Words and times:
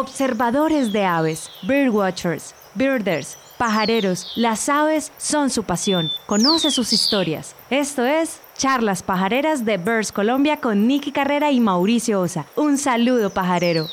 Observadores 0.00 0.92
de 0.92 1.04
aves, 1.04 1.50
birdwatchers, 1.64 2.54
birders, 2.76 3.36
pajareros, 3.58 4.32
las 4.36 4.68
aves 4.68 5.10
son 5.18 5.50
su 5.50 5.64
pasión. 5.64 6.12
Conoce 6.26 6.70
sus 6.70 6.92
historias. 6.92 7.56
Esto 7.68 8.06
es 8.06 8.40
Charlas 8.56 9.02
Pajareras 9.02 9.64
de 9.64 9.76
Birds 9.76 10.12
Colombia 10.12 10.60
con 10.60 10.86
Nicky 10.86 11.10
Carrera 11.10 11.50
y 11.50 11.58
Mauricio 11.58 12.20
Osa. 12.20 12.46
Un 12.54 12.78
saludo 12.78 13.30
pajarero. 13.30 13.88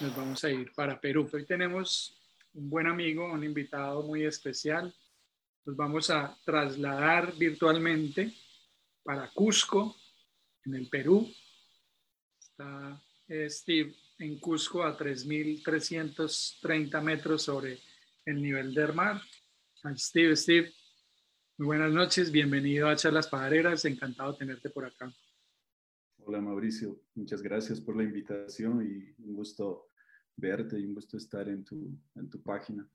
Nos 0.00 0.16
vamos 0.16 0.42
a 0.44 0.50
ir 0.50 0.72
para 0.74 0.98
Perú. 0.98 1.28
Hoy 1.30 1.44
tenemos 1.44 2.18
un 2.54 2.70
buen 2.70 2.86
amigo, 2.86 3.30
un 3.30 3.44
invitado 3.44 4.02
muy 4.02 4.24
especial. 4.24 4.94
Nos 5.66 5.76
vamos 5.76 6.08
a 6.08 6.34
trasladar 6.42 7.34
virtualmente 7.36 8.32
para 9.02 9.28
Cusco, 9.34 9.94
en 10.64 10.74
el 10.74 10.88
Perú. 10.88 11.30
Está 12.58 13.00
eh, 13.28 13.48
Steve 13.48 13.94
en 14.18 14.40
Cusco 14.40 14.82
a 14.82 14.98
3.330 14.98 17.00
metros 17.00 17.42
sobre 17.42 17.78
el 18.26 18.42
nivel 18.42 18.74
del 18.74 18.92
mar. 18.94 19.22
Steve, 19.94 20.34
Steve, 20.34 20.72
muy 21.56 21.66
buenas 21.66 21.92
noches, 21.92 22.32
bienvenido 22.32 22.88
a 22.88 22.96
Charlas 22.96 23.28
Pajareras, 23.28 23.84
encantado 23.84 24.32
de 24.32 24.38
tenerte 24.38 24.70
por 24.70 24.86
acá. 24.86 25.14
Hola 26.24 26.40
Mauricio, 26.40 27.00
muchas 27.14 27.42
gracias 27.42 27.80
por 27.80 27.96
la 27.96 28.02
invitación 28.02 28.82
y 28.82 29.14
un 29.22 29.36
gusto 29.36 29.90
verte 30.34 30.80
y 30.80 30.86
un 30.86 30.94
gusto 30.94 31.16
estar 31.16 31.48
en 31.48 31.64
tu, 31.64 31.96
en 32.16 32.28
tu 32.28 32.42
página. 32.42 32.90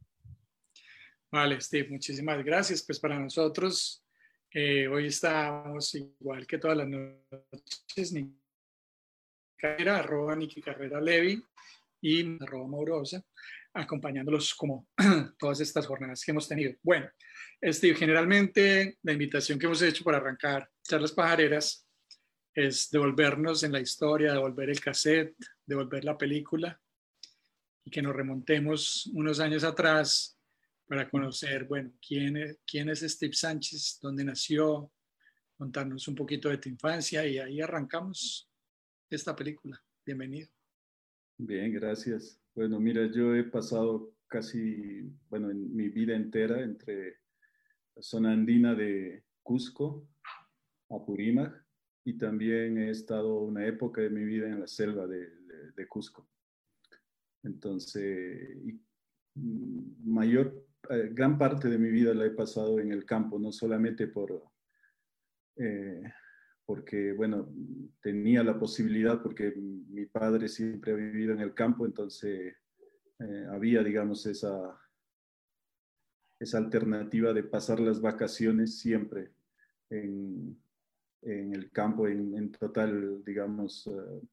Vale, 1.31 1.61
Steve, 1.61 1.87
muchísimas 1.89 2.43
gracias. 2.43 2.83
Pues 2.83 2.99
para 2.99 3.17
nosotros, 3.17 4.05
eh, 4.51 4.89
hoy 4.89 5.05
estamos 5.05 5.95
igual 5.95 6.45
que 6.45 6.57
todas 6.57 6.75
las 6.75 6.89
noches, 6.89 8.11
Carrera, 9.63 9.99
arroba 9.99 10.35
Niki 10.35 10.61
Carrera 10.61 10.99
Levi 10.99 11.41
y 12.01 12.43
arroba 12.43 12.67
Maurosa, 12.67 13.23
acompañándolos 13.73 14.53
como 14.55 14.89
todas 15.39 15.61
estas 15.61 15.87
jornadas 15.87 16.21
que 16.21 16.31
hemos 16.31 16.49
tenido. 16.49 16.73
Bueno, 16.81 17.09
Steve, 17.63 17.95
generalmente 17.95 18.97
la 19.03 19.13
invitación 19.13 19.57
que 19.57 19.65
hemos 19.65 19.81
hecho 19.81 20.03
para 20.03 20.17
arrancar 20.17 20.69
charlas 20.83 21.13
pajareras 21.13 21.87
es 22.53 22.89
devolvernos 22.91 23.63
en 23.63 23.71
la 23.71 23.79
historia, 23.79 24.33
devolver 24.33 24.69
el 24.69 24.81
cassette, 24.81 25.37
devolver 25.65 26.03
la 26.03 26.17
película 26.17 26.77
y 27.85 27.89
que 27.89 28.01
nos 28.01 28.13
remontemos 28.13 29.09
unos 29.13 29.39
años 29.39 29.63
atrás 29.63 30.37
para 30.85 31.09
conocer, 31.09 31.63
bueno, 31.63 31.93
quién 32.05 32.35
es, 32.35 32.59
quién 32.67 32.89
es 32.89 32.99
Steve 32.99 33.33
Sánchez, 33.33 33.97
dónde 34.01 34.25
nació, 34.25 34.91
contarnos 35.57 36.05
un 36.09 36.15
poquito 36.15 36.49
de 36.49 36.57
tu 36.57 36.67
infancia 36.67 37.25
y 37.25 37.37
ahí 37.37 37.61
arrancamos 37.61 38.49
esta 39.15 39.35
película. 39.35 39.79
Bienvenido. 40.05 40.49
Bien, 41.37 41.71
gracias. 41.71 42.41
Bueno, 42.55 42.79
mira, 42.79 43.05
yo 43.11 43.35
he 43.35 43.43
pasado 43.43 44.15
casi, 44.27 45.03
bueno, 45.29 45.51
en 45.51 45.75
mi 45.75 45.89
vida 45.89 46.15
entera 46.15 46.61
entre 46.61 47.19
la 47.95 48.01
zona 48.01 48.31
andina 48.31 48.73
de 48.73 49.23
Cusco, 49.43 50.07
Apurímac, 50.89 51.63
y 52.05 52.17
también 52.17 52.77
he 52.77 52.89
estado 52.89 53.41
una 53.41 53.65
época 53.65 54.01
de 54.01 54.09
mi 54.09 54.23
vida 54.23 54.47
en 54.47 54.59
la 54.59 54.67
selva 54.67 55.07
de, 55.07 55.31
Cusco. 55.87 56.27
Entonces, 57.43 58.57
mm, 59.35 60.11
mayor, 60.11 60.65
eh, 60.89 61.09
gran 61.11 61.37
parte 61.37 61.67
de 61.67 61.77
mi 61.77 61.89
vida 61.89 62.13
la 62.13 62.25
he 62.25 62.31
pasado 62.31 62.79
en 62.79 62.91
el 62.91 63.05
campo, 63.05 63.37
no 63.37 63.51
solamente 63.51 64.07
por 64.07 64.49
eh, 65.57 66.01
porque, 66.65 67.11
bueno, 67.13 67.49
tenía 68.01 68.43
la 68.43 68.57
posibilidad, 68.57 69.21
porque 69.21 69.53
mi 69.55 70.05
padre 70.05 70.47
siempre 70.47 70.93
ha 70.93 70.95
vivido 70.95 71.33
en 71.33 71.41
el 71.41 71.53
campo, 71.53 71.85
entonces 71.85 72.55
eh, 73.19 73.45
había, 73.51 73.83
digamos, 73.83 74.25
esa, 74.25 74.79
esa 76.39 76.57
alternativa 76.57 77.33
de 77.33 77.43
pasar 77.43 77.79
las 77.79 78.01
vacaciones 78.01 78.79
siempre 78.79 79.31
en, 79.89 80.57
en 81.21 81.53
el 81.53 81.71
campo, 81.71 82.07
en, 82.07 82.51
total, 82.51 83.23
digamos, 83.23 83.87
eh, 83.87 84.27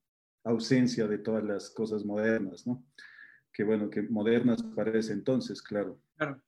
ausencia 0.44 1.06
de 1.06 1.18
todas 1.18 1.44
las 1.44 1.70
cosas 1.70 2.04
modernas, 2.04 2.66
¿no? 2.66 2.84
Que 3.52 3.64
bueno, 3.64 3.90
que 3.90 4.02
modernas 4.02 4.62
para 4.62 4.96
ese 4.98 5.12
entonces, 5.12 5.60
claro. 5.60 6.00
claro. 6.16 6.40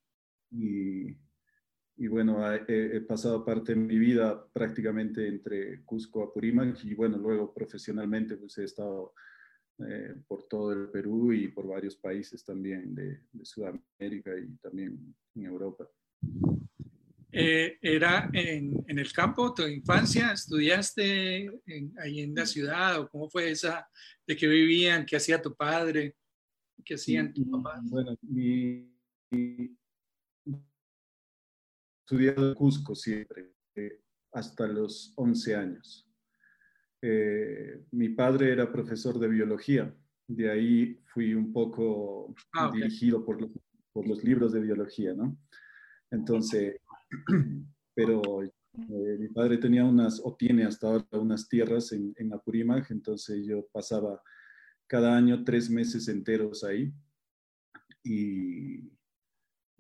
Y, 0.51 1.17
y 1.97 2.09
bueno, 2.09 2.41
he, 2.69 3.01
pasado 3.03 3.45
parte 3.45 3.75
de 3.75 3.81
mi 3.81 3.99
vida 3.99 4.47
prácticamente 4.53 5.27
entre 5.29 5.83
Cusco, 5.85 6.23
Apurímac 6.23 6.83
y 6.85 6.95
bueno, 6.95 7.19
luego 7.19 7.53
profesionalmente 7.53 8.37
pues 8.37 8.57
he 8.59 8.65
estado 8.65 9.15
eh, 9.87 10.15
por 10.27 10.49
todo 10.49 10.73
el 10.73 10.89
Perú 10.91 11.33
y 11.33 11.49
por 11.49 11.67
varios 11.67 11.97
países 11.97 12.45
también 12.45 12.95
de, 12.95 13.21
Sudamérica 13.43 14.33
y 14.39 14.57
también 14.57 15.15
en 15.35 15.45
Europa. 15.45 15.89
Eh, 17.31 17.79
¿Era 17.81 18.31
en, 18.33 18.85
en, 18.87 18.99
el 18.99 19.13
campo 19.13 19.55
tu 19.55 19.63
infancia? 19.63 20.33
¿Estudiaste 20.33 21.51
ahí 21.99 22.21
en 22.21 22.35
la 22.35 22.47
ciudad 22.47 23.01
o 23.01 23.09
cómo 23.09 23.29
fue 23.31 23.51
esa? 23.51 23.89
¿De 24.27 24.37
qué 24.37 24.47
vivían? 24.47 25.07
¿Qué 25.07 25.17
hacía 25.17 25.41
tu 25.41 25.55
padre? 25.55 26.15
¿Qué 26.85 26.95
hacían 26.95 27.33
tus 27.33 27.49
papás? 27.49 27.81
Bueno, 27.85 28.17
mi, 28.23 28.91
estudiado 32.03 32.49
en 32.49 32.55
Cusco 32.55 32.95
siempre, 32.95 33.53
eh, 33.77 34.01
hasta 34.33 34.67
los 34.67 35.13
11 35.17 35.55
años. 35.55 36.09
Eh, 37.01 37.85
mi 37.93 38.11
padre 38.11 38.53
era 38.53 38.71
profesor 38.71 39.19
de 39.19 39.29
biología, 39.29 39.95
de 40.29 40.51
ahí 40.51 41.01
fui 41.07 41.35
un 41.35 41.53
poco 41.53 42.35
ah, 42.55 42.71
dirigido 42.73 43.25
por 43.25 43.41
los, 43.41 43.51
por 43.93 44.07
los, 44.07 44.23
libros 44.23 44.53
de 44.53 44.61
biología, 44.61 45.15
¿no? 45.15 45.37
Entonces, 46.11 46.77
pero 47.95 48.43
eh, 48.43 49.17
mi 49.19 49.29
padre 49.29 49.59
tenía 49.59 49.85
unas, 49.85 50.21
o 50.25 50.37
tiene 50.37 50.65
hasta 50.65 50.89
ahora 50.89 51.07
unas 51.13 51.49
tierras 51.49 51.93
en, 51.93 52.15
en 52.17 52.33
Apurímac, 52.33 52.91
entonces 52.91 53.45
yo 53.45 53.67
pasaba 53.73 54.23
cada 54.87 55.17
año 55.17 55.45
tres 55.45 55.71
meses 55.71 56.09
enteros 56.09 56.65
ahí 56.65 56.93
y 58.05 58.91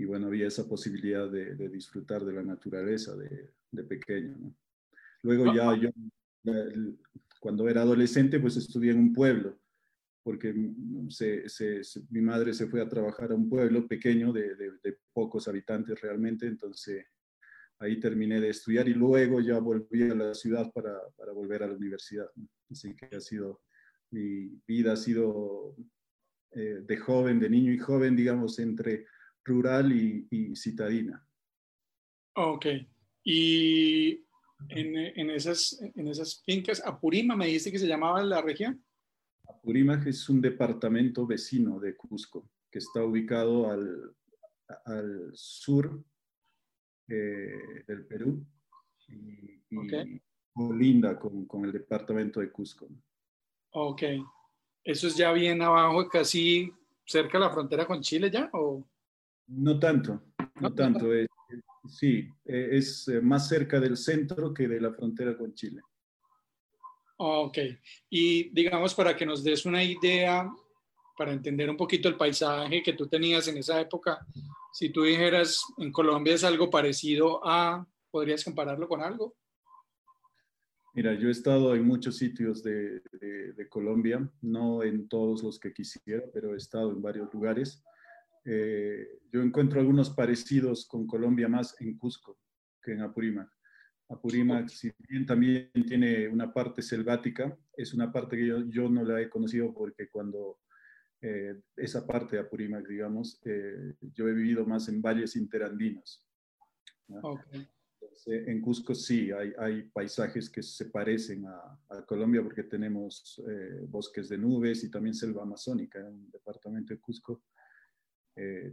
y 0.02 0.04
bueno, 0.04 0.26
había 0.26 0.48
esa 0.48 0.68
posibilidad 0.68 1.30
de, 1.30 1.68
disfrutar 1.68 2.24
de 2.24 2.32
la 2.32 2.42
naturaleza 2.42 3.14
de, 3.14 3.84
pequeño. 3.84 4.52
Luego 5.22 5.54
ya 5.54 5.76
yo, 5.76 5.90
cuando 7.38 7.68
era 7.68 7.82
adolescente, 7.82 8.41
pues 8.41 8.56
estudié 8.56 8.91
en 8.91 8.98
un 8.98 9.12
pueblo, 9.12 9.60
porque 10.24 10.52
mi 10.52 12.20
madre 12.20 12.52
se 12.52 12.66
fue 12.66 12.80
a 12.80 12.88
trabajar 12.88 13.30
a 13.30 13.36
un 13.36 13.48
pueblo 13.48 13.86
pequeño 13.86 14.32
de, 14.32 14.98
pocos 15.12 15.46
habitantes 15.46 16.00
realmente, 16.00 16.48
entonces 16.48 17.06
ahí 17.78 18.00
terminé 18.00 18.41
de 18.41 18.48
estudiar 18.48 18.88
y 18.88 18.94
luego 18.94 19.41
ya 19.41 19.60
volví 19.60 20.10
a 20.10 20.16
la 20.16 20.34
ciudad 20.34 20.72
para, 20.72 20.98
volver 21.32 21.62
a 21.62 21.68
la 21.68 21.74
universidad. 21.74 22.26
Así 22.68 22.96
que 22.96 23.14
ha 23.14 23.20
sido, 23.20 23.62
mi 24.10 24.60
vida 24.66 24.94
ha 24.94 24.96
sido 24.96 25.76
eh, 26.50 26.80
de 26.84 26.96
joven, 26.96 27.38
de 27.38 27.48
niño 27.48 27.72
y 27.72 27.78
joven, 27.78 28.16
digamos, 28.16 28.58
entre 28.58 29.06
rural 29.44 29.92
y, 29.92 30.54
citadina. 30.56 31.26
Ok. 32.34 32.66
Y 33.25 34.25
en, 34.69 35.30
esas, 35.30 35.80
en 35.94 36.08
esas 36.08 36.42
fincas, 36.44 36.82
Apurima, 36.84 37.36
me 37.36 37.47
dice 37.47 37.70
que 37.70 37.78
se 37.78 37.86
llamaba 37.86 38.22
la 38.22 38.41
región. 38.41 38.84
Apurímac 39.48 40.06
es 40.06 40.28
un 40.28 40.41
departamento 40.41 41.26
vecino 41.26 41.78
de 41.78 41.97
Cusco 41.97 42.48
que 42.70 42.78
está 42.78 43.04
ubicado 43.04 43.70
al, 43.70 44.14
al 44.86 45.30
sur 45.34 46.03
eh, 47.09 47.84
del 47.86 48.06
Perú 48.06 48.47
y, 49.09 49.60
linda 50.78 51.19
con, 51.19 51.47
con, 51.47 51.64
el 51.64 51.72
departamento 51.72 52.41
de 52.41 52.50
Cusco. 52.50 52.88
Ok. 53.72 54.03
¿Eso 54.84 55.06
es 55.06 55.16
ya 55.16 55.33
bien 55.33 55.60
abajo, 55.62 56.09
casi 56.09 56.72
cerca 57.04 57.39
de 57.39 57.44
la 57.44 57.50
frontera 57.50 57.86
con 57.86 58.00
Chile 58.00 58.30
ya? 58.30 58.48
¿o? 58.53 58.86
No 59.48 59.78
tanto, 59.78 60.22
no 60.60 60.74
tanto. 60.74 61.06
sí, 61.89 62.28
eh, 62.44 62.68
es 62.72 63.09
eh, 63.09 63.21
más 63.21 63.48
cerca 63.48 63.80
del 63.80 63.97
centro 63.97 64.54
que 64.54 64.68
de 64.68 64.80
la 64.80 64.92
frontera 64.92 65.36
con 65.36 65.54
Chile. 65.54 65.80
Ok, 67.16 67.59
y 68.10 68.50
digamos 68.50 68.94
para 68.94 69.16
que 69.16 69.27
nos 69.27 69.44
des 69.44 69.65
una 69.66 69.83
idea, 69.84 70.50
para 71.16 71.33
entender 71.33 71.68
un 71.71 71.77
poquito 71.77 72.09
el 72.09 72.16
paisaje 72.16 72.83
que 72.83 72.94
tú 72.94 73.06
tenías 73.06 73.47
en 73.48 73.59
esa 73.59 73.80
época, 73.80 74.27
si 74.72 74.91
tú 74.91 75.03
dijeras 75.03 75.60
en 75.78 75.92
Colombia 75.92 76.34
es 76.34 76.44
algo 76.44 76.71
parecido 76.71 77.41
a, 77.44 77.86
¿podrías 78.10 78.42
compararlo 78.42 78.89
con 78.89 79.03
algo? 79.03 79.36
Mira, 80.94 81.15
yo 81.15 81.28
he 81.28 81.30
estado 81.30 81.74
en 81.74 81.84
muchos 81.84 82.16
sitios 82.16 82.62
de, 82.62 83.00
de 83.10 83.68
Colombia, 83.68 84.28
no 84.41 84.83
en 84.83 85.09
todos 85.09 85.42
los 85.42 85.59
que 85.59 85.72
quisiera, 85.72 86.24
pero 86.33 86.54
he 86.54 86.56
estado 86.56 86.91
en 86.91 87.00
varios 87.00 87.33
lugares. 87.33 87.83
Eh, 88.44 89.21
yo 89.30 89.42
encuentro 89.42 89.80
algunos 89.80 90.10
parecidos 90.10 90.86
con 90.86 91.06
Colombia 91.06 91.48
más 91.48 91.80
en 91.80 91.97
Cusco 91.97 92.39
que 92.83 92.92
en 92.92 93.03
Apurímac. 93.03 93.48
Apurímac, 94.09 94.68
si 94.68 94.92
bien 95.09 95.24
también 95.24 95.71
tiene 95.86 96.28
una 96.28 96.53
parte 96.53 96.83
selvática, 96.83 97.56
es 97.77 97.94
una 97.94 98.12
parte 98.12 98.36
que 98.36 98.47
yo, 98.47 98.66
yo 98.68 98.89
no 98.89 99.04
la 99.04 99.21
he 99.21 99.30
conocido 99.30 99.72
porque 99.72 100.09
cuando 100.10 100.59
eh, 101.24 101.54
esa 101.77 102.04
parte 102.04 102.36
de 102.36 102.42
Apurímac, 102.42 102.86
digamos, 102.86 103.41
eh, 103.44 103.94
yo 104.00 104.27
he 104.27 104.34
vivido 104.34 104.66
más 104.66 104.89
en 104.89 105.00
valles 105.00 105.36
interandinos. 105.36 106.27
en 108.27 108.60
Cusco 108.60 108.92
sí, 108.92 109.30
hay, 109.30 109.53
hay, 109.56 109.83
paisajes 109.84 110.50
que 110.50 110.62
se 110.62 110.86
parecen 110.86 111.47
a, 111.47 111.78
a 111.91 112.04
Colombia 112.04 112.42
porque 112.42 112.65
tenemos 112.65 113.41
eh, 113.48 113.86
bosques 113.89 114.28
de 114.28 114.36
nubes 114.36 114.83
y 114.83 114.91
también 114.91 115.15
selva 115.15 115.42
amazónica 115.42 116.00
en 116.00 116.06
el 116.06 116.30
departamento 116.33 116.92
de 116.92 117.00
Cusco. 117.00 117.44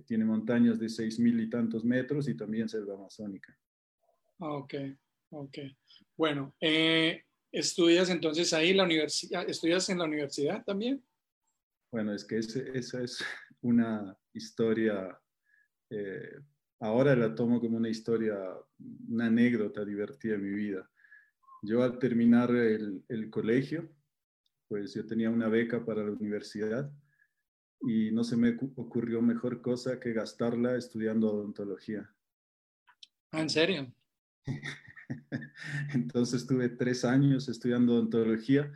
Tiene 0.05 0.25
montañas 0.25 0.79
de 0.79 0.89
seis 0.89 1.19
mil 1.19 1.39
y 1.39 1.49
tantos 1.49 1.83
metros 1.83 2.27
y 2.29 2.35
también 2.35 2.69
selva 2.69 2.95
amazónica. 2.95 3.57
Ok, 4.39 4.73
ok. 5.31 5.57
Bueno, 6.15 6.55
¿estudias 7.51 8.09
entonces 8.09 8.53
ahí 8.53 8.73
la 8.73 8.83
universidad? 8.83 9.49
¿Estudias 9.49 9.89
en 9.89 9.97
la 9.97 10.05
universidad 10.05 10.63
también? 10.63 11.03
Bueno, 11.91 12.13
es 12.13 12.23
que 12.23 12.37
esa 12.37 13.01
es 13.01 13.23
una 13.61 14.15
historia, 14.33 15.19
eh, 15.89 16.39
ahora 16.79 17.15
la 17.15 17.33
tomo 17.33 17.59
como 17.59 17.77
una 17.77 17.89
historia, 17.89 18.37
una 19.07 19.25
anécdota 19.25 19.83
divertida 19.83 20.33
de 20.33 20.39
mi 20.39 20.51
vida. 20.51 20.89
Yo 21.63 21.83
al 21.83 21.99
terminar 21.99 22.51
el, 22.51 23.03
el 23.09 23.29
colegio, 23.29 23.89
pues 24.67 24.93
yo 24.93 25.05
tenía 25.05 25.29
una 25.29 25.49
beca 25.49 25.83
para 25.83 26.03
la 26.03 26.11
universidad 26.11 26.91
y 27.81 28.11
no 28.11 28.23
se 28.23 28.37
me 28.37 28.57
ocurrió 28.75 29.21
mejor 29.21 29.61
cosa 29.61 29.99
que 29.99 30.13
gastarla 30.13 30.75
estudiando 30.75 31.31
odontología. 31.31 32.13
Ah, 33.31 33.41
¿En 33.41 33.49
serio? 33.49 33.93
Entonces 35.93 36.45
tuve 36.45 36.69
tres 36.69 37.05
años 37.05 37.47
estudiando 37.49 37.93
odontología 37.93 38.71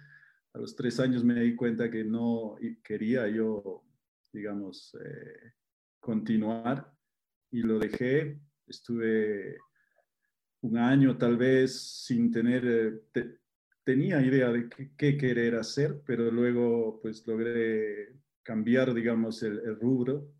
a 0.54 0.60
los 0.60 0.76
tres 0.76 1.00
años 1.00 1.24
me 1.24 1.40
di 1.42 1.56
cuenta 1.56 1.90
que 1.90 2.04
no 2.04 2.56
quería 2.84 3.28
yo, 3.28 3.84
digamos, 4.32 4.96
eh, 5.04 5.54
continuar 6.00 6.94
y 7.50 7.64
lo 7.64 7.80
dejé. 7.80 8.40
Estuve 8.68 9.58
un 10.62 10.78
año 10.78 11.18
tal 11.18 11.38
vez 11.38 12.04
sin 12.06 12.32
tener, 12.32 13.04
eh, 13.16 13.40
tenía 13.84 14.22
idea 14.22 14.52
de 14.52 14.70
qué, 14.96 15.18
querer 15.18 15.56
hacer, 15.56 16.04
pero 16.06 16.30
luego 16.30 17.00
pues 17.02 17.26
logré 17.26 18.14
cambiar, 18.44 18.94
digamos, 18.94 19.42
el, 19.44 19.60
el 19.60 19.80
rubro 19.80 20.32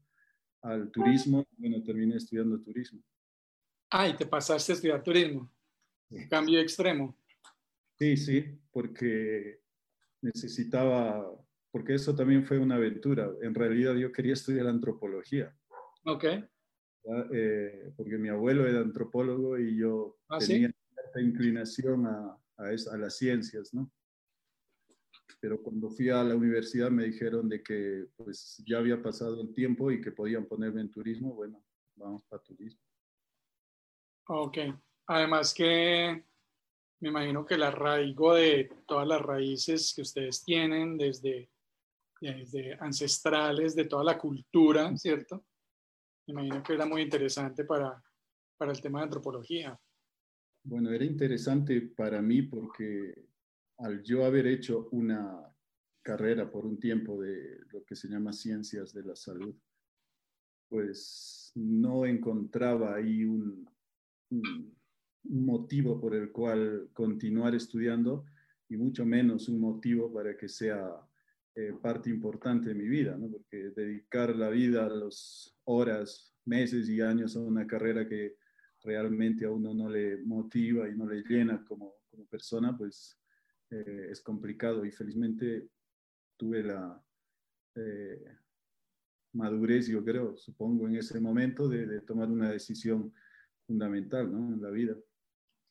al 0.62 0.92
turismo. 0.92 1.46
Bueno, 1.58 1.82
terminé 1.84 2.18
estudiando 2.18 2.60
turismo. 2.62 3.02
Ah, 3.90 4.08
y 4.08 4.16
te 4.16 4.26
pasaste 4.26 4.72
a 4.72 4.76
estudiar 4.76 5.04
turismo. 5.04 5.52
Cambio 6.30 6.60
extremo. 6.60 7.18
Sí, 8.00 8.18
sí, 8.18 8.60
porque 8.72 9.62
necesitaba, 10.22 11.30
porque 11.72 11.96
eso 11.96 12.16
también 12.16 12.46
fue 12.46 12.58
una 12.60 12.76
aventura. 12.76 13.30
En 13.42 13.54
realidad 13.54 13.96
yo 13.96 14.12
quería 14.12 14.34
estudiar 14.34 14.68
antropología. 14.68 15.56
Ok. 16.06 16.26
Eh, 17.34 17.92
porque 17.98 18.18
mi 18.18 18.30
abuelo 18.30 18.68
era 18.68 18.80
antropólogo 18.80 19.60
y 19.60 19.78
yo 19.78 20.18
¿Ah, 20.30 20.38
tenía 20.40 20.72
cierta 20.94 21.22
inclinación 21.22 22.08
a, 22.08 22.38
a, 22.58 22.64
a, 22.64 22.98
las 22.98 23.18
ciencias, 23.18 23.74
¿no? 23.74 23.92
Pero 25.44 25.62
cuando 25.62 25.90
fui 25.90 26.08
a 26.08 26.24
la 26.24 26.38
universidad 26.38 26.90
me 26.90 27.04
dijeron 27.04 27.50
de 27.50 27.62
que 27.62 28.06
pues 28.16 28.64
ya 28.66 28.78
había 28.78 29.04
pasado 29.04 29.42
el 29.42 29.54
tiempo 29.54 29.92
y 29.92 30.00
que 30.00 30.14
podían 30.14 30.46
ponerme 30.46 30.80
en 30.80 30.90
turismo, 30.90 31.34
bueno, 31.34 31.62
vamos 31.98 32.24
para 32.30 32.42
turismo. 32.42 32.80
Ok. 34.30 34.58
Además 35.08 35.54
que 35.54 36.24
me 37.02 37.10
imagino 37.10 37.46
que 37.46 37.56
el 37.56 37.64
arraigo 37.64 38.36
de 38.36 38.72
todas 38.88 39.06
las 39.06 39.22
raíces 39.22 39.92
que 39.94 40.04
ustedes 40.04 40.46
tienen, 40.46 40.98
desde, 40.98 41.52
desde 42.22 42.76
ancestrales, 42.76 43.76
de 43.76 43.84
toda 43.84 44.06
la 44.06 44.18
cultura, 44.18 44.96
¿cierto? 44.96 45.44
Me 46.26 46.36
imagino 46.36 46.64
que 46.64 46.74
era 46.74 46.86
muy 46.86 47.02
interesante 47.02 47.66
para, 47.66 48.02
para 48.56 48.72
el 48.72 48.80
tema 48.80 49.00
de 49.00 49.04
antropología. 49.04 49.78
Bueno, 50.64 50.90
era 50.90 51.04
interesante 51.04 51.82
para 51.82 52.22
mí 52.22 52.44
porque 52.44 53.33
al 53.78 54.04
yo 54.04 54.26
haber 54.26 54.48
hecho 54.48 54.90
una 54.92 55.54
carrera 56.02 56.52
por 56.52 56.66
un 56.66 56.80
tiempo 56.80 57.22
de 57.22 57.60
lo 57.72 57.84
que 57.84 57.96
se 57.96 58.08
llama 58.08 58.34
ciencias 58.34 58.94
de 58.94 59.04
la 59.04 59.16
salud, 59.16 59.56
pues 60.68 61.52
no 61.56 62.06
encontraba 62.06 62.96
ahí 62.96 63.24
un, 63.24 63.68
motivo 65.26 66.02
por 66.02 66.16
el 66.16 66.32
cual 66.32 66.90
continuar 66.92 67.56
estudiando 67.56 68.26
y 68.68 68.76
mucho 68.76 69.06
menos 69.06 69.48
un 69.48 69.60
motivo 69.60 70.12
para 70.12 70.36
que 70.36 70.50
sea 70.50 70.84
eh, 71.56 71.74
parte 71.82 72.10
importante 72.10 72.70
de 72.70 72.76
mi 72.76 72.88
vida, 72.88 73.18
porque 73.32 73.70
dedicar 73.76 74.36
la 74.36 74.50
vida, 74.50 74.90
las 74.90 75.56
horas, 75.66 76.36
meses 76.46 76.90
y 76.90 77.00
años 77.00 77.36
a 77.36 77.40
una 77.40 77.68
carrera 77.68 78.08
que 78.08 78.36
realmente 78.82 79.46
a 79.46 79.52
uno 79.52 79.74
no 79.74 79.88
le 79.88 80.18
motiva 80.18 80.90
y 80.90 80.96
no 80.96 81.08
le 81.08 81.22
llena 81.22 81.64
como, 81.64 81.94
como 82.10 82.26
persona, 82.26 82.76
pues 82.76 83.18
eh, 83.74 84.08
es 84.12 84.22
complicado 84.22 84.86
y 84.86 84.92
felizmente 84.92 85.68
tuve 86.38 86.64
la 86.64 87.02
eh, 87.76 88.24
madurez, 89.34 89.88
yo 89.88 90.04
creo, 90.04 90.38
supongo, 90.38 90.88
en 90.88 90.98
ese 90.98 91.20
momento 91.20 91.68
de, 91.68 91.88
de 91.88 92.02
tomar 92.02 92.30
una 92.30 92.52
decisión 92.52 93.14
fundamental 93.66 94.32
¿no? 94.32 94.54
en 94.54 94.62
la 94.62 94.70
vida. 94.70 94.96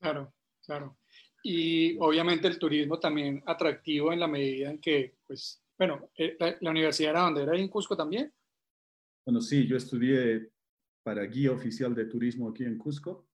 Claro, 0.01 0.35
claro. 0.65 0.99
Y 1.43 1.97
obviamente 1.99 2.49
el 2.49 2.59
turismo 2.59 2.99
también 2.99 3.43
atractivo 3.47 4.13
en 4.13 4.21
la 4.21 4.29
medida 4.29 4.71
en 4.71 4.81
que, 4.81 5.17
pues, 5.27 5.63
bueno, 5.79 6.11
eh, 6.17 6.37
la, 6.61 6.71
universidad 6.71 7.11
era 7.11 7.23
donde 7.23 7.43
era 7.43 7.57
en 7.57 7.69
Cusco 7.69 7.97
también. 7.97 8.33
Bueno, 9.25 9.41
sí, 9.41 9.67
yo 9.67 9.77
estudié 9.77 10.51
para 11.03 11.25
guía 11.25 11.53
oficial 11.53 11.95
de 11.95 12.05
turismo 12.07 12.49
aquí 12.49 12.65
en 12.65 12.79
Cusco, 12.79 13.29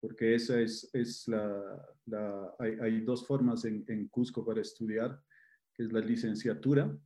porque 0.00 0.34
esa 0.34 0.60
es, 0.60 0.88
es 0.92 1.26
la, 1.28 1.86
la 2.06 2.54
hay, 2.58 2.76
hay, 2.80 3.00
dos 3.00 3.26
formas 3.26 3.64
en, 3.64 3.84
en, 3.88 4.08
Cusco 4.08 4.44
para 4.44 4.60
estudiar, 4.60 5.20
que 5.74 5.84
es 5.84 5.92
la 5.92 6.00
licenciatura, 6.00 6.96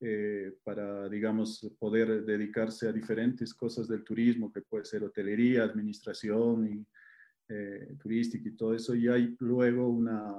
eh, 0.00 0.56
para, 0.62 1.08
digamos, 1.08 1.74
poder 1.78 2.24
dedicarse 2.24 2.88
a 2.88 2.92
diferentes 2.92 3.52
cosas 3.52 3.88
del 3.88 4.04
turismo, 4.04 4.52
que 4.52 4.62
puede 4.62 4.84
ser 4.84 5.02
hotelería, 5.02 5.64
administración 5.64 6.68
y 6.68 6.86
eh, 7.48 7.96
turística 8.00 8.48
y 8.48 8.56
todo 8.56 8.74
eso, 8.74 8.94
y 8.94 9.08
hay 9.08 9.36
luego 9.40 9.88
una 9.88 10.32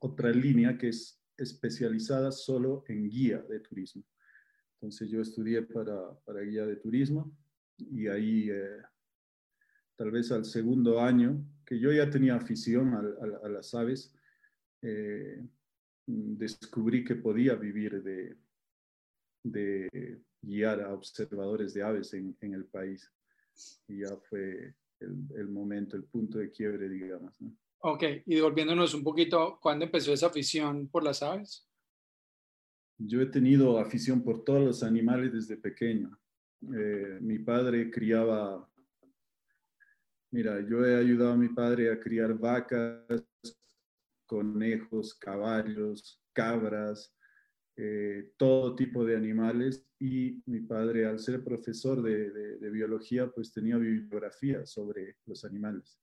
otra 0.00 0.30
línea 0.30 0.76
que 0.76 0.88
es 0.88 1.22
especializada 1.36 2.32
solo 2.32 2.84
en 2.88 3.08
guía 3.08 3.38
de 3.42 3.60
turismo. 3.60 4.02
Entonces 4.74 5.10
yo 5.10 5.20
estudié 5.20 5.62
para, 5.62 6.18
para 6.24 6.40
guía 6.40 6.66
de 6.66 6.76
turismo 6.76 7.36
y 7.78 8.08
ahí 8.08 8.50
eh, 8.50 8.82
tal 9.96 10.10
vez 10.10 10.30
al 10.30 10.44
segundo 10.44 11.00
año, 11.00 11.44
que 11.64 11.78
yo 11.78 11.92
ya 11.92 12.08
tenía 12.10 12.36
afición 12.36 12.94
a, 12.94 12.98
a, 12.98 13.46
a 13.46 13.48
las 13.48 13.74
aves, 13.74 14.14
eh, 14.82 15.44
descubrí 16.06 17.04
que 17.04 17.16
podía 17.16 17.54
vivir 17.54 18.02
de, 18.02 18.36
de 19.42 20.22
guiar 20.40 20.80
a 20.80 20.92
observadores 20.92 21.74
de 21.74 21.82
aves 21.82 22.14
en, 22.14 22.36
en 22.40 22.54
el 22.54 22.66
país. 22.66 23.10
Y 23.88 24.00
ya 24.00 24.16
fue 24.28 24.74
el, 25.00 25.16
el, 25.34 25.48
momento, 25.48 25.96
el 25.96 26.04
punto 26.04 26.38
de 26.38 26.50
quiebre, 26.50 26.88
digamos. 26.88 27.40
¿no? 27.40 27.56
Ok, 27.80 28.02
y 28.26 28.40
volviéndonos 28.40 28.94
un 28.94 29.02
poquito, 29.02 29.58
¿cuándo 29.60 29.84
empezó 29.84 30.12
esa 30.12 30.26
afición 30.26 30.88
por 30.88 31.02
las 31.02 31.22
aves? 31.22 31.68
Yo 32.98 33.20
he 33.20 33.26
tenido 33.26 33.78
afición 33.78 34.22
por 34.22 34.44
todos 34.44 34.64
los 34.64 34.82
animales 34.82 35.32
desde 35.32 35.56
pequeño. 35.56 36.18
Eh, 36.74 37.18
mi 37.20 37.38
padre 37.38 37.90
criaba, 37.90 38.68
mira, 40.30 40.60
yo 40.60 40.84
he 40.84 40.96
ayudado 40.96 41.32
a 41.32 41.36
mi 41.36 41.48
padre 41.48 41.90
a 41.90 41.98
criar 41.98 42.34
vacas, 42.34 43.24
conejos, 44.26 45.14
caballos, 45.14 46.22
cabras, 46.32 47.14
eh, 47.76 48.32
todo 48.38 48.74
tipo 48.74 49.04
de 49.04 49.16
animales 49.16 49.86
y 49.98 50.42
mi 50.46 50.60
padre, 50.60 51.06
al 51.06 51.18
ser 51.18 51.44
profesor 51.44 52.02
de, 52.02 52.70
biología, 52.70 53.30
pues 53.30 53.52
tenía 53.52 53.76
bibliografía 53.76 54.64
sobre 54.66 55.16
los 55.26 55.44
animales. 55.44 55.98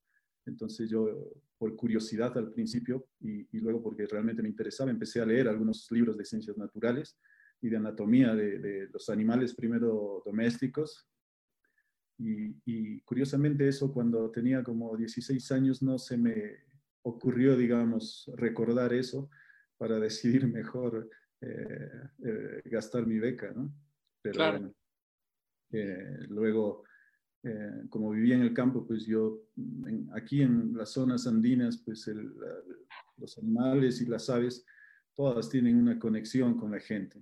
Entonces 0.46 0.90
yo, 0.90 1.34
por 1.58 1.76
curiosidad 1.76 2.38
al 2.38 2.52
principio 2.52 3.08
y, 3.20 3.48
luego 3.60 3.82
porque 3.82 4.06
realmente 4.06 4.42
me 4.42 4.50
interesaba, 4.50 4.92
empecé 4.92 5.22
a 5.22 5.26
leer 5.26 5.48
algunos 5.48 5.88
libros 5.92 6.18
de 6.18 6.26
ciencias 6.26 6.58
naturales 6.58 7.18
y 7.62 7.70
de 7.70 7.78
anatomía 7.78 8.36
de 8.36 8.90
los 8.92 9.10
animales 9.10 9.54
primero 9.56 10.22
domésticos. 10.26 11.08
Y, 12.18 12.56
y, 12.66 13.02
curiosamente 13.02 13.68
eso 13.68 13.92
cuando 13.92 14.30
tenía 14.30 14.64
como 14.64 14.96
16 14.96 15.52
años 15.52 15.82
no 15.82 15.98
se 15.98 16.18
me 16.18 16.58
ocurrió, 17.02 17.58
digamos, 17.58 18.30
recordar 18.36 18.94
eso 18.94 19.30
para 19.78 20.00
decidir 20.00 20.48
mejor 20.48 21.10
eh, 21.42 22.10
eh, 22.26 22.62
gastar 22.66 23.06
mi 23.06 23.20
beca, 23.20 23.52
¿no? 23.52 23.74
Pero 24.22 24.36
claro. 24.36 24.60
bueno, 24.60 24.76
eh, 25.72 26.26
luego 26.30 26.84
como 27.90 28.12
vivía 28.12 28.36
en 28.36 28.42
el 28.44 28.54
campo, 28.54 28.88
pues 28.88 29.06
yo 29.06 29.50
aquí 30.14 30.42
en 30.42 30.78
las 30.78 30.92
zonas 30.92 31.28
andinas, 31.28 31.78
pues 31.84 32.10
los 33.18 33.38
animales 33.38 34.00
y 34.00 34.06
las 34.06 34.30
aves, 34.30 34.66
todas 35.14 35.50
tienen 35.50 35.76
una 35.76 36.00
conexión 36.00 36.58
con 36.58 36.72
la 36.72 36.80
gente. 36.80 37.22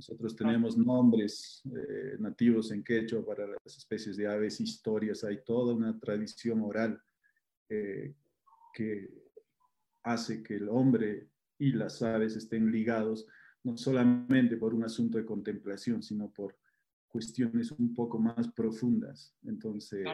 Nosotros 0.00 0.34
tenemos 0.34 0.78
nombres 0.78 1.62
eh, 1.66 2.16
nativos 2.18 2.70
en 2.70 2.82
quechua 2.82 3.22
para 3.22 3.46
las 3.46 3.76
especies 3.76 4.16
de 4.16 4.26
aves, 4.26 4.58
historias, 4.58 5.24
hay 5.24 5.44
toda 5.44 5.74
una 5.74 6.00
tradición 6.00 6.62
oral 6.62 6.98
eh, 7.68 8.14
que 8.72 9.10
hace 10.02 10.42
que 10.42 10.56
el 10.56 10.70
hombre 10.70 11.28
y 11.58 11.72
las 11.72 12.00
aves 12.00 12.34
estén 12.34 12.72
ligados 12.72 13.26
no 13.62 13.76
solamente 13.76 14.56
por 14.56 14.72
un 14.72 14.84
asunto 14.84 15.18
de 15.18 15.26
contemplación, 15.26 16.02
sino 16.02 16.30
por 16.30 16.56
cuestiones 17.06 17.70
un 17.70 17.94
poco 17.94 18.18
más 18.18 18.50
profundas. 18.52 19.36
Entonces, 19.44 20.06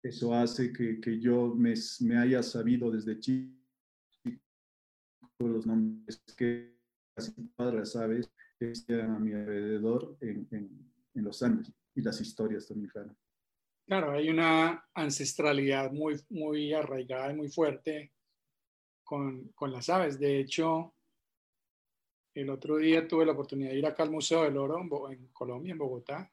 eso 0.00 0.32
hace 0.32 0.72
que, 0.72 1.00
que 1.00 1.18
yo 1.18 1.56
me, 1.56 1.74
me, 2.02 2.18
haya 2.18 2.40
sabido 2.44 2.88
desde 2.92 3.18
chico 3.18 3.50
los 5.40 5.66
nombres 5.66 6.22
que 6.36 6.78
casi 7.16 7.32
todas 7.56 7.74
las 7.74 7.96
aves 7.96 8.30
están 8.60 9.10
a 9.10 9.18
mi 9.18 9.32
alrededor 9.32 10.16
en, 10.20 10.46
en, 10.50 10.92
en 11.14 11.24
los 11.24 11.42
Andes 11.42 11.72
y 11.94 12.02
las 12.02 12.20
historias 12.20 12.66
también, 12.66 12.90
claro. 12.90 13.16
Claro, 13.86 14.12
hay 14.12 14.30
una 14.30 14.88
ancestralidad 14.94 15.90
muy, 15.90 16.20
muy 16.28 16.72
arraigada 16.72 17.32
y 17.32 17.36
muy 17.36 17.48
fuerte 17.48 18.12
con, 19.02 19.48
con 19.48 19.72
las 19.72 19.88
aves. 19.88 20.18
De 20.18 20.38
hecho, 20.38 20.94
el 22.34 22.50
otro 22.50 22.76
día 22.76 23.08
tuve 23.08 23.26
la 23.26 23.32
oportunidad 23.32 23.70
de 23.70 23.78
ir 23.78 23.86
acá 23.86 24.04
al 24.04 24.12
Museo 24.12 24.44
del 24.44 24.56
Oro 24.56 25.10
en, 25.10 25.26
Colombia, 25.32 25.72
en 25.72 25.78
Bogotá, 25.78 26.32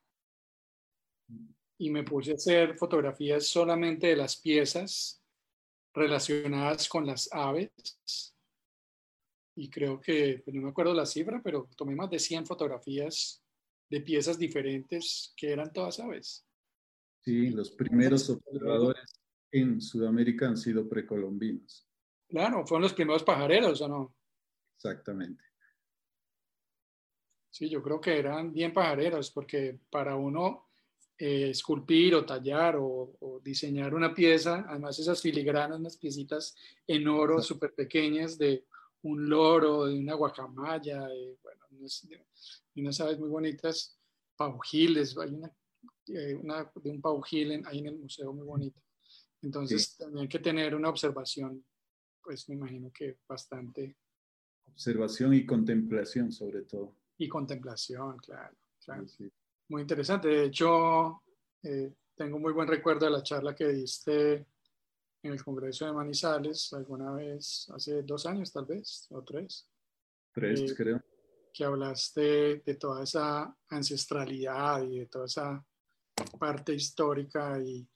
y 1.80 1.90
me 1.90 2.04
puse 2.04 2.32
a 2.32 2.36
hacer 2.36 2.78
fotografías 2.78 3.48
solamente 3.48 4.08
de 4.08 4.16
las 4.16 4.38
piezas 4.38 5.24
relacionadas 5.94 6.88
con 6.88 7.06
las 7.06 7.28
aves. 7.32 8.36
Y 9.60 9.72
creo 9.72 10.00
que, 10.00 10.44
pues, 10.46 10.56
no 10.56 10.62
me 10.62 10.70
acuerdo 10.70 10.94
la 10.94 11.08
cifra, 11.08 11.42
pero 11.44 11.68
tomé 11.76 11.96
más 11.96 12.12
de 12.12 12.20
100 12.20 12.46
fotografías 12.46 13.44
de 13.90 14.02
piezas 14.02 14.38
diferentes 14.38 15.34
que 15.36 15.52
eran 15.52 15.74
todas 15.74 16.00
aves. 16.00 16.46
Sí, 17.22 17.50
los 17.50 17.72
primeros 17.72 18.30
observadores 18.30 19.04
en 19.52 19.82
Sudamérica 19.82 20.48
han 20.48 20.58
sido 20.58 20.88
precolombinos. 20.88 21.88
Claro, 22.30 22.68
fueron 22.68 22.84
los 22.84 22.94
primeros 22.94 23.24
pajareros, 23.24 23.82
¿o 23.82 23.88
no? 23.88 24.16
Exactamente. 24.76 25.44
Sí, 27.50 27.68
yo 27.68 27.82
creo 27.82 28.00
que 28.00 28.20
eran 28.20 28.54
bien 28.54 28.72
pajareros, 28.72 29.32
porque 29.32 29.80
para 29.90 30.16
uno 30.16 30.68
eh, 31.18 31.50
esculpir 31.50 32.14
o 32.14 32.24
tallar 32.24 32.76
o, 32.80 33.42
diseñar 33.44 33.96
una 33.96 34.14
pieza, 34.14 34.66
además 34.68 35.00
esas 35.00 35.20
filigranas, 35.20 35.80
unas 35.80 35.98
piecitas 35.98 36.56
en 36.86 37.08
oro 37.08 37.42
súper 37.42 37.74
pequeñas 37.74 38.38
de 38.38 38.67
un 39.04 39.30
loro, 39.30 39.86
de 39.86 40.00
una 40.00 40.16
guacamaya, 40.16 41.08
bueno, 41.44 41.66
unas, 42.76 43.02
aves 43.02 43.20
muy 43.20 43.30
bonitas, 43.30 44.00
paujiles, 44.36 45.18
hay 45.18 45.30
una, 45.30 45.52
eh, 46.08 46.36
una 46.36 46.72
de 46.76 46.90
un 46.90 47.02
paujil 47.02 47.64
ahí 47.66 47.80
en 47.80 47.88
el 47.88 48.00
museo 48.00 48.34
muy 48.34 48.46
bonito. 48.46 48.82
Entonces 49.42 49.96
también 49.98 50.24
hay 50.24 50.28
que 50.30 50.40
tener 50.40 50.76
una 50.76 50.90
observación, 50.90 51.64
pues 52.24 52.50
me 52.50 52.56
imagino 52.56 52.92
que 52.92 53.20
bastante. 53.28 53.98
Observación 54.66 55.34
y 55.34 55.46
contemplación 55.46 56.32
sobre 56.32 56.64
todo. 56.64 56.96
Y 57.18 57.28
contemplación, 57.28 58.18
claro. 58.18 58.56
Muy 59.70 59.82
interesante. 59.82 60.28
De 60.28 60.46
hecho, 60.46 61.24
eh, 61.64 61.94
tengo 62.16 62.40
muy 62.40 62.54
buen 62.54 62.68
recuerdo 62.68 63.06
de 63.06 63.12
la 63.12 63.24
charla 63.24 63.54
que 63.54 63.68
diste 63.68 64.46
en 65.24 65.34
el 65.34 65.44
Congreso 65.44 65.86
de 65.86 65.94
Manizales 65.94 66.72
alguna 66.74 67.12
vez, 67.14 67.70
hace 67.74 68.04
dos 68.04 68.26
años 68.26 68.52
tal 68.52 68.66
vez, 68.66 69.08
o 69.12 69.24
tres. 69.24 69.68
Tres, 70.34 70.62
eh, 70.62 70.76
creo. 70.76 71.02
Que 71.54 71.64
hablaste 71.64 72.62
de 72.66 72.76
toda 72.76 73.04
esa 73.04 73.56
ancestralidad 73.70 74.84
y 74.84 75.00
de 75.00 75.06
toda 75.08 75.26
esa 75.26 75.66
parte 76.40 76.74
histórica 76.74 77.60
y, 77.60 77.88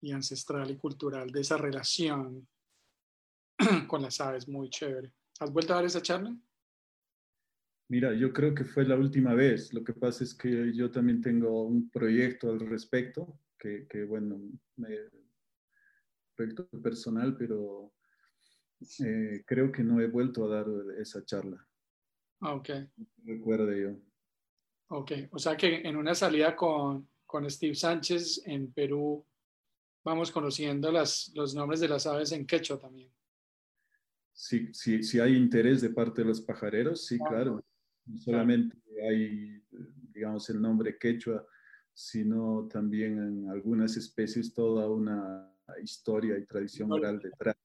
y 0.00 0.12
ancestral 0.12 0.70
y 0.70 0.76
cultural 0.76 1.30
de 1.30 1.40
esa 1.40 1.56
relación 1.56 2.46
con 3.86 4.02
las 4.02 4.20
aves, 4.20 4.48
muy 4.48 4.68
chévere. 4.68 5.12
¿Has 5.38 5.52
vuelto 5.52 5.72
a 5.72 5.76
dar 5.76 5.84
esa 5.84 6.02
charla? 6.02 6.36
Mira, 7.88 8.14
yo 8.14 8.32
creo 8.32 8.54
que 8.54 8.64
fue 8.64 8.84
la 8.84 8.96
última 8.96 9.34
vez. 9.34 9.72
Lo 9.72 9.84
que 9.84 9.92
pasa 9.92 10.24
es 10.24 10.34
que 10.34 10.72
yo 10.74 10.90
también 10.90 11.20
tengo 11.20 11.64
un 11.64 11.90
proyecto 11.90 12.50
al 12.50 12.60
respecto, 12.60 13.38
que, 13.58 13.86
que 13.86 14.04
bueno, 14.04 14.40
me, 14.76 14.88
proyecto 16.34 16.68
personal, 16.82 17.36
pero 17.36 17.92
eh, 19.04 19.42
creo 19.46 19.70
que 19.70 19.82
no 19.82 20.00
he 20.00 20.08
vuelto 20.08 20.44
a 20.44 20.56
dar 20.56 20.66
esa 20.98 21.24
charla. 21.24 21.66
Ah, 22.40 22.54
ok. 22.54 22.70
Recuerdo 23.24 23.72
yo. 23.72 23.96
Ok, 24.88 25.12
o 25.30 25.38
sea 25.38 25.56
que 25.56 25.76
en 25.82 25.96
una 25.96 26.14
salida 26.14 26.54
con, 26.54 27.08
con 27.24 27.48
Steve 27.48 27.74
Sánchez 27.74 28.42
en 28.46 28.72
Perú, 28.72 29.24
vamos 30.04 30.30
conociendo 30.30 30.90
las, 30.90 31.30
los 31.34 31.54
nombres 31.54 31.80
de 31.80 31.88
las 31.88 32.06
aves 32.06 32.32
en 32.32 32.46
quechua 32.46 32.78
también. 32.78 33.10
Sí, 34.32 34.68
sí, 34.72 35.02
sí 35.02 35.20
hay 35.20 35.36
interés 35.36 35.80
de 35.80 35.90
parte 35.90 36.22
de 36.22 36.28
los 36.28 36.40
pajareros, 36.40 37.06
sí, 37.06 37.18
claro. 37.18 37.64
No 38.04 38.18
solamente 38.18 38.76
hay, 39.08 39.62
digamos, 40.12 40.48
el 40.50 40.60
nombre 40.60 40.98
quechua, 40.98 41.46
sino 41.94 42.66
también 42.70 43.18
en 43.18 43.50
algunas 43.50 43.96
especies 43.96 44.52
toda 44.52 44.90
una 44.90 45.51
historia 45.82 46.38
y 46.38 46.46
tradición 46.46 46.92
oral 46.92 47.18
detrás. 47.18 47.56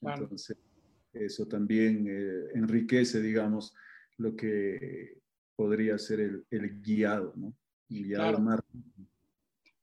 Entonces, 0.00 0.56
eso 1.12 1.46
también 1.46 2.06
eh, 2.08 2.50
enriquece, 2.54 3.20
digamos, 3.20 3.74
lo 4.16 4.34
que 4.34 5.20
podría 5.54 5.98
ser 5.98 6.20
el, 6.20 6.46
el 6.50 6.80
guiado, 6.80 7.32
¿no? 7.36 7.54
guiado 7.88 8.38
claro. 8.42 8.64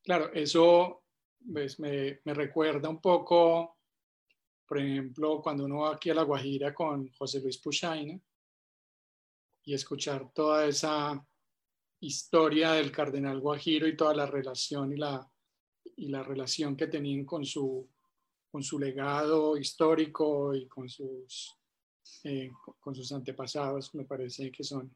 Claro, 0.03 0.33
eso 0.33 1.03
pues, 1.53 1.79
me, 1.79 2.19
me, 2.25 2.33
recuerda 2.33 2.89
un 2.89 2.99
poco, 2.99 3.77
por 4.67 4.79
ejemplo, 4.79 5.41
cuando 5.41 5.65
uno 5.65 5.79
va 5.79 5.95
aquí 5.95 6.09
a 6.09 6.15
La 6.15 6.23
Guajira 6.23 6.73
con 6.73 7.09
José 7.11 7.39
Luis 7.41 7.59
Puchaina, 7.59 8.19
y 9.63 9.73
escuchar 9.73 10.31
toda 10.33 10.65
esa 10.65 11.23
historia 11.99 12.71
del 12.71 12.91
cardenal 12.91 13.39
Guajiro 13.39 13.87
y 13.87 13.95
toda 13.95 14.15
la 14.15 14.25
relación 14.25 14.93
y 14.93 14.97
la, 14.97 15.29
y 15.95 16.09
la 16.09 16.23
relación 16.23 16.75
que 16.75 16.87
tenían 16.87 17.25
con 17.25 17.45
su, 17.45 17.87
con 18.51 18.63
su 18.63 18.79
legado 18.79 19.57
histórico 19.57 20.55
y 20.55 20.67
con 20.67 20.89
sus, 20.89 21.55
eh, 22.23 22.51
con 22.79 22.95
sus 22.95 23.11
antepasados, 23.11 23.93
me 23.95 24.05
parece 24.05 24.51
que 24.51 24.63
son 24.63 24.93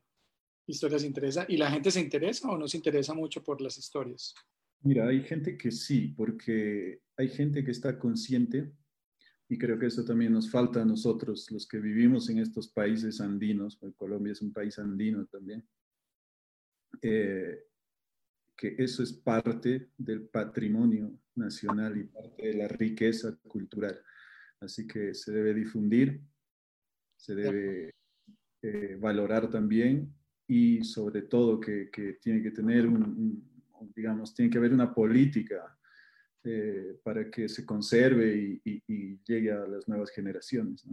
historias 0.67 1.03
interesantes. 1.03 1.53
¿Y 1.53 1.57
la 1.57 1.71
gente 1.71 1.91
se 1.91 2.01
interesa 2.01 2.49
o 2.49 2.57
no 2.57 2.67
se 2.67 2.77
interesa 2.77 3.13
mucho 3.13 3.43
por 3.43 3.61
las 3.61 3.77
historias? 3.77 4.33
Mira, 4.81 5.07
hay 5.07 5.23
gente 5.23 5.57
que 5.57 5.71
sí, 5.71 6.13
porque 6.15 7.01
hay 7.15 7.29
gente 7.29 7.63
que 7.63 7.71
está 7.71 7.97
consciente 7.97 8.71
y 9.49 9.57
creo 9.57 9.77
que 9.77 9.85
eso 9.85 10.03
también 10.03 10.33
nos 10.33 10.49
falta 10.49 10.81
a 10.81 10.85
nosotros, 10.85 11.49
los 11.51 11.67
que 11.67 11.79
vivimos 11.79 12.29
en 12.29 12.39
estos 12.39 12.69
países 12.69 13.21
andinos, 13.21 13.77
porque 13.77 13.95
Colombia 13.95 14.31
es 14.31 14.41
un 14.41 14.51
país 14.51 14.79
andino 14.79 15.25
también, 15.27 15.67
eh, 17.01 17.65
que 18.63 18.82
eso 18.82 19.03
es 19.03 19.12
parte 19.12 19.89
del 19.98 20.22
patrimonio 20.29 21.12
nacional 21.36 21.98
y 21.98 22.05
parte 22.05 22.48
de 22.48 22.53
la 22.53 22.70
riqueza 22.70 23.38
cultural. 23.46 24.01
Así 24.62 24.88
que 24.88 25.13
se 25.13 25.34
debe 25.34 25.53
difundir, 25.53 26.22
se 27.17 27.36
debe 27.36 27.93
eh, 28.62 28.96
valorar 28.98 29.50
también 29.50 30.15
y 30.48 30.82
sobre 30.86 31.24
todo 31.24 31.60
que, 31.60 31.89
que 31.91 32.13
tiene 32.13 32.41
que 32.41 32.51
tener 32.51 32.88
un, 32.88 33.51
digamos, 33.93 34.34
tiene 34.34 34.50
que 34.50 34.60
haber 34.60 34.72
una 34.72 34.93
política 34.93 35.77
eh, 36.46 36.98
para 37.03 37.29
que 37.29 37.50
se 37.50 37.65
conserve 37.65 38.62
y, 38.63 39.20
llegue 39.25 39.51
a 39.51 39.67
las 39.67 39.89
nuevas 39.89 40.10
generaciones. 40.12 40.88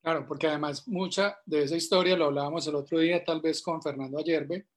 Claro, 0.00 0.26
porque 0.28 0.46
además 0.46 0.86
mucha 0.86 1.38
de 1.44 1.64
esa 1.64 1.74
historia 1.74 2.16
lo 2.16 2.26
hablábamos 2.26 2.68
el 2.68 2.76
otro 2.76 3.00
día 3.00 3.24
tal 3.24 3.40
vez 3.40 3.60
con 3.60 3.82
Fernando 3.82 4.18
Ayerbe, 4.18 4.68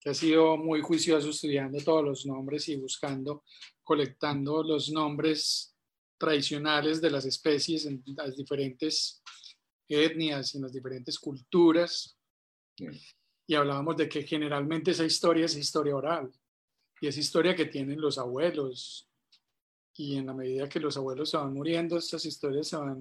que 0.00 0.10
ha 0.10 0.14
sido 0.14 0.56
muy 0.56 0.80
juicioso 0.80 1.30
estudiando 1.30 1.78
todos 1.78 2.04
los 2.04 2.26
nombres 2.26 2.68
y 2.68 2.76
buscando, 2.76 3.44
colectando 3.82 4.62
los 4.62 4.90
nombres 4.90 5.74
tradicionales 6.18 7.00
de 7.00 7.10
las 7.10 7.24
especies 7.24 7.86
en 7.86 8.02
las 8.16 8.36
diferentes 8.36 9.22
etnias 9.88 10.54
y 10.54 10.58
en 10.58 10.64
las 10.64 10.72
diferentes 10.72 11.18
culturas. 11.18 12.16
Y 13.46 13.54
hablábamos 13.54 13.96
de 13.96 14.08
que 14.08 14.22
generalmente 14.22 14.90
esa 14.90 15.04
historia 15.04 15.46
es 15.46 15.56
historia 15.56 15.96
oral 15.96 16.30
y 17.00 17.06
es 17.06 17.16
historia 17.16 17.54
que 17.54 17.66
tienen 17.66 18.00
los 18.00 18.18
abuelos, 18.18 19.08
y 19.98 20.16
en 20.16 20.26
la 20.26 20.32
medida 20.32 20.68
que 20.68 20.78
los 20.78 20.96
abuelos 20.96 21.30
se 21.30 21.36
van 21.36 21.52
muriendo, 21.52 21.98
estas 21.98 22.24
historias 22.24 22.68
se 22.68 22.76
van 22.76 23.00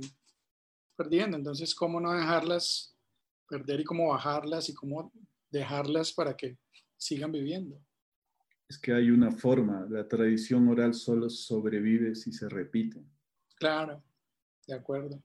perdiendo. 0.95 1.37
Entonces, 1.37 1.75
¿cómo 1.75 2.01
no 2.01 2.11
dejarlas 2.11 2.95
perder 3.47 3.81
y 3.81 3.83
cómo 3.83 4.09
bajarlas 4.09 4.67
y 4.69 4.73
cómo 4.73 5.11
dejarlas 5.51 6.11
para 6.11 6.35
que 6.35 6.57
sigan 6.97 7.31
viviendo? 7.31 7.81
es 8.69 8.77
que 8.77 8.93
hay 8.93 9.09
una 9.11 9.31
forma, 9.31 9.87
la 9.89 10.07
tradición 10.07 10.67
oral 10.67 10.93
solo 10.93 11.29
sobrevive 11.29 12.15
si 12.15 12.33
se 12.33 12.49
repite. 12.49 13.01
Claro, 13.55 14.03
de 14.67 14.73
acuerdo. 14.73 15.23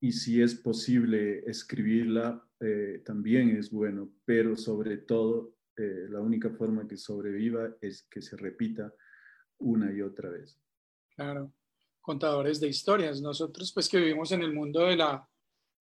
Y 0.00 0.12
si 0.12 0.40
es 0.40 0.54
posible 0.54 1.40
escribirla, 1.50 2.42
eh, 2.60 3.02
también 3.04 3.56
es 3.56 3.70
bueno, 3.70 4.12
pero 4.24 4.56
sobre 4.56 4.98
todo 4.98 5.56
eh, 5.76 6.06
la 6.08 6.20
única 6.20 6.50
forma 6.50 6.86
que 6.86 6.96
sobreviva 6.96 7.76
es 7.80 8.04
que 8.04 8.22
se 8.22 8.36
repita 8.36 8.94
una 9.58 9.92
y 9.92 10.00
otra 10.00 10.30
vez. 10.30 10.58
Claro, 11.16 11.52
contadores 12.00 12.60
de 12.60 12.68
historias. 12.68 13.20
Nosotros 13.20 13.72
pues 13.72 13.88
que 13.88 13.98
vivimos 13.98 14.30
en 14.32 14.42
el 14.42 14.54
mundo 14.54 14.86
de 14.86 14.96
la 14.96 15.28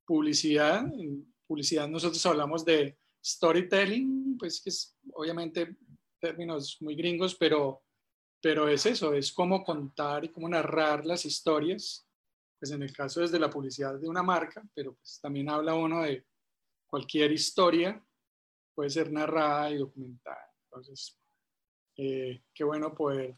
publicidad, 0.05 0.85
en 0.99 1.33
publicidad 1.45 1.87
nosotros 1.87 2.25
hablamos 2.25 2.65
de 2.65 2.97
storytelling, 3.23 4.37
pues 4.37 4.61
que 4.61 4.69
es 4.69 4.97
obviamente 5.13 5.77
términos 6.19 6.77
muy 6.81 6.95
gringos, 6.95 7.35
pero, 7.35 7.83
pero 8.41 8.67
es 8.67 8.85
eso, 8.85 9.13
es 9.13 9.31
cómo 9.31 9.63
contar 9.63 10.25
y 10.25 10.29
cómo 10.29 10.49
narrar 10.49 11.05
las 11.05 11.25
historias, 11.25 12.07
pues 12.59 12.71
en 12.71 12.83
el 12.83 12.93
caso 12.93 13.21
desde 13.21 13.39
la 13.39 13.49
publicidad 13.49 13.99
de 13.99 14.07
una 14.07 14.23
marca, 14.23 14.67
pero 14.73 14.95
pues 14.95 15.19
también 15.21 15.49
habla 15.49 15.73
uno 15.73 16.03
de 16.03 16.25
cualquier 16.87 17.31
historia, 17.31 18.03
puede 18.75 18.89
ser 18.89 19.11
narrada 19.11 19.71
y 19.71 19.77
documentada. 19.77 20.53
Entonces, 20.65 21.17
eh, 21.97 22.43
qué 22.53 22.63
bueno 22.63 22.93
poder 22.93 23.37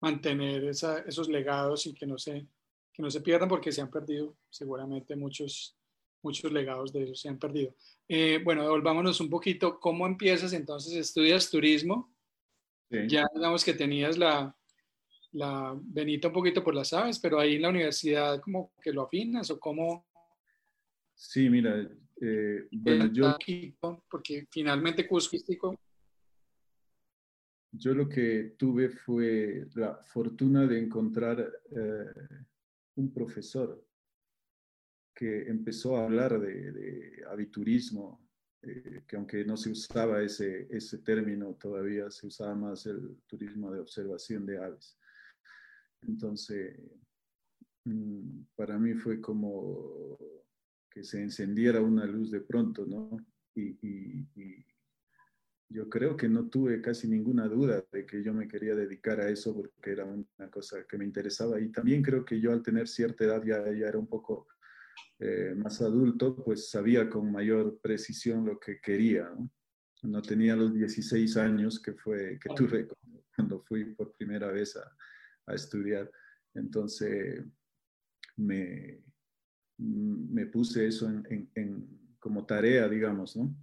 mantener 0.00 0.64
esos 0.64 1.28
legados 1.28 1.86
y 1.86 1.94
que 1.94 2.06
no, 2.06 2.18
se, 2.18 2.46
que 2.92 3.02
no 3.02 3.10
se 3.10 3.20
pierdan 3.20 3.48
porque 3.48 3.72
se 3.72 3.82
han 3.82 3.90
perdido 3.90 4.36
seguramente 4.48 5.16
muchos, 5.16 5.78
muchos 6.22 6.52
legados 6.52 6.92
de 6.92 7.02
ellos 7.02 7.20
se 7.20 7.28
han 7.28 7.38
perdido. 7.38 7.74
Eh, 8.08 8.40
bueno, 8.44 8.68
volvámonos 8.68 9.20
un 9.20 9.30
poquito. 9.30 9.78
¿Cómo 9.78 10.06
empiezas 10.06 10.52
entonces? 10.52 10.94
¿Estudias 10.94 11.50
turismo? 11.50 12.12
Ya 13.08 13.24
digamos 13.32 13.64
que 13.64 13.72
tenías 13.72 14.18
la, 14.18 14.52
la 15.32 15.78
venita 15.80 16.26
un 16.26 16.34
poquito 16.34 16.64
por 16.64 16.74
las 16.74 16.92
aves, 16.92 17.20
pero 17.20 17.38
ahí 17.38 17.54
en 17.54 17.62
la 17.62 17.68
universidad 17.68 18.40
como 18.40 18.72
que 18.82 18.92
lo 18.92 19.02
afinas 19.02 19.48
o 19.50 19.60
cómo... 19.60 20.06
Sí, 21.14 21.48
mira, 21.48 21.88
eh, 22.20 22.66
bueno, 22.72 23.12
yo... 23.12 23.36
Porque 24.08 24.48
finalmente 24.50 25.06
Cusco 25.06 25.36
yo 27.72 27.94
lo 27.94 28.08
que 28.08 28.54
tuve 28.58 28.88
fue 28.88 29.68
la 29.74 30.02
fortuna 30.04 30.66
de 30.66 30.80
encontrar 30.80 31.40
eh, 31.70 32.38
un 32.96 33.12
profesor 33.12 33.84
que 35.20 35.50
empezó 35.50 35.98
a 35.98 36.04
hablar 36.04 36.40
de, 36.40 36.72
de 36.72 37.24
aviturismo, 37.30 38.26
eh, 38.62 39.02
que 39.06 39.16
aunque 39.16 39.44
no 39.44 39.54
se 39.54 39.70
usaba 39.70 40.22
ese, 40.22 40.66
ese 40.70 40.96
término 41.00 41.56
todavía, 41.56 42.10
se 42.10 42.26
usaba 42.26 42.54
más 42.54 42.86
el 42.86 43.18
turismo 43.26 43.70
de 43.70 43.80
observación 43.80 44.46
de 44.46 44.56
aves. 44.56 44.98
Entonces, 46.00 46.74
mm, 47.84 48.44
para 48.56 48.78
mí 48.78 48.94
fue 48.94 49.20
como 49.20 50.16
que 50.90 51.04
se 51.04 51.20
encendiera 51.20 51.82
una 51.82 52.06
luz 52.06 52.30
de 52.30 52.40
pronto, 52.40 52.86
¿no? 52.86 53.18
y, 53.54 53.76
y 53.82 54.64
yo 55.68 55.90
creo 55.90 56.16
que 56.16 56.30
no 56.30 56.48
tuve 56.48 56.80
casi 56.80 57.08
ninguna 57.08 57.46
duda 57.46 57.84
de 57.92 58.06
que 58.06 58.22
yo 58.22 58.32
me 58.32 58.48
quería 58.48 58.74
dedicar 58.74 59.20
a 59.20 59.28
eso 59.28 59.54
porque 59.54 59.90
era 59.90 60.06
una 60.06 60.50
cosa 60.50 60.86
que 60.88 60.96
me 60.96 61.04
interesaba 61.04 61.60
y 61.60 61.70
también 61.70 62.02
creo 62.02 62.24
que 62.24 62.40
yo 62.40 62.52
al 62.52 62.62
tener 62.62 62.88
cierta 62.88 63.24
edad 63.24 63.42
ya, 63.44 63.62
ya 63.70 63.86
era 63.86 63.98
un 63.98 64.06
poco 64.06 64.48
eh, 65.18 65.54
más 65.56 65.80
adulto, 65.82 66.36
pues 66.36 66.70
sabía 66.70 67.08
con 67.08 67.30
mayor 67.30 67.78
precisión 67.80 68.44
lo 68.44 68.58
que 68.58 68.80
quería. 68.80 69.28
No, 69.30 69.50
no 70.02 70.22
tenía 70.22 70.56
los 70.56 70.72
16 70.72 71.36
años 71.36 71.80
que, 71.80 71.92
fue, 71.92 72.38
que 72.38 72.54
tuve 72.54 72.88
cuando 73.36 73.60
fui 73.62 73.94
por 73.94 74.14
primera 74.14 74.48
vez 74.48 74.76
a, 74.76 74.96
a 75.46 75.54
estudiar. 75.54 76.10
Entonces 76.54 77.44
me, 78.36 79.02
me 79.78 80.46
puse 80.46 80.86
eso 80.86 81.08
en, 81.08 81.26
en, 81.30 81.50
en, 81.54 82.16
como 82.18 82.46
tarea, 82.46 82.88
digamos, 82.88 83.36
¿no? 83.36 83.54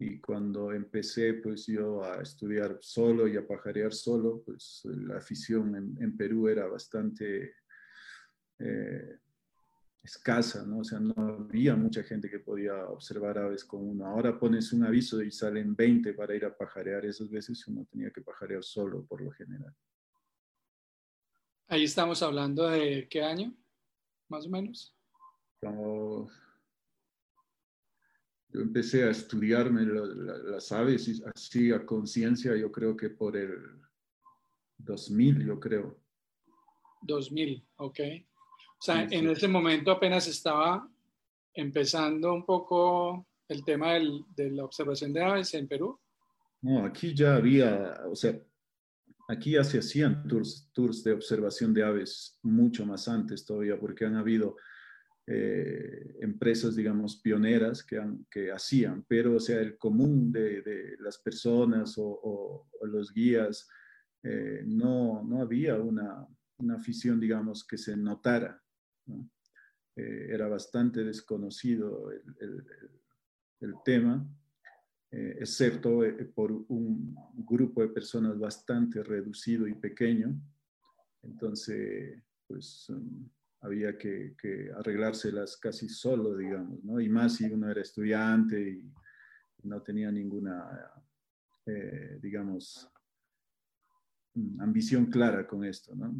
Y 0.00 0.20
cuando 0.20 0.72
empecé, 0.72 1.34
pues 1.34 1.66
yo 1.66 2.04
a 2.04 2.22
estudiar 2.22 2.78
solo 2.80 3.26
y 3.26 3.36
a 3.36 3.46
pajarear 3.46 3.92
solo, 3.92 4.42
pues 4.44 4.82
la 4.84 5.16
afición 5.16 5.74
en, 5.98 6.16
Perú 6.16 6.46
era 6.46 6.66
bastante 6.68 7.54
eh, 8.60 9.18
escasa, 10.02 10.64
¿no? 10.64 10.78
O 10.78 10.84
sea, 10.84 11.00
no 11.00 11.14
había 11.16 11.76
mucha 11.76 12.02
gente 12.02 12.30
que 12.30 12.38
podía 12.38 12.86
observar 12.86 13.38
aves 13.38 13.64
con 13.64 13.86
uno. 13.86 14.06
Ahora 14.06 14.38
pones 14.38 14.72
un 14.72 14.84
aviso 14.84 15.22
y 15.22 15.30
salen 15.30 15.74
20 15.74 16.14
para 16.14 16.34
ir 16.34 16.44
a 16.44 16.56
pajarear. 16.56 17.04
Esas 17.04 17.30
veces 17.30 17.66
uno 17.68 17.86
tenía 17.90 18.10
que 18.10 18.22
pajarear 18.22 18.62
solo 18.62 19.04
por 19.04 19.20
lo 19.20 19.30
general. 19.32 19.74
Ahí 21.68 21.84
estamos 21.84 22.22
hablando 22.22 22.68
de 22.68 23.06
qué 23.10 23.22
año, 23.22 23.54
más 24.28 24.46
o 24.46 24.48
menos. 24.48 24.96
Como 25.60 26.30
yo 28.50 28.62
empecé 28.62 29.04
a 29.04 29.10
estudiarme 29.10 29.84
las 29.84 30.72
aves 30.72 31.08
y 31.08 31.22
así 31.34 31.70
a 31.70 31.84
conciencia, 31.84 32.56
yo 32.56 32.72
creo 32.72 32.96
que 32.96 33.10
por 33.10 33.36
el 33.36 33.82
2000, 34.78 35.46
yo 35.46 35.60
creo. 35.60 36.00
2000, 37.02 37.66
ok. 37.76 38.00
O 38.78 38.82
sea, 38.82 39.06
en 39.10 39.28
ese 39.28 39.48
momento 39.48 39.90
apenas 39.90 40.28
estaba 40.28 40.88
empezando 41.54 42.32
un 42.32 42.44
poco 42.44 43.26
el 43.48 43.64
tema 43.64 43.94
del, 43.94 44.24
de 44.36 44.50
la 44.50 44.64
observación 44.64 45.12
de 45.12 45.22
aves 45.22 45.54
en 45.54 45.66
Perú. 45.66 45.98
No, 46.60 46.84
aquí 46.84 47.14
ya 47.14 47.36
había, 47.36 48.00
o 48.10 48.14
sea, 48.14 48.38
aquí 49.28 49.52
ya 49.52 49.64
se 49.64 49.78
hacían 49.78 50.26
tours, 50.26 50.70
tours 50.72 51.04
de 51.04 51.12
observación 51.12 51.72
de 51.74 51.84
aves 51.84 52.38
mucho 52.42 52.84
más 52.86 53.08
antes 53.08 53.44
todavía, 53.44 53.78
porque 53.78 54.04
han 54.04 54.16
habido 54.16 54.56
eh, 55.26 56.16
empresas, 56.20 56.74
digamos, 56.74 57.16
pioneras 57.16 57.84
que, 57.84 58.00
que 58.30 58.50
hacían, 58.50 59.04
pero 59.06 59.36
o 59.36 59.40
sea, 59.40 59.60
el 59.60 59.76
común 59.76 60.32
de, 60.32 60.96
las 61.00 61.18
personas 61.18 61.94
o, 61.98 62.66
los 62.82 63.12
guías, 63.12 63.68
eh, 64.22 64.62
no, 64.64 65.22
no, 65.22 65.42
había 65.42 65.74
una, 65.76 66.26
una, 66.56 66.76
afición, 66.76 67.20
digamos, 67.20 67.66
que 67.66 67.76
se 67.76 67.96
notara. 67.96 68.62
Eh, 69.96 70.28
era 70.30 70.48
bastante 70.48 71.04
desconocido 71.04 72.10
el, 72.10 72.64
el, 73.60 73.74
tema, 73.84 74.26
excepto 75.10 76.02
por 76.34 76.52
un 76.52 77.16
grupo 77.34 77.80
de 77.82 77.88
personas 77.88 78.38
bastante 78.38 79.02
reducido 79.02 79.66
y 79.66 79.74
pequeño. 79.74 80.34
Entonces, 81.22 82.22
pues... 82.46 82.88
Um, 82.90 83.28
había 83.60 83.96
que, 83.98 84.34
arreglárselas 84.76 85.56
casi 85.56 85.88
solo, 85.88 86.36
digamos, 86.36 86.82
¿no? 86.84 87.00
Y 87.00 87.08
más 87.08 87.36
si 87.36 87.44
uno 87.46 87.70
era 87.70 87.80
estudiante 87.80 88.60
y 88.60 88.92
no 89.64 89.82
tenía 89.82 90.12
ninguna, 90.12 90.92
eh, 91.66 92.18
digamos, 92.22 92.88
ambición 94.60 95.06
clara 95.06 95.46
con 95.46 95.64
esto, 95.64 95.94
¿no? 95.94 96.14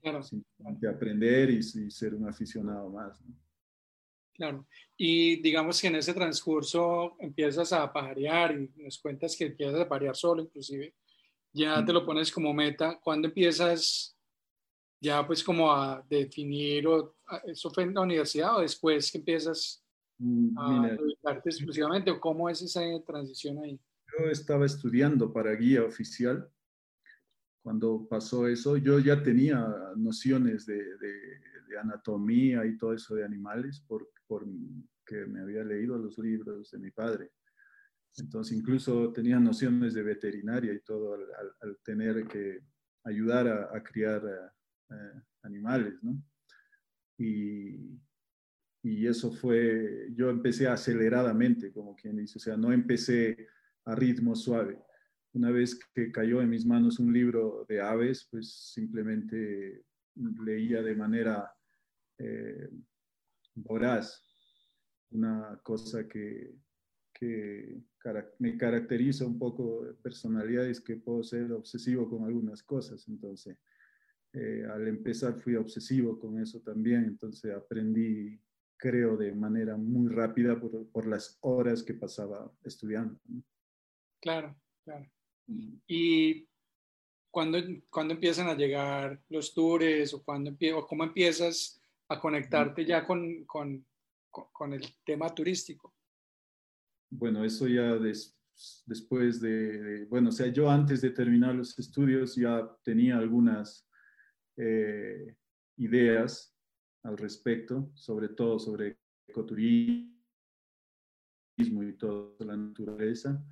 Claro. 0.00 0.22
Simplemente 0.22 0.88
aprender 0.88 1.50
y, 1.50 1.62
ser 1.62 2.14
un 2.14 2.28
aficionado 2.28 2.90
más, 2.90 3.20
¿no? 3.22 3.34
Claro. 4.34 4.66
Y 4.96 5.40
digamos 5.40 5.80
que 5.80 5.86
en 5.86 5.96
ese 5.96 6.12
transcurso 6.12 7.16
empiezas 7.18 7.72
a 7.72 7.90
pajarear 7.90 8.52
y 8.58 8.82
nos 8.82 8.98
cuentas 8.98 9.34
que 9.34 9.46
empiezas 9.46 9.80
a 9.80 9.88
pajarear 9.88 10.14
solo, 10.14 10.42
inclusive. 10.42 10.94
Ya 11.52 11.82
te 11.82 11.92
lo 11.92 12.04
pones 12.04 12.30
como 12.30 12.52
meta. 12.52 13.00
¿Cuándo 13.02 13.28
empiezas 13.28 14.16
ya 15.00 15.26
pues 15.26 15.42
como 15.42 15.72
a 15.72 16.04
definir, 16.08 16.86
o, 16.86 17.16
¿eso 17.46 17.70
fue 17.70 17.84
en 17.84 17.94
la 17.94 18.02
universidad 18.02 18.56
o 18.56 18.60
después 18.60 19.10
que 19.10 19.18
empiezas 19.18 19.84
mm, 20.18 20.58
a 20.58 20.88
dedicarte 20.88 21.50
exclusivamente 21.50 22.10
o 22.10 22.20
cómo 22.20 22.48
es 22.48 22.62
esa 22.62 22.82
transición 23.06 23.58
ahí? 23.58 23.80
Yo 24.18 24.30
estaba 24.30 24.66
estudiando 24.66 25.32
para 25.32 25.54
guía 25.54 25.84
oficial. 25.84 26.50
Cuando 27.66 28.06
pasó 28.08 28.46
eso, 28.46 28.76
yo 28.76 29.00
ya 29.00 29.20
tenía 29.20 29.58
nociones 29.96 30.66
de, 30.66 30.76
de, 30.76 31.78
anatomía 31.82 32.64
y 32.64 32.76
todo 32.78 32.94
eso 32.94 33.16
de 33.16 33.24
animales 33.24 33.80
por, 33.88 34.08
por 34.28 34.46
me 34.46 35.40
había 35.40 35.64
leído 35.64 35.98
los 35.98 36.16
libros 36.16 36.70
de 36.70 36.78
mi 36.78 36.92
padre. 36.92 37.32
Entonces, 38.18 38.56
incluso 38.56 39.12
tenía 39.12 39.40
nociones 39.40 39.94
de 39.94 40.04
veterinaria 40.04 40.72
y 40.72 40.80
todo 40.82 41.14
al, 41.14 41.22
al, 41.60 41.78
tener 41.82 42.28
que 42.28 42.60
ayudar 43.02 43.48
a, 43.48 43.76
a 43.76 43.82
criar 43.82 44.22
eh, 44.24 45.20
animales, 45.42 46.00
¿no? 46.04 46.22
Y, 47.18 48.00
y 48.84 49.08
eso 49.08 49.32
fue, 49.32 50.12
yo 50.14 50.30
empecé 50.30 50.68
aceleradamente, 50.68 51.72
como 51.72 51.96
quien 51.96 52.16
dice, 52.16 52.38
o 52.38 52.40
sea, 52.40 52.56
no 52.56 52.72
empecé 52.72 53.48
a 53.84 53.96
ritmo 53.96 54.36
suave. 54.36 54.85
Una 55.36 55.50
vez 55.50 55.78
que 55.94 56.10
cayó 56.10 56.40
en 56.40 56.48
mis 56.48 56.64
manos 56.64 56.98
un 56.98 57.12
libro 57.12 57.66
de 57.68 57.78
aves, 57.78 58.26
pues 58.30 58.72
simplemente 58.72 59.84
leía 60.42 60.80
de 60.82 60.94
manera 60.94 61.54
eh, 62.16 62.70
voraz, 63.54 64.24
una 65.10 65.60
cosa 65.62 66.08
que, 66.08 66.54
que 67.12 67.82
me 68.38 68.56
caracteriza 68.56 69.26
un 69.26 69.38
poco 69.38 69.84
personalidad 70.02 70.64
es 70.64 70.80
que 70.80 70.96
puedo 70.96 71.22
ser 71.22 71.52
obsesivo 71.52 72.08
con 72.08 72.24
algunas 72.24 72.62
cosas. 72.62 73.06
Entonces, 73.06 73.58
eh, 74.32 74.64
al 74.72 74.88
empezar 74.88 75.38
fui 75.38 75.54
obsesivo 75.56 76.18
con 76.18 76.40
eso 76.40 76.62
también. 76.62 77.04
Entonces, 77.04 77.52
aprendí, 77.52 78.40
creo, 78.78 79.18
de 79.18 79.34
manera 79.34 79.76
muy 79.76 80.08
rápida 80.08 80.58
por, 80.58 80.88
por 80.88 81.06
las 81.06 81.36
horas 81.42 81.82
que 81.82 81.92
pasaba 81.92 82.50
estudiando. 82.64 83.20
Claro, 84.18 84.56
claro. 84.82 85.06
¿Y 85.86 86.46
cuándo, 87.30 87.58
cuando 87.90 88.14
empiezan 88.14 88.48
a 88.48 88.54
llegar 88.54 89.20
los 89.28 89.54
tours 89.54 90.14
o, 90.14 90.22
cuando, 90.24 90.56
o 90.74 90.86
cómo 90.86 91.04
empiezas 91.04 91.80
a 92.08 92.20
conectarte 92.20 92.84
ya 92.84 93.04
con, 93.06 93.44
con, 93.44 93.84
con 94.30 94.72
el 94.72 94.82
tema 95.04 95.34
turístico? 95.34 95.96
bueno, 97.10 97.44
eso 97.44 97.66
ya 97.68 97.98
después 98.86 99.40
de, 99.40 100.06
bueno, 100.06 100.30
o 100.30 100.32
sea, 100.32 100.48
yo 100.48 100.70
antes 100.70 101.00
de 101.00 101.10
terminar 101.10 101.54
los 101.54 101.78
estudios 101.78 102.36
ya 102.36 102.68
tenía 102.82 103.16
algunas 103.16 103.88
eh, 104.56 105.36
ideas 105.76 106.54
al 107.02 107.16
respecto, 107.16 107.90
sobre 107.94 108.30
todo 108.30 108.58
sobre 108.58 108.98
ecoturismo 109.28 110.12
y 111.58 111.92
toda 111.98 112.44
la 112.44 112.56
naturaleza. 112.56 113.44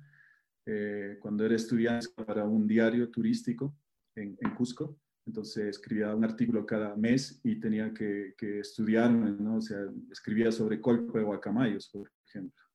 Eh, 0.65 1.17
cuando 1.21 1.45
era 1.45 1.55
estudiante 1.55 2.07
para 2.25 2.45
un 2.45 2.67
diario 2.67 3.09
turístico 3.09 3.77
en, 4.15 4.35
Cusco, 4.55 4.99
entonces 5.25 5.65
escribía 5.67 6.15
un 6.15 6.23
artículo 6.23 6.65
cada 6.65 6.95
mes 6.95 7.39
y 7.43 7.59
tenía 7.59 7.93
que, 7.93 8.33
que 8.37 8.59
estudiarme, 8.59 9.31
¿no? 9.31 9.57
O 9.57 9.61
sea, 9.61 9.79
escribía 10.11 10.51
sobre 10.51 10.79
Colpo 10.79 11.17
de 11.17 11.23
Guacamayos, 11.23 11.89
por 11.89 12.11
ejemplo. 12.27 12.65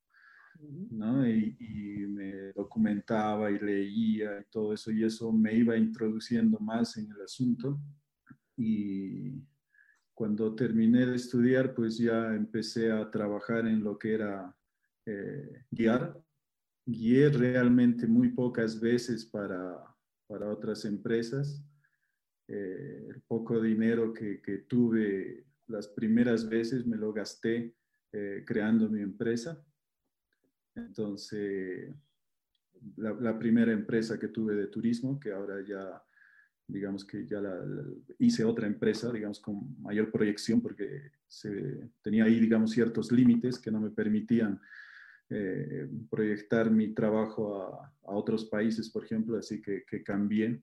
¿no? 0.91 1.27
Y, 1.27 1.55
me 2.07 2.51
documentaba 2.53 3.49
y 3.49 3.59
leía 3.59 4.39
y 4.39 4.51
todo 4.51 4.73
eso, 4.73 4.91
y 4.91 5.03
eso 5.03 5.31
me 5.31 5.53
iba 5.53 5.77
introduciendo 5.77 6.59
más 6.59 6.97
en 6.97 7.09
el 7.11 7.21
asunto. 7.21 7.79
Y 8.57 9.33
cuando 10.13 10.53
terminé 10.53 11.05
de 11.05 11.15
estudiar, 11.15 11.73
pues 11.73 11.97
ya 11.97 12.33
empecé 12.35 12.91
a 12.91 13.09
trabajar 13.09 13.65
en 13.67 13.83
lo 13.83 13.97
que 13.97 14.13
era 14.13 14.55
eh, 15.05 15.65
guiar. 15.71 16.21
Guié 16.85 17.29
realmente 17.29 18.07
muy 18.07 18.29
pocas 18.29 18.79
veces 18.79 19.25
para, 19.25 19.77
para 20.27 20.49
otras 20.49 20.85
empresas. 20.85 21.63
Eh, 22.47 23.07
el 23.09 23.21
poco 23.21 23.61
dinero 23.61 24.13
que, 24.13 24.41
que, 24.41 24.59
tuve 24.59 25.45
las 25.67 25.87
primeras 25.87 26.49
veces 26.49 26.85
me 26.85 26.97
lo 26.97 27.13
gasté 27.13 27.75
eh, 28.11 28.43
creando 28.45 28.89
mi 28.89 29.01
empresa 29.01 29.63
entonces, 30.75 31.93
la, 32.97 33.37
primera 33.37 33.71
empresa 33.71 34.19
que 34.19 34.29
tuve 34.29 34.55
de 34.55 34.67
turismo, 34.67 35.19
que 35.19 35.31
ahora 35.31 35.61
ya, 35.65 36.01
digamos 36.67 37.05
que 37.05 37.27
ya 37.27 37.41
la, 37.41 37.59
hice 38.19 38.43
otra 38.43 38.67
empresa, 38.67 39.11
digamos, 39.11 39.39
con 39.39 39.81
mayor 39.81 40.11
proyección, 40.11 40.61
porque 40.61 41.11
se, 41.27 41.89
tenía 42.01 42.25
ahí, 42.25 42.39
digamos, 42.39 42.71
ciertos 42.71 43.11
límites 43.11 43.59
que 43.59 43.71
no 43.71 43.81
me 43.81 43.89
permitían 43.89 44.59
eh, 45.33 45.89
proyectar 46.09 46.69
mi 46.69 46.93
trabajo 46.93 47.55
a, 47.57 47.93
otros 48.03 48.43
países, 48.45 48.89
por 48.89 49.05
ejemplo, 49.05 49.37
así 49.37 49.61
que, 49.61 49.85
que 49.89 50.03
cambié, 50.03 50.61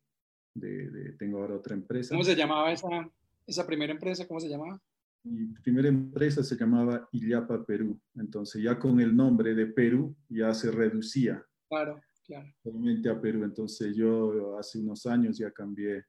de, 0.54 1.14
tengo 1.18 1.38
ahora 1.38 1.54
otra 1.54 1.74
empresa. 1.74 2.14
¿Cómo 2.14 2.24
se 2.24 2.37
llamaba 2.37 2.70
esa, 2.70 3.11
esa 3.46 3.66
primera 3.66 3.94
empresa? 3.94 4.26
¿Cómo 4.26 4.40
se 4.40 4.48
llamaba? 4.48 4.78
Mi 5.24 5.46
primera 5.62 5.88
empresa 5.88 6.42
se 6.42 6.54
llamaba 6.54 7.09
Illapa 7.12 7.64
Perú. 7.64 7.98
Entonces 8.16 8.62
ya 8.62 8.78
con 8.78 9.00
el 9.00 9.16
nombre 9.16 9.54
de 9.54 9.66
Perú 9.66 10.14
ya 10.28 10.52
se 10.52 10.70
reducía. 10.70 11.42
Claro, 11.68 12.00
claro. 12.26 12.52
Solamente 12.62 13.09
a 13.09 13.18
Perú. 13.18 13.44
Entonces 13.44 13.96
yo 13.96 14.59
hace 14.59 14.78
unos 14.78 15.07
años 15.07 15.38
ya 15.38 15.50
cambié 15.50 16.04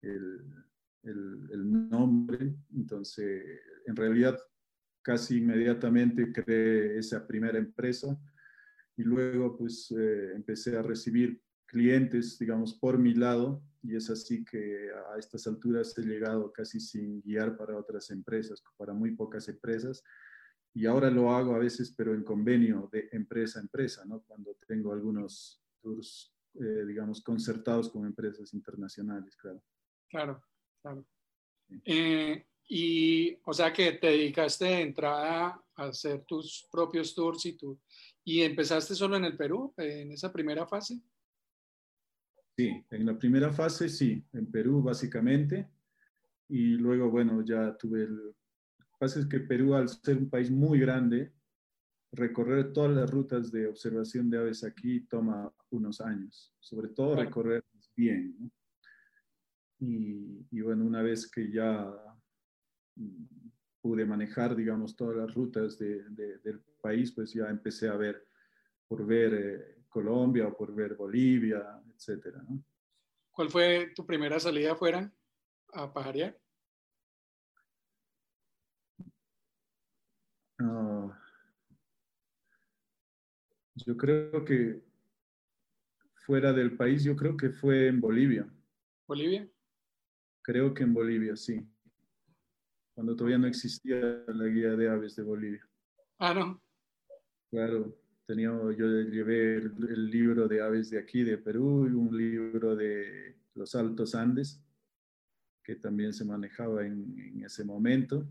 el, 0.00 0.40
el, 1.02 1.88
nombre. 1.90 2.54
Entonces 2.74 3.60
en 3.86 3.96
realidad 3.96 4.38
casi 5.08 5.38
inmediatamente 5.38 6.30
creé 6.30 6.98
esa 6.98 7.26
primera 7.26 7.56
empresa 7.56 8.14
y 8.94 9.02
luego 9.02 9.56
pues 9.56 9.90
eh, 9.90 10.32
empecé 10.34 10.76
a 10.76 10.82
recibir 10.82 11.40
clientes, 11.64 12.38
digamos, 12.38 12.74
por 12.74 12.98
mi 12.98 13.14
lado, 13.14 13.62
y 13.82 13.96
es 13.96 14.10
así 14.10 14.44
que 14.44 14.90
a 15.10 15.18
estas 15.18 15.46
alturas 15.46 15.96
he 15.96 16.02
llegado 16.02 16.52
casi 16.52 16.78
sin 16.78 17.22
guiar 17.22 17.56
para 17.56 17.78
otras 17.78 18.10
empresas, 18.10 18.62
para 18.76 18.92
muy 18.92 19.12
pocas 19.16 19.48
empresas, 19.48 20.04
y 20.74 20.84
ahora 20.84 21.08
lo 21.08 21.30
hago 21.30 21.54
a 21.54 21.58
veces, 21.58 21.94
pero 21.96 22.12
en 22.12 22.22
convenio 22.22 22.90
de 22.92 23.08
empresa 23.12 23.60
a 23.60 23.62
empresa, 23.62 24.04
¿no? 24.04 24.20
Cuando 24.26 24.58
tengo 24.66 24.92
algunos 24.92 25.64
tours, 25.80 26.34
eh, 26.60 26.84
digamos, 26.86 27.22
concertados 27.22 27.88
con 27.88 28.04
empresas 28.04 28.52
internacionales, 28.52 29.34
claro. 29.36 29.62
Claro, 30.10 30.42
claro. 30.82 31.06
Eh, 31.86 32.46
y, 32.68 33.38
o 33.44 33.52
sea, 33.54 33.72
que 33.72 33.92
te 33.92 34.08
dedicaste 34.08 34.66
de 34.66 34.82
entrada 34.82 35.64
a 35.74 35.84
hacer 35.84 36.24
tus 36.24 36.68
propios 36.70 37.14
tours 37.14 37.46
y 37.46 37.56
tú, 37.56 37.80
y 38.22 38.42
empezaste 38.42 38.94
solo 38.94 39.16
en 39.16 39.24
el 39.24 39.36
Perú, 39.36 39.72
en 39.78 40.12
esa 40.12 40.30
primera 40.30 40.66
fase. 40.66 41.00
Sí, 42.58 42.84
en 42.90 43.06
la 43.06 43.16
primera 43.16 43.52
fase 43.52 43.88
sí, 43.88 44.22
en 44.32 44.50
Perú 44.50 44.82
básicamente. 44.82 45.70
Y 46.48 46.76
luego, 46.76 47.10
bueno, 47.10 47.42
ya 47.44 47.76
tuve 47.76 48.02
el... 48.02 48.16
Lo 48.16 48.84
que 48.84 48.96
pasa 48.98 49.20
es 49.20 49.26
que 49.26 49.40
Perú, 49.40 49.74
al 49.74 49.88
ser 49.88 50.18
un 50.18 50.28
país 50.28 50.50
muy 50.50 50.78
grande, 50.80 51.32
recorrer 52.12 52.72
todas 52.72 52.90
las 52.90 53.10
rutas 53.10 53.52
de 53.52 53.66
observación 53.66 54.28
de 54.28 54.38
aves 54.38 54.64
aquí 54.64 55.00
toma 55.00 55.52
unos 55.70 56.00
años, 56.00 56.54
sobre 56.58 56.88
todo 56.88 57.16
recorrer 57.16 57.64
bien. 57.94 58.50
Y, 59.78 60.46
y, 60.50 60.60
bueno, 60.60 60.84
una 60.84 61.02
vez 61.02 61.30
que 61.30 61.50
ya 61.50 61.94
pude 63.80 64.04
manejar, 64.04 64.56
digamos, 64.56 64.96
todas 64.96 65.16
las 65.16 65.34
rutas 65.34 65.78
de, 65.78 66.02
del 66.10 66.60
país, 66.80 67.12
pues 67.12 67.32
ya 67.32 67.48
empecé 67.48 67.88
a 67.88 67.96
ver, 67.96 68.26
por 68.86 69.06
ver 69.06 69.34
eh, 69.34 69.84
Colombia 69.88 70.48
o 70.48 70.56
por 70.56 70.74
ver 70.74 70.94
Bolivia, 70.94 71.80
etcétera. 71.94 72.44
¿Cuál 73.30 73.50
fue 73.50 73.92
tu 73.94 74.04
primera 74.04 74.38
salida 74.40 74.72
afuera 74.72 75.12
a 75.72 75.92
pajarear? 75.92 76.38
Ah, 80.60 81.16
yo 83.76 83.96
creo 83.96 84.44
que 84.44 84.82
fuera 86.26 86.52
del 86.52 86.76
país, 86.76 87.04
yo 87.04 87.16
creo 87.16 87.36
que 87.36 87.50
fue 87.50 87.88
en 87.88 88.00
Bolivia. 88.00 88.46
¿Bolivia? 89.06 89.48
Creo 90.42 90.74
que 90.74 90.82
en 90.82 90.92
Bolivia, 90.92 91.36
sí. 91.36 91.66
Cuando 92.98 93.14
todavía 93.14 93.38
no 93.38 93.46
existía 93.46 94.24
la 94.26 94.46
guía 94.46 94.74
de 94.74 94.88
aves 94.88 95.14
de 95.14 95.22
Bolivia. 95.22 95.64
Ah, 96.18 96.34
no. 96.34 96.60
Claro, 97.48 97.96
Tenía, 98.26 98.48
yo 98.76 99.02
llevé 99.02 99.58
el, 99.58 100.10
libro 100.10 100.48
de 100.48 100.60
aves 100.60 100.90
de 100.90 100.98
aquí, 100.98 101.22
de 101.22 101.38
Perú, 101.38 101.86
y 101.86 101.92
un 101.92 102.18
libro 102.18 102.74
de 102.74 103.36
los 103.54 103.76
Altos 103.76 104.16
Andes, 104.16 104.60
que 105.62 105.76
también 105.76 106.12
se 106.12 106.24
manejaba 106.24 106.84
en, 106.84 107.40
ese 107.44 107.64
momento. 107.64 108.28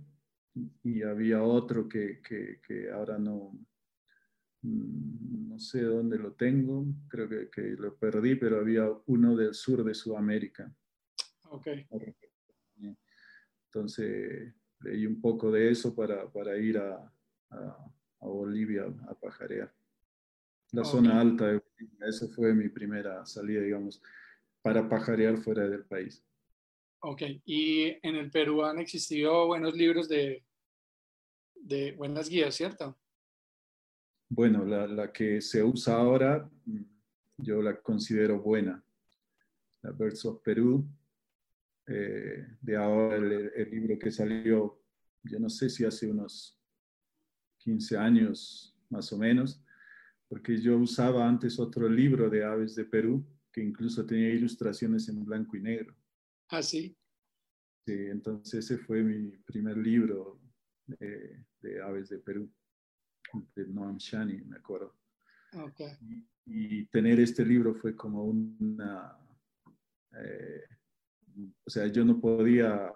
Y 0.83 1.01
había 1.01 1.41
otro 1.41 1.87
que, 1.87 2.21
que, 2.21 2.91
ahora 2.91 3.17
no, 3.17 3.57
mm, 4.63 5.47
no 5.47 5.59
sé 5.59 5.81
dónde 5.83 6.19
lo 6.19 6.33
tengo, 6.33 6.85
creo 7.07 7.29
que, 7.29 7.49
que, 7.49 7.61
lo 7.61 7.95
perdí, 7.95 8.35
pero 8.35 8.59
había 8.59 8.91
uno 9.05 9.33
del 9.33 9.53
sur 9.53 9.85
de 9.85 9.93
Sudamérica. 9.93 10.69
Ok. 11.51 11.67
Entonces 13.67 14.56
leí 14.81 15.05
un 15.05 15.19
poco 15.21 15.51
de 15.51 15.71
eso 15.71 15.95
para, 15.95 16.27
para 16.31 16.57
ir 16.57 16.77
a, 16.77 17.11
a, 17.49 17.91
a 18.19 18.27
Bolivia 18.27 18.85
a 19.07 19.13
pajarear 19.13 19.71
la 20.71 20.83
zona 20.83 21.19
alta 21.19 21.47
de 21.47 21.61
Esa 22.01 22.27
fue 22.27 22.53
mi 22.53 22.69
primera 22.69 23.25
salida, 23.25 23.61
digamos, 23.61 24.01
para 24.61 24.87
pajarear 24.87 25.37
fuera 25.37 25.67
del 25.67 25.85
país. 25.85 26.23
Ok, 26.99 27.21
y 27.45 27.97
en 28.05 28.15
el 28.15 28.31
Perú 28.31 28.63
han 28.63 28.79
existido 28.79 29.47
buenos 29.47 29.75
libros 29.75 30.09
de, 30.09 30.43
de 31.55 31.93
buenas 31.93 32.27
guías, 32.27 32.55
¿cierto? 32.55 32.97
Bueno, 34.29 34.65
la, 34.65 34.87
la, 34.87 35.11
que 35.11 35.41
se 35.41 35.63
usa 35.63 35.95
ahora, 35.95 36.49
yo 37.37 37.61
la 37.61 37.79
considero 37.79 38.41
buena. 38.41 38.83
La 39.83 39.91
Birds 39.91 40.25
of 40.25 40.41
Perú, 40.41 40.85
eh, 41.87 42.45
de 42.61 42.75
ahora 42.75 43.17
el, 43.17 43.51
el, 43.55 43.71
libro 43.71 43.97
que 43.97 44.11
salió, 44.11 44.81
yo 45.23 45.39
no 45.39 45.49
sé 45.49 45.69
si 45.69 45.85
hace 45.85 46.09
unos 46.09 46.59
15 47.59 47.97
años 47.97 48.77
más 48.89 49.11
o 49.13 49.17
menos, 49.17 49.63
porque 50.27 50.57
yo 50.57 50.77
usaba 50.77 51.27
antes 51.27 51.59
otro 51.59 51.87
libro 51.87 52.29
de 52.29 52.43
aves 52.43 52.75
de 52.75 52.85
Perú 52.85 53.25
que 53.51 53.63
incluso 53.63 54.05
tenía 54.05 54.29
ilustraciones 54.29 55.09
en 55.09 55.25
blanco 55.25 55.57
y 55.57 55.61
negro. 55.61 55.95
Ah, 56.49 56.61
sí. 56.61 56.95
Sí, 57.85 57.93
entonces 57.93 58.65
ese 58.65 58.77
fue 58.77 59.01
mi 59.01 59.35
primer 59.37 59.77
libro 59.77 60.39
de, 60.85 61.81
aves 61.83 62.09
de 62.09 62.19
Perú, 62.19 62.51
de 63.55 63.67
Noam 63.67 63.97
Shani, 63.97 64.41
me 64.41 64.57
acuerdo. 64.57 64.93
Y, 66.45 66.85
tener 66.87 67.19
este 67.19 67.45
libro 67.45 67.73
fue 67.75 67.95
como 67.95 68.25
una... 68.25 69.17
Eh, 70.19 70.63
o 71.65 71.69
sea, 71.69 71.87
yo 71.87 72.03
no 72.03 72.19
podía 72.19 72.91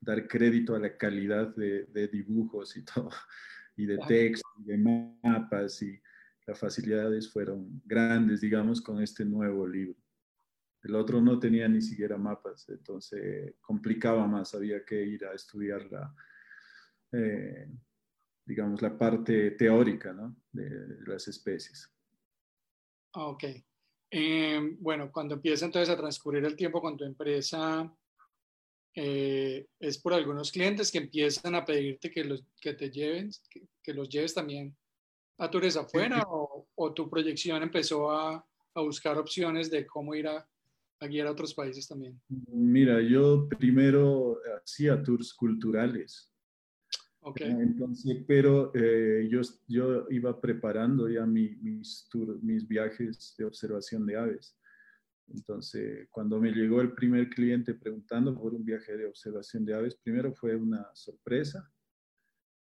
dar 0.00 0.28
crédito 0.28 0.74
a 0.74 0.78
la 0.78 0.96
calidad 0.96 1.54
de, 1.56 2.08
dibujos 2.08 2.76
y 2.76 2.84
todo, 2.84 3.10
y 3.76 3.86
de 3.86 3.98
texto, 3.98 4.48
y 4.58 4.64
de 4.64 4.78
mapas, 4.78 5.82
y 5.82 6.00
las 6.46 6.58
facilidades 6.58 7.32
fueron 7.32 7.82
grandes, 7.84 8.40
digamos, 8.40 8.80
con 8.80 9.02
este 9.02 9.24
nuevo 9.24 9.66
libro. 9.66 9.98
El 10.82 10.94
otro 10.94 11.20
no 11.20 11.38
tenía 11.38 11.68
ni 11.68 11.82
siquiera 11.82 12.16
mapas, 12.16 12.68
entonces 12.68 13.56
complicaba 13.60 14.26
más, 14.26 14.54
había 14.54 14.84
que 14.84 15.02
ir 15.02 15.24
a 15.24 15.32
estudiar 15.32 15.90
la, 15.90 16.14
eh, 17.12 17.68
digamos, 18.44 18.80
la 18.80 18.96
parte 18.96 19.52
teórica 19.52 20.12
¿no? 20.12 20.36
de, 20.52 21.00
las 21.06 21.26
especies. 21.26 21.92
Ah, 23.14 23.26
ok. 23.26 23.44
Eh, 24.10 24.76
bueno, 24.78 25.10
cuando 25.10 25.34
empieza 25.34 25.66
entonces 25.66 25.92
a 25.92 25.96
transcurrir 25.96 26.44
el 26.44 26.56
tiempo 26.56 26.80
con 26.80 26.96
tu 26.96 27.04
empresa, 27.04 27.92
eh, 28.94 29.66
es 29.78 29.98
por 29.98 30.14
algunos 30.14 30.50
clientes 30.50 30.90
que 30.90 30.98
empiezan 30.98 31.54
a 31.54 31.64
pedirte 31.64 32.10
que, 32.10 32.24
los, 32.24 32.44
que 32.60 32.74
te 32.74 32.90
lleven, 32.90 33.30
que, 33.82 33.92
los 33.92 34.08
lleves 34.08 34.32
también 34.32 34.74
a 35.38 35.50
tours 35.50 35.76
afuera 35.76 36.22
o, 36.28 36.66
o, 36.74 36.94
tu 36.94 37.10
proyección 37.10 37.62
empezó 37.62 38.10
a, 38.10 38.46
a, 38.74 38.80
buscar 38.80 39.18
opciones 39.18 39.70
de 39.70 39.86
cómo 39.86 40.14
ir 40.14 40.28
a, 40.28 40.48
a 41.00 41.06
guiar 41.06 41.26
a 41.26 41.32
otros 41.32 41.52
países 41.52 41.86
también? 41.86 42.18
Mira, 42.28 43.02
yo 43.02 43.46
primero 43.48 44.38
hacía 44.62 45.02
tours 45.02 45.34
culturales 45.34 46.32
Okay. 47.28 47.50
Entonces, 47.50 48.22
pero 48.24 48.70
eh, 48.72 49.26
yo, 49.28 49.40
yo 49.66 50.06
iba 50.10 50.40
preparando 50.40 51.08
ya 51.08 51.26
mis, 51.26 51.58
mis 52.40 52.68
viajes 52.68 53.34
de 53.36 53.44
observación 53.44 54.06
de 54.06 54.16
aves. 54.16 54.56
Entonces, 55.28 56.06
cuando 56.12 56.38
me 56.38 56.52
llegó 56.52 56.80
el 56.80 56.92
primer 56.92 57.28
cliente 57.28 57.74
preguntando 57.74 58.32
por 58.38 58.54
un 58.54 58.64
viaje 58.64 58.96
de 58.96 59.06
observación 59.06 59.64
de 59.64 59.74
aves, 59.74 59.96
primero 59.96 60.32
fue 60.32 60.54
una 60.54 60.88
sorpresa 60.94 61.68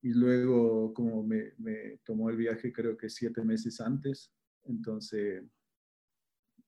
y 0.00 0.14
luego 0.14 0.94
como 0.94 1.22
me, 1.22 1.52
me 1.58 1.98
tomó 2.02 2.30
el 2.30 2.36
viaje 2.36 2.72
creo 2.72 2.96
que 2.96 3.10
siete 3.10 3.44
meses 3.44 3.82
antes, 3.82 4.32
entonces 4.64 5.44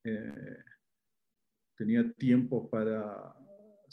eh, 0.05 0.59
tenía 1.77 2.13
tiempo 2.13 2.69
para 2.69 3.35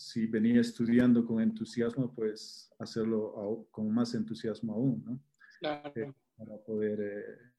si 0.04 0.28
venía 0.28 0.60
estudiando 0.60 1.26
con 1.26 1.42
entusiasmo, 1.42 2.13
pues 2.13 2.74
hacerlo 2.78 3.68
con 3.72 3.92
más 3.94 4.13
entusiasmo 4.13 4.74
aún, 4.74 5.04
¿no? 5.06 5.20
Claro. 5.60 5.92
Eh, 5.96 6.13
para 6.36 6.58
poder 6.58 7.00
eh, 7.00 7.52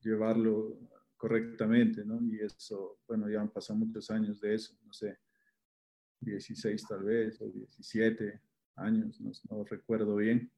llevarlo 0.00 0.78
correctamente, 1.16 2.04
¿no? 2.04 2.20
Y 2.20 2.40
eso, 2.40 2.98
bueno, 3.06 3.30
ya 3.30 3.40
han 3.40 3.50
pasado 3.50 3.78
muchos 3.78 4.10
años 4.10 4.40
de 4.40 4.54
eso, 4.54 4.74
no 4.84 4.92
sé, 4.92 5.16
16 6.20 6.86
tal 6.88 7.04
vez, 7.04 7.40
o 7.40 7.48
17 7.48 8.40
años, 8.76 9.20
no, 9.20 9.30
no 9.50 9.64
recuerdo 9.64 10.16
bien. 10.16 10.50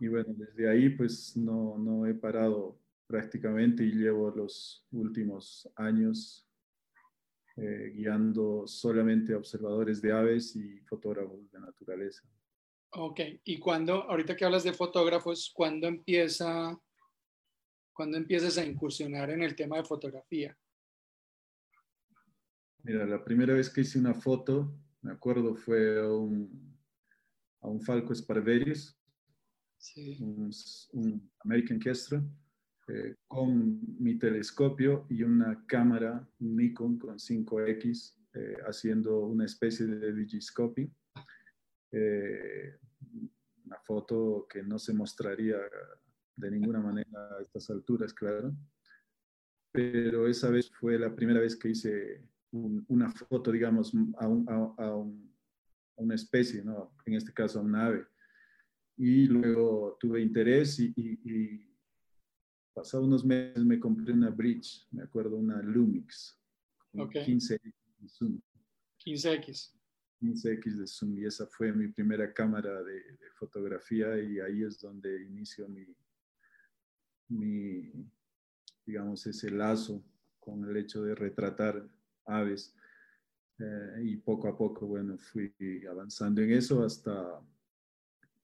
Y 0.00 0.08
bueno, 0.08 0.32
desde 0.34 0.68
ahí 0.68 0.88
pues 0.90 1.36
no, 1.36 1.76
no 1.76 2.06
he 2.06 2.14
parado 2.14 2.80
prácticamente 3.06 3.84
y 3.84 3.92
llevo 3.92 4.30
los 4.30 4.86
últimos 4.92 5.68
años 5.76 6.47
eh, 7.60 7.90
guiando 7.92 8.68
solamente 8.68 9.34
observadores 9.34 10.00
de 10.00 10.12
aves 10.12 10.54
y 10.54 10.78
fotógrafos 10.82 11.50
de 11.50 11.58
naturaleza. 11.58 12.22
Ok, 12.90 13.20
y 13.42 13.58
cuando, 13.58 14.04
ahorita 14.04 14.36
que 14.36 14.44
hablas 14.44 14.62
de 14.62 14.72
fotógrafos, 14.72 15.52
¿cuándo 15.52 15.88
empieza, 15.88 16.80
cuando 17.92 18.16
empiezas 18.16 18.58
a 18.58 18.64
incursionar 18.64 19.30
en 19.30 19.42
el 19.42 19.56
tema 19.56 19.76
de 19.76 19.84
fotografía? 19.84 20.56
Mira, 22.84 23.04
la 23.04 23.24
primera 23.24 23.54
vez 23.54 23.68
que 23.68 23.80
hice 23.80 23.98
una 23.98 24.14
foto, 24.14 24.72
me 25.02 25.10
acuerdo, 25.10 25.56
fue 25.56 25.98
a 25.98 26.08
un, 26.08 26.78
a 27.60 27.68
un 27.68 27.80
Falco 27.80 28.14
Sparverius, 28.14 28.96
sí. 29.78 30.16
un, 30.20 30.50
un 30.92 31.32
American 31.40 31.80
Kestrel, 31.80 32.22
eh, 32.90 33.16
con 33.26 33.80
mi 34.02 34.16
telescopio 34.16 35.04
y 35.10 35.22
una 35.22 35.66
cámara 35.66 36.26
Nikon 36.38 36.98
con 36.98 37.16
5X 37.18 38.14
eh, 38.32 38.56
haciendo 38.66 39.26
una 39.26 39.44
especie 39.44 39.84
de 39.84 40.14
digiscopy. 40.14 40.90
Eh, 41.92 42.78
una 43.66 43.76
foto 43.84 44.46
que 44.48 44.62
no 44.62 44.78
se 44.78 44.94
mostraría 44.94 45.58
de 46.34 46.50
ninguna 46.50 46.80
manera 46.80 47.36
a 47.36 47.42
estas 47.42 47.68
alturas, 47.68 48.14
claro. 48.14 48.56
Pero 49.70 50.26
esa 50.26 50.48
vez 50.48 50.70
fue 50.70 50.98
la 50.98 51.14
primera 51.14 51.40
vez 51.40 51.56
que 51.56 51.68
hice 51.68 52.24
una 52.52 53.10
foto, 53.10 53.52
digamos, 53.52 53.92
a, 54.18 54.28
una 55.96 56.14
especie, 56.14 56.64
¿no? 56.64 56.94
en 57.04 57.14
este 57.14 57.34
caso 57.34 57.58
a 57.58 57.62
un 57.62 57.74
ave. 57.74 58.06
Y 58.96 59.26
luego 59.26 59.98
tuve 60.00 60.22
interés 60.22 60.78
y 60.80 61.67
Pasado 62.78 63.02
unos 63.02 63.24
meses 63.24 63.64
me 63.64 63.80
compré 63.80 64.12
una 64.12 64.30
bridge, 64.30 64.86
me 64.92 65.02
acuerdo, 65.02 65.36
una 65.36 65.60
Lumix. 65.60 66.38
15X 66.94 67.60
de 67.98 68.08
zoom. 68.08 68.40
15X. 69.04 69.74
15X 70.22 70.76
de 70.76 70.86
zoom 70.86 71.18
y 71.18 71.24
esa 71.24 71.44
fue 71.48 71.72
mi 71.72 71.88
primera 71.88 72.32
cámara 72.32 72.80
de, 72.84 73.02
fotografía 73.34 74.16
y 74.22 74.38
ahí 74.38 74.62
es 74.62 74.80
donde 74.80 75.24
inicio 75.24 75.68
mi, 75.68 75.86
mi, 77.30 77.92
digamos, 78.86 79.26
ese 79.26 79.50
lazo 79.50 80.04
con 80.38 80.64
el 80.64 80.76
hecho 80.76 81.02
de 81.02 81.16
retratar 81.16 81.84
aves. 82.26 82.76
Eh, 83.58 84.02
y 84.04 84.16
poco 84.18 84.46
a 84.46 84.56
poco, 84.56 84.86
bueno, 84.86 85.18
fui 85.18 85.52
avanzando 85.90 86.42
en 86.42 86.52
eso 86.52 86.84
hasta 86.84 87.40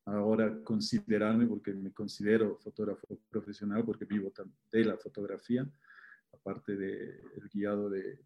ahora 0.06 0.62
considerarme, 0.62 1.46
porque 1.46 1.72
me 1.72 1.92
considero 1.92 2.58
fotógrafo 2.58 3.18
profesional, 3.30 3.84
porque 3.84 4.04
vivo 4.04 4.32
de 4.70 4.84
la 4.84 4.96
fotografía, 4.96 5.66
aparte 6.32 6.76
del 6.76 7.48
guiado 7.52 7.88
de, 7.88 8.18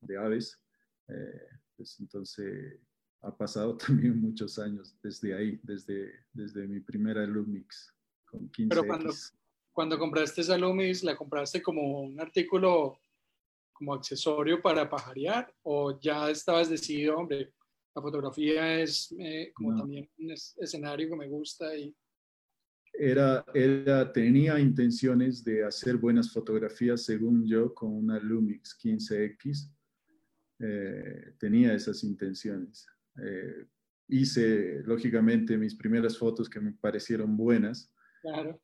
de, 0.00 0.16
aves. 0.18 0.60
Eh, 1.08 1.48
pues 1.76 1.98
entonces 2.00 2.78
ha 3.22 3.36
pasado 3.36 3.76
también 3.86 4.20
muchos 4.20 4.58
años 4.58 4.96
desde 5.02 5.34
ahí, 5.34 5.60
desde, 5.62 6.26
desde 6.32 6.66
mi 6.66 6.80
primera 6.80 7.26
Lumix 7.26 7.94
con 8.26 8.48
15 8.50 8.68
Pero 8.68 8.86
cuando, 8.86 9.12
cuando 9.72 9.98
compraste 9.98 10.42
esa 10.42 10.58
Lumix, 10.58 11.02
¿la 11.02 11.16
compraste 11.16 11.62
como 11.62 12.02
un 12.02 12.20
artículo, 12.20 13.00
como 13.72 13.94
accesorio 13.94 14.60
para 14.60 14.88
pajarear 14.88 15.52
o 15.62 15.98
ya 15.98 16.30
estabas 16.30 16.68
decidido, 16.68 17.16
hombre, 17.16 17.52
la 17.94 18.02
fotografía 18.02 18.80
es 18.80 19.14
eh, 19.18 19.52
como 19.54 19.76
también 19.76 20.08
un 20.18 20.32
escenario 20.32 21.08
que 21.08 21.16
me 21.16 21.28
gusta 21.28 21.76
y... 21.76 21.94
Era, 22.96 23.44
era, 23.52 24.12
tenía 24.12 24.58
intenciones 24.60 25.42
de 25.42 25.64
hacer 25.64 25.96
buenas 25.96 26.32
fotografías, 26.32 27.02
según 27.04 27.44
yo, 27.44 27.74
con 27.74 27.92
una 27.92 28.20
Lumix 28.20 28.78
15X. 28.78 29.68
Eh, 30.60 31.34
tenía 31.36 31.74
esas 31.74 32.04
intenciones. 32.04 32.86
Eh, 33.20 33.66
hice, 34.06 34.80
lógicamente, 34.84 35.58
mis 35.58 35.74
primeras 35.74 36.16
fotos 36.16 36.48
que 36.48 36.60
me 36.60 36.70
parecieron 36.72 37.36
buenas. 37.36 37.92
Claro. 38.22 38.60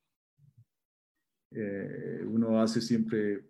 uno 2.26 2.62
hace 2.62 2.80
siempre, 2.80 3.44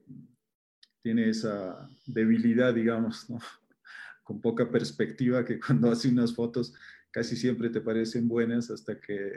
tiene 1.03 1.29
esa 1.29 1.87
debilidad, 2.07 2.73
digamos, 2.73 3.29
¿no? 3.29 3.39
Con 4.31 4.41
poca 4.41 4.71
perspectiva 4.71 5.45
que 5.45 5.59
cuando 5.59 5.91
haces 5.91 6.13
unas 6.13 6.33
fotos 6.33 6.73
casi 7.11 7.35
siempre 7.35 7.69
te 7.69 7.81
parecen 7.81 8.29
buenas 8.29 8.71
hasta 8.71 9.01
que, 9.01 9.29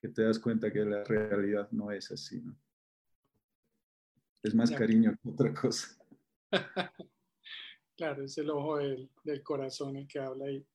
que, 0.00 0.08
te 0.08 0.22
das 0.22 0.38
cuenta 0.38 0.72
que 0.72 0.82
la 0.82 1.04
realidad 1.04 1.68
no 1.72 1.92
es 1.92 2.10
así. 2.10 2.40
¿no? 2.40 2.56
Es 4.42 4.54
más 4.54 4.70
cariño 4.70 5.14
que 5.22 5.28
otra 5.28 5.52
cosa. 5.52 6.02
claro, 7.98 8.24
es 8.24 8.38
el 8.38 8.48
ojo 8.48 8.78
del, 8.78 9.10
del 9.24 9.42
corazón 9.42 9.98
el 9.98 10.08
que 10.08 10.20
habla 10.20 10.46
ahí. 10.46 10.66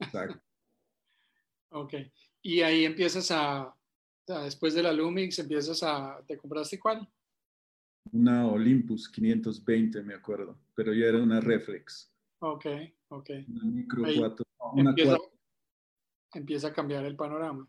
Exacto. 0.00 0.40
ok. 1.72 1.96
Y 2.40 2.62
ahí 2.62 2.86
empiezas 2.86 3.30
a, 3.30 3.76
después 4.26 4.72
de 4.72 4.82
la 4.82 4.92
Lumix, 4.94 5.38
empiezas 5.38 5.82
a, 5.82 6.24
¿te 6.26 6.38
compraste 6.38 6.80
cuál? 6.80 7.06
Una 8.10 8.46
Olympus 8.46 9.06
520, 9.10 10.02
me 10.02 10.14
acuerdo, 10.14 10.58
pero 10.74 10.94
ya 10.94 11.04
era 11.08 11.22
una 11.22 11.42
reflex. 11.42 12.15
Ok, 12.38 12.66
ok. 13.08 13.30
Una 14.72 14.90
empieza, 16.34 16.68
a 16.68 16.72
cambiar 16.72 17.04
el 17.04 17.16
panorama. 17.16 17.68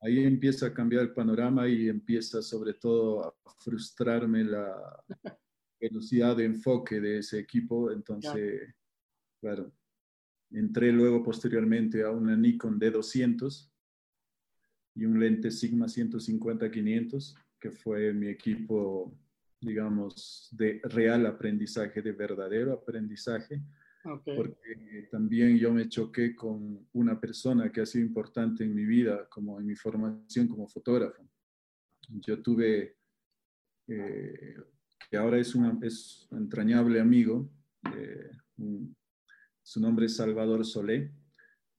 Ahí 0.00 0.24
empieza 0.24 0.66
a 0.66 0.74
cambiar 0.74 1.02
el 1.02 1.12
panorama 1.12 1.68
y 1.68 1.88
empieza 1.88 2.42
sobre 2.42 2.74
todo 2.74 3.24
a 3.24 3.34
frustrarme 3.60 4.44
la 4.44 5.04
velocidad 5.80 6.36
de 6.36 6.44
enfoque 6.44 7.00
de 7.00 7.18
ese 7.18 7.38
equipo. 7.38 7.90
Entonces, 7.90 8.74
claro, 9.40 9.72
entré 10.50 10.92
luego 10.92 11.22
posteriormente 11.22 12.02
a 12.02 12.10
una 12.10 12.36
Nikon 12.36 12.80
D200 12.80 13.70
y 14.96 15.04
un 15.04 15.20
lente 15.20 15.50
Sigma 15.50 15.86
150-500, 15.86 17.36
que 17.60 17.70
fue 17.70 18.12
mi 18.12 18.28
equipo 18.28 19.16
digamos, 19.60 20.48
de 20.52 20.80
real 20.84 21.26
aprendizaje, 21.26 22.02
de 22.02 22.12
verdadero 22.12 22.72
aprendizaje, 22.72 23.62
porque 24.02 25.08
también 25.10 25.58
yo 25.58 25.72
me 25.72 25.88
choqué 25.88 26.34
con 26.34 26.88
una 26.92 27.20
persona 27.20 27.70
que 27.70 27.80
ha 27.80 27.86
sido 27.86 28.06
importante 28.06 28.64
en 28.64 28.74
mi 28.74 28.84
vida, 28.84 29.28
como 29.28 29.58
en 29.58 29.66
mi 29.66 29.74
formación 29.74 30.48
como 30.48 30.68
fotógrafo. 30.68 31.28
Yo 32.08 32.40
tuve, 32.40 32.96
eh, 33.88 34.56
que 35.10 35.16
ahora 35.16 35.38
es, 35.38 35.54
un 35.54 35.80
entrañable 36.30 37.00
amigo, 37.00 37.50
eh, 37.94 38.30
su 39.62 39.80
nombre 39.80 40.06
es 40.06 40.16
Salvador 40.16 40.64
Solé, 40.64 41.12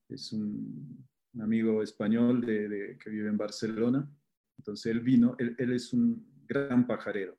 es 0.08 0.32
un, 0.34 1.08
amigo 1.40 1.82
español 1.82 2.42
de, 2.42 2.98
que 3.02 3.10
vive 3.10 3.30
en 3.30 3.38
Barcelona. 3.38 4.12
Entonces 4.58 4.92
él 4.92 5.00
vino, 5.00 5.36
él, 5.40 5.56
él 5.58 5.72
es 5.72 5.94
un 5.94 6.44
gran 6.46 6.86
pajarero 6.86 7.39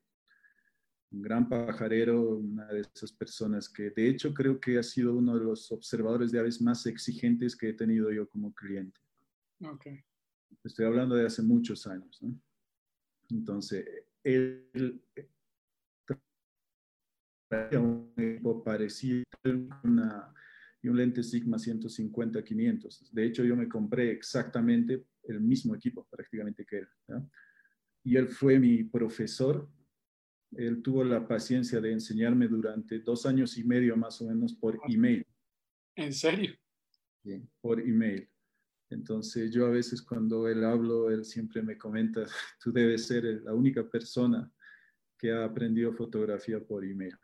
un 1.12 1.22
gran 1.22 1.48
pajarero, 1.48 2.38
una 2.38 2.66
de 2.66 2.80
esas 2.80 3.12
personas 3.12 3.68
que 3.68 3.90
de 3.90 4.08
hecho 4.08 4.32
creo 4.32 4.60
que 4.60 4.78
ha 4.78 4.82
sido 4.82 5.16
uno 5.16 5.36
de 5.36 5.44
los 5.44 5.70
observadores 5.72 6.30
de 6.30 6.38
aves 6.38 6.60
más 6.60 6.86
exigentes 6.86 7.56
que 7.56 7.70
he 7.70 7.72
tenido 7.72 8.12
yo 8.12 8.28
como 8.28 8.54
cliente. 8.54 9.00
Okay. 9.60 10.00
Estoy 10.64 10.86
hablando 10.86 11.16
de 11.16 11.26
hace 11.26 11.42
muchos 11.42 11.86
años. 11.86 12.18
¿no? 12.22 12.40
Entonces, 13.30 13.84
él 14.22 15.02
traía 17.48 17.80
un 17.80 18.12
equipo 18.16 18.62
parecido 18.62 19.24
una, 19.82 20.32
y 20.82 20.88
un 20.88 20.96
lente 20.96 21.22
Sigma 21.22 21.56
150-500. 21.56 23.10
De 23.10 23.26
hecho, 23.26 23.44
yo 23.44 23.56
me 23.56 23.68
compré 23.68 24.12
exactamente 24.12 25.06
el 25.24 25.40
mismo 25.40 25.74
equipo 25.74 26.06
prácticamente 26.08 26.64
que 26.64 26.78
él. 26.78 26.88
Y 28.04 28.16
él 28.16 28.28
fue 28.28 28.58
mi 28.58 28.84
profesor 28.84 29.68
él 30.52 30.82
tuvo 30.82 31.04
la 31.04 31.26
paciencia 31.26 31.80
de 31.80 31.92
enseñarme 31.92 32.48
durante 32.48 32.98
dos 33.00 33.26
años 33.26 33.56
y 33.56 33.64
medio 33.64 33.96
más 33.96 34.20
o 34.20 34.28
menos 34.28 34.54
por 34.54 34.80
email. 34.88 35.24
¿En 35.96 36.12
serio? 36.12 36.54
Sí, 37.22 37.42
por 37.60 37.80
email. 37.80 38.28
Entonces 38.90 39.52
yo 39.52 39.66
a 39.66 39.70
veces 39.70 40.02
cuando 40.02 40.48
él 40.48 40.64
hablo, 40.64 41.10
él 41.10 41.24
siempre 41.24 41.62
me 41.62 41.78
comenta, 41.78 42.24
tú 42.62 42.72
debes 42.72 43.06
ser 43.06 43.24
la 43.44 43.54
única 43.54 43.88
persona 43.88 44.50
que 45.16 45.30
ha 45.30 45.44
aprendido 45.44 45.92
fotografía 45.92 46.58
por 46.60 46.84
email. 46.84 47.16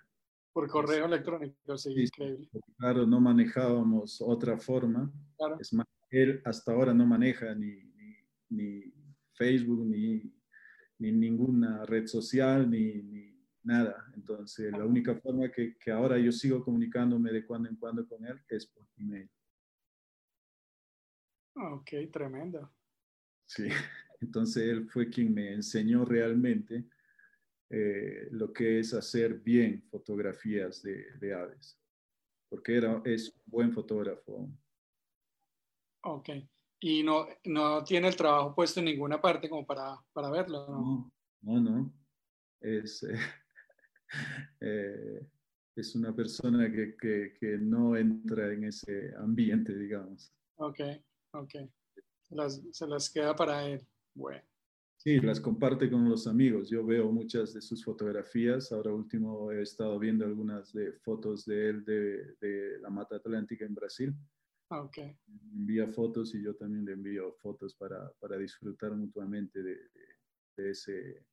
Por 0.53 0.69
correo 0.71 1.07
electrónico, 1.07 1.77
sí, 1.77 1.93
increíble. 1.93 2.49
Claro, 2.79 3.07
no 3.07 3.21
manejábamos 3.21 4.23
otra 4.23 4.57
forma. 4.57 5.13
Es 5.61 5.73
más, 5.73 5.87
él 6.11 6.41
hasta 6.45 6.73
ahora 6.73 6.95
no 6.95 7.05
maneja 7.05 7.55
ni, 7.55 7.75
ni, 7.95 8.17
ni 8.49 8.95
Facebook, 9.35 9.85
ni 9.85 10.33
ni 10.99 11.13
ninguna 11.13 11.85
red 11.87 12.07
social, 12.07 12.71
ni, 12.71 13.35
nada. 13.63 14.11
Entonces, 14.15 14.71
la 14.71 14.85
única 14.85 15.15
forma 15.17 15.51
que, 15.51 15.77
que, 15.77 15.91
ahora 15.91 16.19
yo 16.19 16.31
sigo 16.31 16.63
comunicándome 16.63 17.33
de 17.33 17.45
cuando 17.45 17.69
en 17.69 17.77
cuando 17.77 18.07
con 18.07 18.25
él 18.25 18.41
es 18.49 18.67
por 18.67 18.87
email. 18.97 19.29
Ok, 21.55 21.91
tremendo. 22.13 22.73
Sí, 23.47 23.65
entonces 24.21 24.63
él 24.65 24.89
fue 24.89 25.11
quien 25.11 25.35
me 25.35 25.53
enseñó 25.53 26.05
realmente 26.05 26.85
eh, 27.71 28.29
lo 28.31 28.53
que 28.53 28.79
es 28.79 28.95
hacer 28.95 29.41
bien 29.41 29.83
fotografías 29.91 30.83
de, 30.83 31.13
de, 31.19 31.35
aves, 31.35 31.77
porque 32.49 32.77
era, 32.77 33.03
es 33.05 33.31
un 33.31 33.43
buen 33.47 33.73
fotógrafo. 33.73 34.49
Ok 36.03 36.29
y 36.81 37.03
no, 37.03 37.27
no 37.45 37.83
tiene 37.85 38.09
el 38.09 38.17
trabajo 38.17 38.55
puesto 38.55 38.81
en 38.81 38.87
ninguna 38.87 39.21
parte 39.21 39.49
como 39.49 39.67
para, 39.67 39.99
para 40.13 40.31
verlo. 40.31 40.67
No, 40.69 41.13
no, 41.43 41.61
no. 41.61 41.93
Es, 42.61 43.07
eh, 44.61 45.27
es 45.75 45.95
una 45.95 46.15
persona 46.15 46.71
que, 46.71 46.97
que, 46.97 47.35
que, 47.39 47.59
no 47.59 47.97
entra 47.97 48.53
en 48.53 48.65
ese 48.65 49.15
ambiente, 49.19 49.75
digamos. 49.75 50.33
Ok, 50.57 50.81
ok. 51.33 51.55
Las, 52.31 52.63
se 52.73 52.87
las 52.87 53.11
queda 53.11 53.35
para 53.35 53.67
él. 53.67 53.87
Bueno. 54.15 54.43
Sí, 54.97 55.21
las 55.21 55.41
comparte 55.41 55.91
con 55.91 56.09
los 56.09 56.27
amigos. 56.27 56.69
Yo 56.69 56.85
veo 56.85 57.13
muchas 57.13 57.55
de 57.55 57.61
sus 57.61 57.85
fotografías. 57.85 58.73
Ahora 58.73 58.93
último 58.93 59.53
he 59.53 59.63
estado 59.63 59.99
viendo 59.99 60.25
algunas 60.25 60.73
de 60.73 60.93
fotos 60.95 61.45
de 61.45 61.69
él 61.69 61.85
de, 61.85 62.35
de 62.41 62.81
la 62.81 62.91
Mata 62.91 63.17
Atlántica 63.17 63.65
en 63.65 63.75
Brasil. 63.75 64.15
Ah, 64.69 64.83
okay. 64.83 65.17
Envía 65.53 65.87
fotos 65.89 66.35
y 66.35 66.43
yo 66.43 66.55
también 66.57 66.85
le 66.85 66.93
envío 66.93 67.33
fotos 67.35 67.75
para, 67.75 68.11
para 68.21 68.37
disfrutar 68.37 68.93
mutuamente 68.93 69.63
de, 69.63 69.77
de, 70.57 70.71
ese, 70.71 71.25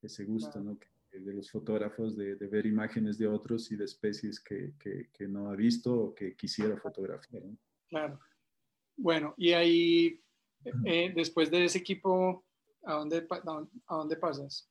ese 0.00 0.24
gusto, 0.24 0.60
¿no? 0.60 0.78
de 1.10 1.32
los 1.32 1.50
fotógrafos 1.50 2.16
de, 2.16 2.36
de, 2.36 2.46
ver 2.46 2.66
imágenes 2.66 3.18
de 3.18 3.26
otros 3.26 3.72
y 3.72 3.76
de 3.76 3.84
especies 3.84 4.40
que, 4.40 4.74
que, 4.78 5.08
que 5.12 5.26
no 5.26 5.50
ha 5.50 5.56
visto 5.56 5.92
o 5.94 6.14
que 6.14 6.36
quisiera 6.36 6.76
fotografiar. 6.76 7.42
Claro. 7.88 8.20
Bueno, 8.96 9.34
y 9.36 9.52
ahí, 9.52 10.22
eh, 10.84 11.12
después 11.14 11.50
de 11.50 11.64
ese 11.64 11.78
equipo, 11.78 12.44
¿a 12.84 12.94
dónde, 12.94 13.26
¿a 13.86 13.96
dónde 13.96 14.16
pasas? 14.16 14.70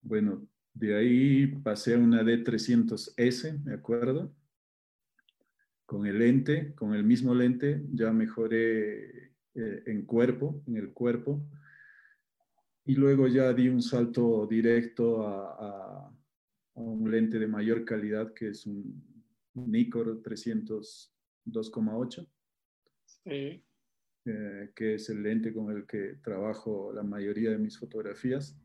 Bueno, 0.00 0.46
de 0.72 0.96
ahí 0.96 1.46
pasé 1.46 1.94
a 1.94 1.98
una 1.98 2.22
D300S, 2.22 3.62
¿me 3.62 3.74
acuerdo? 3.74 4.34
Con 5.88 6.06
el 6.06 6.18
lente, 6.18 6.74
con 6.74 6.92
el 6.94 7.02
mismo 7.02 7.34
lente, 7.34 7.82
ya 7.94 8.12
mejoré 8.12 9.32
eh, 9.54 9.82
en 9.86 10.04
cuerpo, 10.04 10.62
en 10.66 10.76
el 10.76 10.92
cuerpo. 10.92 11.40
Y 12.84 12.94
luego 12.94 13.26
ya 13.26 13.54
di 13.54 13.70
un 13.70 13.80
salto 13.80 14.46
directo 14.46 15.26
a, 15.26 16.14
un 16.74 17.10
lente 17.10 17.38
de 17.38 17.46
mayor 17.46 17.86
calidad 17.86 18.34
que 18.34 18.48
es 18.48 18.66
un, 18.66 19.02
Nikkor 19.54 20.20
300 20.20 21.10
2,8. 21.46 22.28
Sí. 23.06 23.64
Eh, 24.26 24.70
que 24.76 24.96
es 24.96 25.08
el 25.08 25.22
lente 25.22 25.54
con 25.54 25.74
el 25.74 25.86
que 25.86 26.18
trabajo 26.22 26.92
la 26.92 27.02
mayoría 27.02 27.50
de 27.50 27.58
mis 27.58 27.78
fotografías 27.78 28.60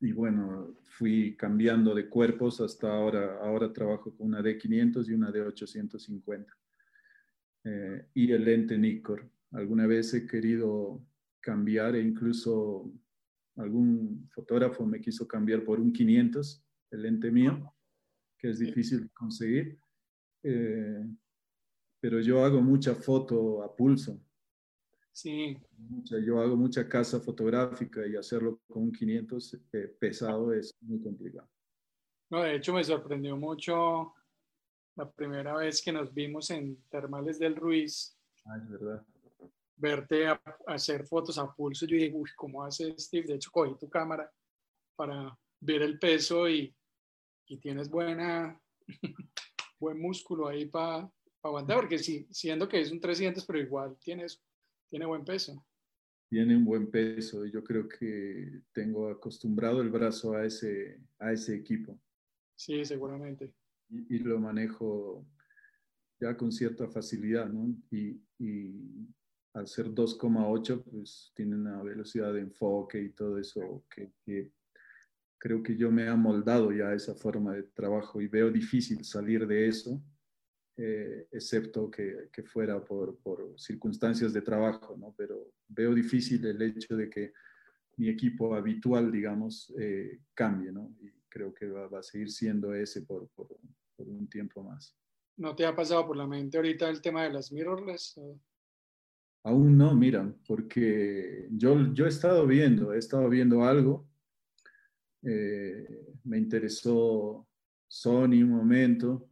y 0.00 0.12
bueno, 0.12 0.76
fui 0.82 1.36
cambiando 1.36 1.94
de 1.94 2.08
cuerpos 2.08 2.60
hasta 2.60 2.90
ahora. 2.92 3.38
Ahora 3.42 3.72
trabajo 3.72 4.16
con 4.16 4.28
una 4.28 4.40
D500 4.40 5.06
y 5.08 5.12
una 5.12 5.30
D850. 5.30 6.46
Eh, 7.64 8.06
y 8.14 8.32
el 8.32 8.44
lente 8.44 8.78
Nikkor. 8.78 9.30
Alguna 9.52 9.86
vez 9.86 10.14
he 10.14 10.26
querido 10.26 11.04
cambiar 11.40 11.96
e 11.96 12.02
incluso 12.02 12.90
algún 13.56 14.28
fotógrafo 14.30 14.86
me 14.86 15.00
quiso 15.00 15.28
cambiar 15.28 15.64
por 15.64 15.80
un 15.80 15.92
500, 15.92 16.64
el 16.92 17.02
lente 17.02 17.30
mío, 17.30 17.74
que 18.38 18.50
es 18.50 18.58
difícil 18.58 19.02
de 19.02 19.08
conseguir. 19.10 19.78
Eh, 20.42 21.04
pero 22.00 22.20
yo 22.20 22.42
hago 22.42 22.62
mucha 22.62 22.94
foto 22.94 23.62
a 23.62 23.76
pulso. 23.76 24.18
Sí. 25.12 25.58
yo 26.24 26.40
hago 26.40 26.56
mucha 26.56 26.88
casa 26.88 27.20
fotográfica 27.20 28.06
y 28.06 28.16
hacerlo 28.16 28.60
con 28.68 28.84
un 28.84 28.92
500 28.92 29.54
eh, 29.72 29.96
pesado 29.98 30.52
es 30.52 30.76
muy 30.80 31.02
complicado. 31.02 31.48
No, 32.30 32.42
de 32.42 32.56
hecho 32.56 32.72
me 32.72 32.84
sorprendió 32.84 33.36
mucho 33.36 34.14
la 34.96 35.10
primera 35.10 35.54
vez 35.56 35.82
que 35.82 35.92
nos 35.92 36.14
vimos 36.14 36.50
en 36.50 36.84
Termales 36.88 37.38
del 37.38 37.56
Ruiz. 37.56 38.16
Ah, 38.44 38.56
es 38.56 38.68
verdad. 38.68 39.04
Verte 39.76 40.28
a, 40.28 40.40
hacer 40.66 41.06
fotos 41.06 41.38
a 41.38 41.52
pulso. 41.52 41.86
Yo 41.86 41.96
dije, 41.96 42.12
uy, 42.14 42.30
¿cómo 42.36 42.62
hace 42.62 42.94
Steve? 42.98 43.26
De 43.26 43.34
hecho, 43.34 43.50
cogí 43.50 43.76
tu 43.78 43.88
cámara 43.88 44.30
para 44.94 45.36
ver 45.60 45.82
el 45.82 45.98
peso 45.98 46.48
y, 46.48 46.74
y 47.46 47.58
tienes 47.58 47.88
buena, 47.88 48.60
buen 49.80 50.00
músculo 50.00 50.46
ahí 50.48 50.66
para 50.66 51.10
aguantar, 51.42 51.76
porque 51.78 51.98
sí, 51.98 52.26
siendo 52.30 52.68
que 52.68 52.80
es 52.80 52.92
un 52.92 53.00
300, 53.00 53.44
pero 53.46 53.58
igual 53.58 53.96
tienes 53.98 54.42
tiene 54.90 55.06
buen 55.06 55.24
peso. 55.24 55.64
Tiene 56.28 56.56
un 56.56 56.64
buen 56.64 56.90
peso. 56.90 57.46
Yo 57.46 57.64
creo 57.64 57.88
que 57.88 58.62
tengo 58.72 59.08
acostumbrado 59.08 59.80
el 59.80 59.88
brazo 59.88 60.34
a 60.34 60.44
ese, 60.44 61.00
a 61.18 61.32
ese 61.32 61.54
equipo. 61.56 61.98
Sí, 62.56 62.84
seguramente. 62.84 63.54
Y, 63.88 64.18
lo 64.18 64.38
manejo 64.38 65.26
ya 66.20 66.36
con 66.36 66.52
cierta 66.52 66.86
facilidad, 66.88 67.48
¿no? 67.48 67.74
Y, 67.90 68.20
y 68.38 69.08
al 69.54 69.66
ser 69.66 69.86
2,8, 69.86 70.84
pues 70.84 71.32
tiene 71.34 71.56
una 71.56 71.82
velocidad 71.82 72.32
de 72.32 72.40
enfoque 72.40 73.00
y 73.00 73.10
todo 73.10 73.38
eso 73.38 73.84
que, 73.92 74.12
que, 74.24 74.52
creo 75.38 75.62
que 75.62 75.76
yo 75.76 75.90
me 75.90 76.04
he 76.04 76.08
amoldado 76.08 76.70
ya 76.70 76.88
a 76.88 76.94
esa 76.94 77.14
forma 77.14 77.54
de 77.54 77.62
trabajo 77.62 78.20
y 78.20 78.28
veo 78.28 78.50
difícil 78.50 79.04
salir 79.04 79.46
de 79.46 79.66
eso 79.66 80.00
eh, 80.82 81.28
excepto 81.30 81.90
que, 81.90 82.30
que 82.32 82.42
fuera 82.42 82.82
por, 82.82 83.18
por, 83.18 83.52
circunstancias 83.58 84.32
de 84.32 84.40
trabajo, 84.40 84.96
¿no? 84.96 85.14
Pero 85.14 85.52
veo 85.68 85.94
difícil 85.94 86.46
el 86.46 86.62
hecho 86.62 86.96
de 86.96 87.10
que 87.10 87.32
mi 87.98 88.08
equipo 88.08 88.54
habitual, 88.54 89.12
digamos, 89.12 89.70
eh, 89.78 90.20
cambie, 90.32 90.72
¿no? 90.72 90.96
Y 91.02 91.10
creo 91.28 91.52
que 91.52 91.68
va, 91.68 91.86
va 91.88 91.98
a 92.00 92.02
seguir 92.02 92.30
siendo 92.30 92.72
ese 92.72 93.02
por, 93.02 93.28
por, 93.28 93.48
por, 93.94 94.08
un 94.08 94.26
tiempo 94.26 94.62
más. 94.62 94.96
¿No 95.36 95.54
te 95.54 95.66
ha 95.66 95.76
pasado 95.76 96.06
por 96.06 96.16
la 96.16 96.26
mente 96.26 96.56
ahorita 96.56 96.88
el 96.88 97.02
tema 97.02 97.24
de 97.24 97.30
las 97.34 97.52
mirrorless? 97.52 98.18
Aún 99.42 99.76
no, 99.76 99.94
mira, 99.94 100.34
porque 100.46 101.46
yo, 101.50 101.92
yo 101.92 102.06
he 102.06 102.08
estado 102.08 102.46
viendo, 102.46 102.94
he 102.94 102.98
estado 102.98 103.28
viendo 103.28 103.64
algo, 103.64 104.08
Eh, 105.22 106.14
me 106.24 106.38
interesó 106.38 107.46
Sony 107.86 108.42
un 108.42 108.50
momento. 108.50 109.29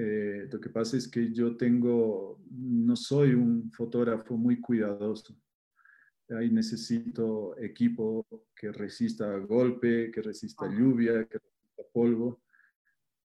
Eh, 0.00 0.48
lo 0.48 0.60
que 0.60 0.70
pasa 0.70 0.96
es 0.96 1.08
que 1.08 1.32
yo 1.32 1.56
tengo, 1.56 2.40
no 2.52 2.94
soy 2.94 3.34
un 3.34 3.68
fotógrafo 3.72 4.36
muy 4.36 4.60
cuidadoso. 4.60 5.36
Ahí 6.28 6.52
necesito 6.52 7.58
equipo 7.58 8.24
que 8.54 8.70
resista 8.70 9.36
golpe, 9.38 10.12
que 10.12 10.22
resista 10.22 10.68
lluvia, 10.68 11.26
que 11.26 11.38
resista 11.38 11.82
polvo. 11.92 12.40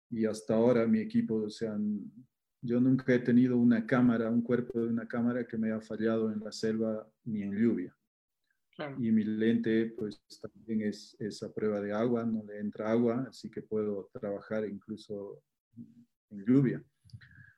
Y 0.09 0.25
hasta 0.25 0.55
ahora 0.55 0.85
mi 0.85 0.99
equipo, 0.99 1.35
o 1.35 1.49
sea, 1.49 1.77
yo 2.61 2.81
nunca 2.81 3.13
he 3.13 3.19
tenido 3.19 3.55
una 3.55 3.85
cámara, 3.85 4.29
un 4.29 4.41
cuerpo 4.41 4.81
de 4.81 4.87
una 4.87 5.07
cámara 5.07 5.47
que 5.47 5.57
me 5.57 5.71
haya 5.71 5.79
fallado 5.79 6.33
en 6.33 6.41
la 6.41 6.51
selva 6.51 7.09
ni 7.23 7.43
en 7.43 7.55
lluvia. 7.55 7.95
Y 8.99 9.09
mi 9.09 9.23
lente, 9.23 9.93
pues 9.97 10.21
también 10.41 10.81
es, 10.81 11.15
esa 11.17 11.53
prueba 11.53 11.79
de 11.79 11.93
agua, 11.93 12.25
no 12.25 12.43
le 12.43 12.59
entra 12.59 12.91
agua, 12.91 13.25
así 13.29 13.49
que 13.49 13.61
puedo 13.61 14.09
trabajar 14.11 14.67
incluso 14.67 15.41
en 16.29 16.45
lluvia. 16.45 16.83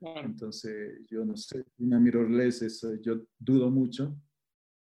Entonces, 0.02 1.06
yo 1.08 1.26
no 1.26 1.36
sé, 1.36 1.66
una 1.80 2.00
mirrorless, 2.00 2.62
es, 2.62 2.86
yo 3.02 3.28
dudo 3.38 3.70
mucho 3.70 4.16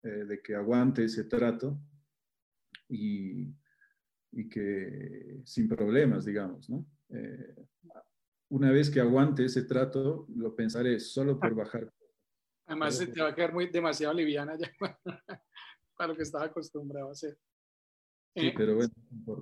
eh, 0.03 0.25
de 0.25 0.41
que 0.41 0.55
aguante 0.55 1.05
ese 1.05 1.23
trato 1.23 1.79
y, 2.87 3.47
y, 4.31 4.47
que 4.47 5.41
sin 5.43 5.67
problemas, 5.67 6.25
digamos, 6.25 6.69
¿no? 6.69 6.85
Eh, 7.09 7.55
una 8.49 8.71
vez 8.71 8.89
que 8.91 8.99
aguante 8.99 9.45
ese 9.45 9.63
trato, 9.63 10.27
lo 10.35 10.55
pensaré 10.55 10.99
solo 10.99 11.39
por 11.39 11.55
bajar. 11.55 11.91
Además, 12.67 12.97
se 12.97 13.07
te 13.07 13.21
va 13.21 13.29
a 13.29 13.35
quedar 13.35 13.53
muy 13.53 13.67
demasiado 13.67 14.13
liviana 14.13 14.55
ya. 14.57 14.71
para 15.97 16.09
lo 16.09 16.15
que 16.15 16.23
estaba 16.23 16.45
acostumbrado 16.45 17.09
a 17.09 17.11
hacer. 17.11 17.37
Sí, 18.37 18.47
eh, 18.47 18.53
pero 18.55 18.75
bueno, 18.75 18.93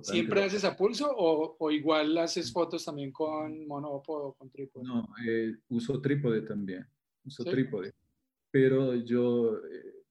¿Siempre 0.02 0.42
haces 0.42 0.64
a 0.64 0.74
pulso 0.74 1.14
o, 1.14 1.54
o, 1.58 1.70
igual 1.70 2.16
haces 2.16 2.50
fotos 2.50 2.82
también 2.82 3.12
con 3.12 3.66
monópodo 3.66 4.28
o 4.28 4.34
con 4.34 4.50
trípode? 4.50 4.86
No, 4.86 5.06
eh, 5.26 5.54
uso 5.68 6.00
trípode 6.00 6.40
también, 6.42 6.86
uso 7.22 7.44
trípode. 7.44 7.92
Pero 8.50 8.94
yo 8.94 9.58
eh, 9.58 10.04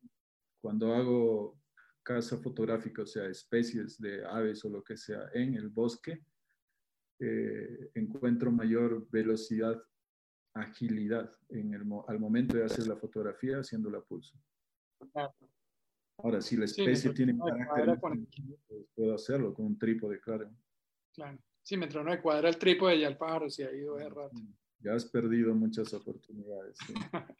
cuando 0.61 0.93
hago 0.93 1.57
caza 2.03 2.37
fotográfica, 2.37 3.01
o 3.01 3.07
sea, 3.07 3.25
especies 3.25 3.99
de 3.99 4.23
aves 4.23 4.63
o 4.65 4.69
lo 4.69 4.83
que 4.83 4.95
sea 4.95 5.29
en 5.33 5.55
el 5.55 5.69
bosque, 5.69 6.23
encuentro 7.95 8.51
mayor 8.51 9.09
velocidad, 9.09 9.81
agilidad 10.53 11.31
en 11.49 11.73
el, 11.73 11.81
al 12.07 12.19
momento 12.19 12.55
de 12.55 12.65
hacer 12.65 12.85
la 12.87 12.97
fotografía 12.97 13.57
haciendo 13.57 13.89
a 13.97 14.03
pulso. 14.03 14.37
Claro. 15.11 15.33
Ahora, 16.17 16.41
si 16.41 16.55
la 16.55 16.65
especie 16.65 17.11
tiene 17.13 17.37
carácter, 17.37 17.99
pues 18.67 18.85
puedo 18.95 19.13
hacerlo 19.13 19.53
con 19.53 19.65
un 19.65 19.77
trípode, 19.77 20.19
claro. 20.19 20.49
Claro. 21.13 21.37
Sí, 21.61 21.77
mientras 21.77 22.03
no 22.03 22.11
me 22.11 22.21
cuadra 22.21 22.49
el 22.49 22.57
trípode, 22.57 22.99
ya 22.99 23.07
el 23.07 23.17
pájaro 23.17 23.49
se 23.49 23.65
ha 23.65 23.73
ido 23.73 23.95
de 23.95 24.07
rato. 24.07 24.35
Ya 24.79 24.93
has 24.93 25.05
perdido 25.05 25.53
muchas 25.55 25.93
oportunidades. 25.93 26.77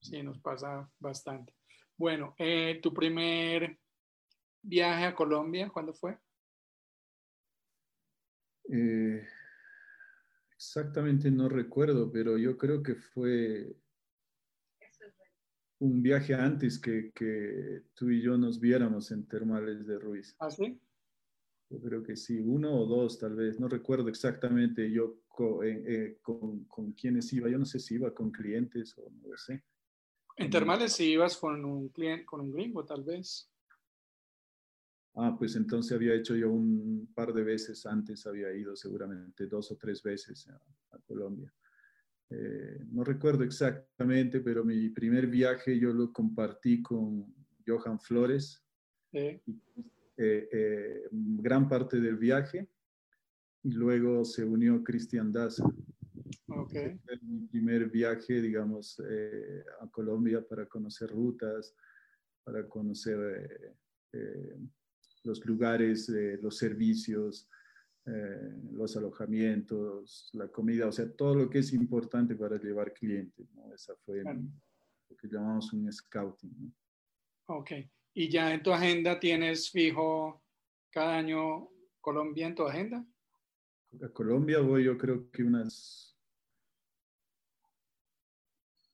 Sí, 0.00 0.22
nos 0.22 0.38
pasa 0.38 0.86
bastante. 0.98 1.54
Bueno, 1.96 2.34
eh, 2.36 2.78
tu 2.82 2.92
primer 2.92 3.78
viaje 4.60 5.06
a 5.06 5.14
Colombia, 5.14 5.70
¿cuándo 5.70 5.94
fue? 5.94 6.18
Eh, 8.70 9.26
exactamente 10.54 11.30
no 11.30 11.48
recuerdo, 11.48 12.12
pero 12.12 12.36
yo 12.36 12.58
creo 12.58 12.82
que 12.82 12.94
fue 12.96 13.74
un 15.84 16.02
viaje 16.02 16.34
antes 16.34 16.78
que, 16.78 17.12
que, 17.14 17.82
tú 17.94 18.08
y 18.10 18.22
yo 18.22 18.38
nos 18.38 18.58
viéramos 18.58 19.10
en 19.10 19.26
Termales 19.26 19.86
de 19.86 19.98
Ruiz. 19.98 20.34
¿Ah, 20.38 20.50
sí? 20.50 20.80
Yo 21.68 21.80
creo 21.80 22.02
que 22.02 22.16
sí, 22.16 22.40
uno 22.40 22.72
o 22.74 22.86
dos 22.86 23.18
tal 23.18 23.34
vez, 23.34 23.60
no 23.60 23.68
recuerdo 23.68 24.08
exactamente 24.08 24.90
yo 24.90 25.20
eh, 25.62 25.84
eh, 25.86 26.18
con, 26.22 26.64
con, 26.64 26.92
quiénes 26.92 27.32
iba, 27.32 27.50
yo 27.50 27.58
no 27.58 27.66
sé 27.66 27.80
si 27.80 27.96
iba 27.96 28.14
con 28.14 28.30
clientes 28.30 28.96
o 28.96 29.10
no 29.10 29.28
lo 29.28 29.36
sé. 29.36 29.62
En 30.36 30.50
Termales 30.50 30.92
sí 30.92 31.12
ibas 31.12 31.36
con 31.36 31.64
un 31.64 31.88
cliente, 31.88 32.24
con 32.24 32.40
un 32.40 32.52
gringo 32.52 32.84
tal 32.84 33.04
vez. 33.04 33.50
Ah, 35.16 35.36
pues 35.38 35.54
entonces 35.54 35.92
había 35.92 36.14
hecho 36.14 36.34
yo 36.34 36.50
un 36.50 37.12
par 37.14 37.32
de 37.32 37.44
veces 37.44 37.84
antes, 37.86 38.26
había 38.26 38.52
ido 38.54 38.74
seguramente 38.74 39.46
dos 39.46 39.70
o 39.70 39.76
tres 39.76 40.02
veces 40.02 40.48
a 40.48 40.98
Colombia. 41.06 41.52
Eh, 42.30 42.78
no 42.90 43.04
recuerdo 43.04 43.44
exactamente, 43.44 44.40
pero 44.40 44.64
mi 44.64 44.88
primer 44.88 45.26
viaje 45.26 45.78
yo 45.78 45.92
lo 45.92 46.12
compartí 46.12 46.82
con 46.82 47.34
Johan 47.66 48.00
Flores. 48.00 48.62
Eh, 49.12 49.40
eh, 50.16 51.08
gran 51.10 51.68
parte 51.68 52.00
del 52.00 52.16
viaje. 52.16 52.68
Y 53.62 53.72
luego 53.72 54.24
se 54.24 54.44
unió 54.44 54.82
Cristian 54.82 55.32
Daza. 55.32 55.64
Okay. 56.46 57.00
mi 57.22 57.46
primer 57.46 57.88
viaje, 57.90 58.40
digamos, 58.40 59.00
a 59.80 59.90
Colombia 59.90 60.46
para 60.46 60.66
conocer 60.66 61.08
rutas, 61.10 61.74
para 62.44 62.68
conocer 62.68 63.72
los 65.24 65.44
lugares, 65.46 66.12
los 66.42 66.58
servicios, 66.58 67.48
eh, 68.06 68.52
los 68.72 68.96
alojamientos, 68.96 70.30
la 70.34 70.48
comida, 70.48 70.86
o 70.86 70.92
sea, 70.92 71.10
todo 71.10 71.34
lo 71.34 71.50
que 71.50 71.60
es 71.60 71.72
importante 71.72 72.34
para 72.36 72.58
llevar 72.58 72.92
clientes, 72.92 73.50
¿no? 73.54 73.72
Esa 73.74 73.94
fue 73.96 74.22
lo 74.22 75.16
que 75.16 75.28
llamamos 75.28 75.72
un 75.72 75.90
scouting, 75.90 76.54
¿no? 76.58 76.72
Ok. 77.56 77.72
¿Y 78.14 78.28
ya 78.28 78.52
en 78.54 78.62
tu 78.62 78.72
agenda 78.72 79.18
tienes 79.18 79.70
fijo 79.70 80.42
cada 80.90 81.16
año 81.16 81.68
Colombia 82.00 82.46
en 82.46 82.54
tu 82.54 82.62
agenda? 82.64 83.06
A 84.02 84.08
Colombia 84.08 84.60
voy 84.60 84.84
yo 84.84 84.96
creo 84.96 85.30
que 85.30 85.42
unas 85.42 86.14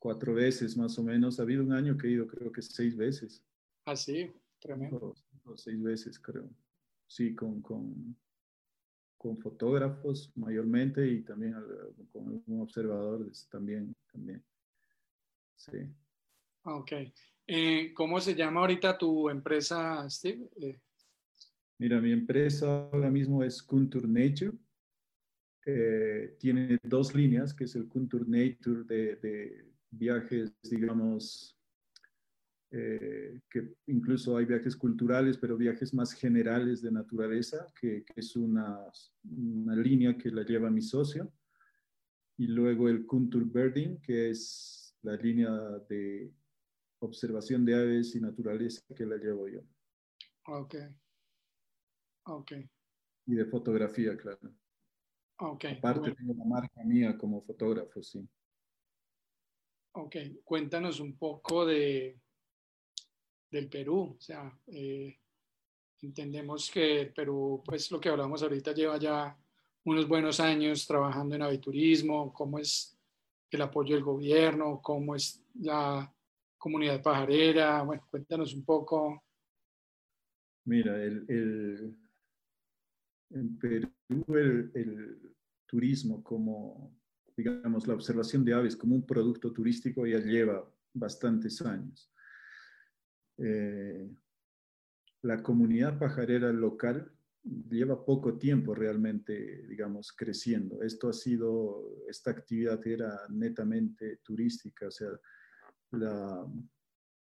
cuatro 0.01 0.35
veces 0.35 0.77
más 0.77 0.99
o 0.99 1.05
menos. 1.05 1.39
Ha 1.39 1.43
habido 1.43 1.63
un 1.63 1.73
año 1.73 1.97
que 1.97 2.09
he 2.09 2.13
ido 2.13 2.27
creo 2.27 2.51
que 2.51 2.63
seis 2.63 2.97
veces. 2.97 3.45
Ah, 3.85 3.95
sí, 3.95 4.33
tremendo. 4.59 5.15
O, 5.45 5.57
seis 5.57 5.81
veces 5.81 6.19
creo. 6.19 6.51
Sí, 7.07 7.35
con, 7.35 7.61
con, 7.61 8.17
con 9.21 9.37
fotógrafos 9.37 10.33
mayormente 10.35 11.07
y 11.07 11.21
también 11.21 11.55
con 12.11 12.27
algún 12.27 12.63
observador 12.63 13.31
también, 13.51 13.95
también. 14.11 14.43
Sí. 15.57 15.77
Ok. 16.65 16.93
Eh, 17.47 17.93
¿Cómo 17.93 18.19
se 18.19 18.35
llama 18.35 18.61
ahorita 18.61 18.97
tu 18.97 19.29
empresa, 19.29 20.09
Steve? 20.09 20.49
Eh, 20.63 20.81
Mira, 21.79 22.01
mi 22.01 22.13
empresa 22.13 22.89
ahora 22.91 23.11
mismo 23.11 23.45
es 23.45 23.63
Contour 23.63 24.09
Nature. 24.09 24.53
Eh, 25.67 26.37
tiene 26.39 26.79
dos 26.83 27.15
líneas, 27.15 27.53
que 27.53 27.65
es 27.65 27.77
el 27.77 27.89
Contour 27.89 28.27
Nature 28.27 28.85
de, 28.85 29.17
de 29.17 29.67
viajes, 29.91 30.51
digamos, 30.63 31.60
eh, 32.73 33.41
que 33.51 33.75
incluso 33.87 34.37
hay 34.37 34.45
viajes 34.45 34.77
culturales, 34.77 35.37
pero 35.39 35.57
viajes 35.57 35.93
más 35.93 36.13
generales 36.13 36.81
de 36.81 36.93
naturaleza, 36.93 37.67
que, 37.81 38.05
es 38.15 38.37
una, 38.37 38.79
una, 39.25 39.75
línea 39.75 40.17
que 40.17 40.31
la 40.31 40.45
lleva 40.45 40.71
mi 40.71 40.83
socio. 40.83 41.33
Y 42.39 42.47
luego 42.47 42.89
el 42.89 43.07
Contour 43.07 43.45
Birding, 43.45 44.01
que 44.01 44.31
es 44.31 44.97
la 45.03 45.17
línea 45.17 45.51
de 45.89 46.33
observación 47.01 47.65
de 47.65 47.75
aves 47.75 48.15
y 48.15 48.21
naturaleza 48.21 48.83
que 48.95 49.05
la 49.05 49.17
llevo 49.17 49.49
yo. 49.49 49.61
Ok. 50.47 50.77
Ok. 52.27 52.53
Y 53.27 53.35
de 53.35 53.45
fotografía, 53.47 54.17
claro. 54.17 54.55
Ok. 55.39 55.65
Aparte 55.79 56.15
tengo 56.15 56.33
una 56.33 56.45
marca 56.45 56.85
mía 56.85 57.19
como 57.19 57.43
fotógrafo, 57.43 58.03
sí. 58.03 58.27
Ok, 59.93 60.17
cuéntanos 60.45 61.01
un 61.01 61.17
poco 61.17 61.67
de, 61.67 62.21
del 63.51 63.69
Perú. 63.69 64.17
O 64.17 64.21
sea, 64.21 64.53
eh, 64.69 65.19
entendemos 66.03 66.71
que 66.71 67.03
el 67.03 67.13
Perú, 67.13 67.63
pues 67.65 67.91
lo 67.91 68.01
que 68.01 68.09
hablamos 68.09 68.43
ahorita, 68.43 68.73
lleva 68.73 68.99
ya 68.99 69.37
unos 69.85 70.07
buenos 70.07 70.41
años 70.41 70.87
trabajando 70.87 71.35
en 71.35 71.43
aviturismo, 71.43 72.33
cómo 72.33 72.59
es 72.59 72.97
el 73.51 73.63
apoyo 73.63 73.95
del 73.95 74.05
gobierno, 74.05 74.81
cómo 74.83 75.15
es 75.17 75.43
la 75.55 76.13
comunidad 76.57 77.03
pajarera. 77.03 77.83
Bueno, 77.83 78.07
cuéntanos 78.11 78.55
un 78.55 78.65
poco. 78.65 79.25
Mira, 80.67 81.03
el, 81.03 81.25
el 81.29 81.97
en 83.31 83.59
Perú 83.59 83.89
el, 84.29 84.71
el, 84.75 85.35
turismo 85.67 86.21
como, 86.25 86.93
digamos, 87.37 87.87
la 87.87 87.95
observación 87.95 88.45
de 88.45 88.53
aves 88.53 88.75
como 88.75 88.97
un 88.97 89.07
producto 89.07 89.53
turístico 89.53 90.05
ya 90.05 90.19
lleva 90.19 90.69
bastantes 90.93 91.63
años. 91.63 92.11
Eh, 93.43 94.09
la 95.23 95.43
comunidad 95.43 95.99
pajarera 95.99 96.53
local 96.53 97.11
lleva 97.71 98.05
poco 98.05 98.37
tiempo 98.39 98.75
realmente, 98.75 99.67
digamos, 99.67 100.13
creciendo. 100.13 100.83
Esto 100.83 101.09
ha 101.09 101.13
sido, 101.13 102.05
esta 102.09 102.31
actividad 102.31 102.87
era 102.87 103.19
netamente 103.31 104.19
turística, 104.23 104.89
o 104.89 104.91
sea, 104.91 105.09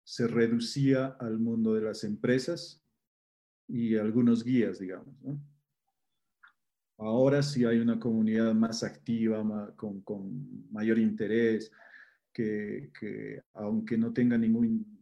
se 0.04 0.28
reducía 0.28 1.18
al 1.20 1.40
mundo 1.40 1.74
de 1.76 1.82
las 1.82 2.04
empresas 2.04 2.84
y 3.68 3.96
algunos 3.96 4.44
guías, 4.44 4.80
digamos, 4.80 5.16
Ahora 7.00 7.44
sí 7.44 7.64
hay 7.64 7.78
una 7.78 8.00
comunidad 8.00 8.56
más 8.56 8.82
activa, 8.82 9.72
con, 9.76 10.72
mayor 10.72 10.98
interés, 10.98 11.72
que, 12.34 12.90
que, 13.00 13.44
aunque 13.54 14.00
no 14.00 14.12
tenga 14.12 14.36
ningún, 14.36 14.97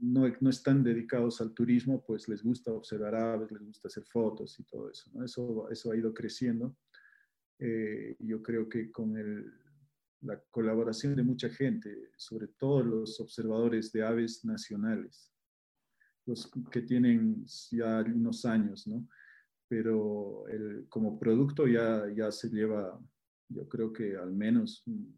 no, 0.00 0.26
no, 0.40 0.50
están 0.50 0.82
dedicados 0.82 1.40
al 1.40 1.52
turismo, 1.52 2.04
pues 2.06 2.28
les 2.28 2.42
gusta 2.42 2.72
observar 2.72 3.14
aves, 3.14 3.50
les 3.50 3.62
gusta 3.62 3.88
hacer 3.88 4.04
fotos 4.04 4.58
y 4.60 4.64
todo 4.64 4.90
eso. 4.90 5.10
Eso, 5.24 5.68
eso 5.70 5.92
ha 5.92 5.96
ido 5.96 6.12
creciendo. 6.14 6.76
Eh, 7.58 8.16
yo 8.20 8.42
creo 8.42 8.68
que 8.68 8.90
con 8.90 9.16
el, 9.16 9.52
la 10.22 10.40
colaboración 10.50 11.16
de 11.16 11.22
mucha 11.22 11.48
gente, 11.48 12.10
sobre 12.16 12.48
todo 12.48 12.82
los 12.82 13.20
observadores 13.20 13.92
de 13.92 14.02
aves 14.04 14.44
nacionales, 14.44 15.32
los 16.26 16.50
que 16.70 16.82
tienen 16.82 17.44
ya 17.70 18.00
unos 18.02 18.44
años, 18.44 18.86
¿no? 18.86 19.08
pero 19.68 20.48
el, 20.48 20.86
como 20.88 21.18
producto 21.18 21.66
ya, 21.66 22.06
ya 22.16 22.32
se 22.32 22.48
lleva, 22.48 22.98
yo 23.48 23.68
creo 23.68 23.92
que 23.92 24.16
al 24.16 24.32
menos 24.32 24.82
un, 24.86 25.16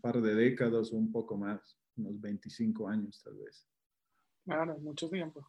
par 0.00 0.20
de 0.20 0.34
décadas 0.34 0.92
o 0.92 0.96
un 0.96 1.10
poco 1.10 1.36
más, 1.36 1.77
unos 1.98 2.20
25 2.20 2.88
años 2.88 3.20
tal 3.22 3.34
vez. 3.36 3.66
Claro, 4.44 4.78
mucho 4.78 5.08
tiempo. 5.10 5.46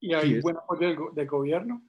¿Y 0.00 0.12
hay 0.14 0.40
buen 0.40 0.56
apoyo 0.56 1.12
del, 1.12 1.26
gobierno? 1.26 1.88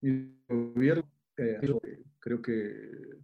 El 0.00 0.42
gobierno 0.48 1.08
eh, 1.36 2.02
creo 2.18 2.42
que 2.42 3.18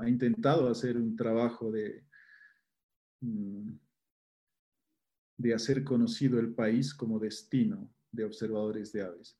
ha 0.00 0.08
intentado 0.08 0.68
hacer 0.68 0.96
un 0.96 1.16
trabajo 1.16 1.70
de, 1.70 2.04
mm, 3.20 3.70
de 5.38 5.54
hacer 5.54 5.84
conocido 5.84 6.38
el 6.38 6.54
país 6.54 6.94
como 6.94 7.18
destino 7.18 7.90
de 8.10 8.24
observadores 8.24 8.92
de 8.92 9.02
aves. 9.02 9.38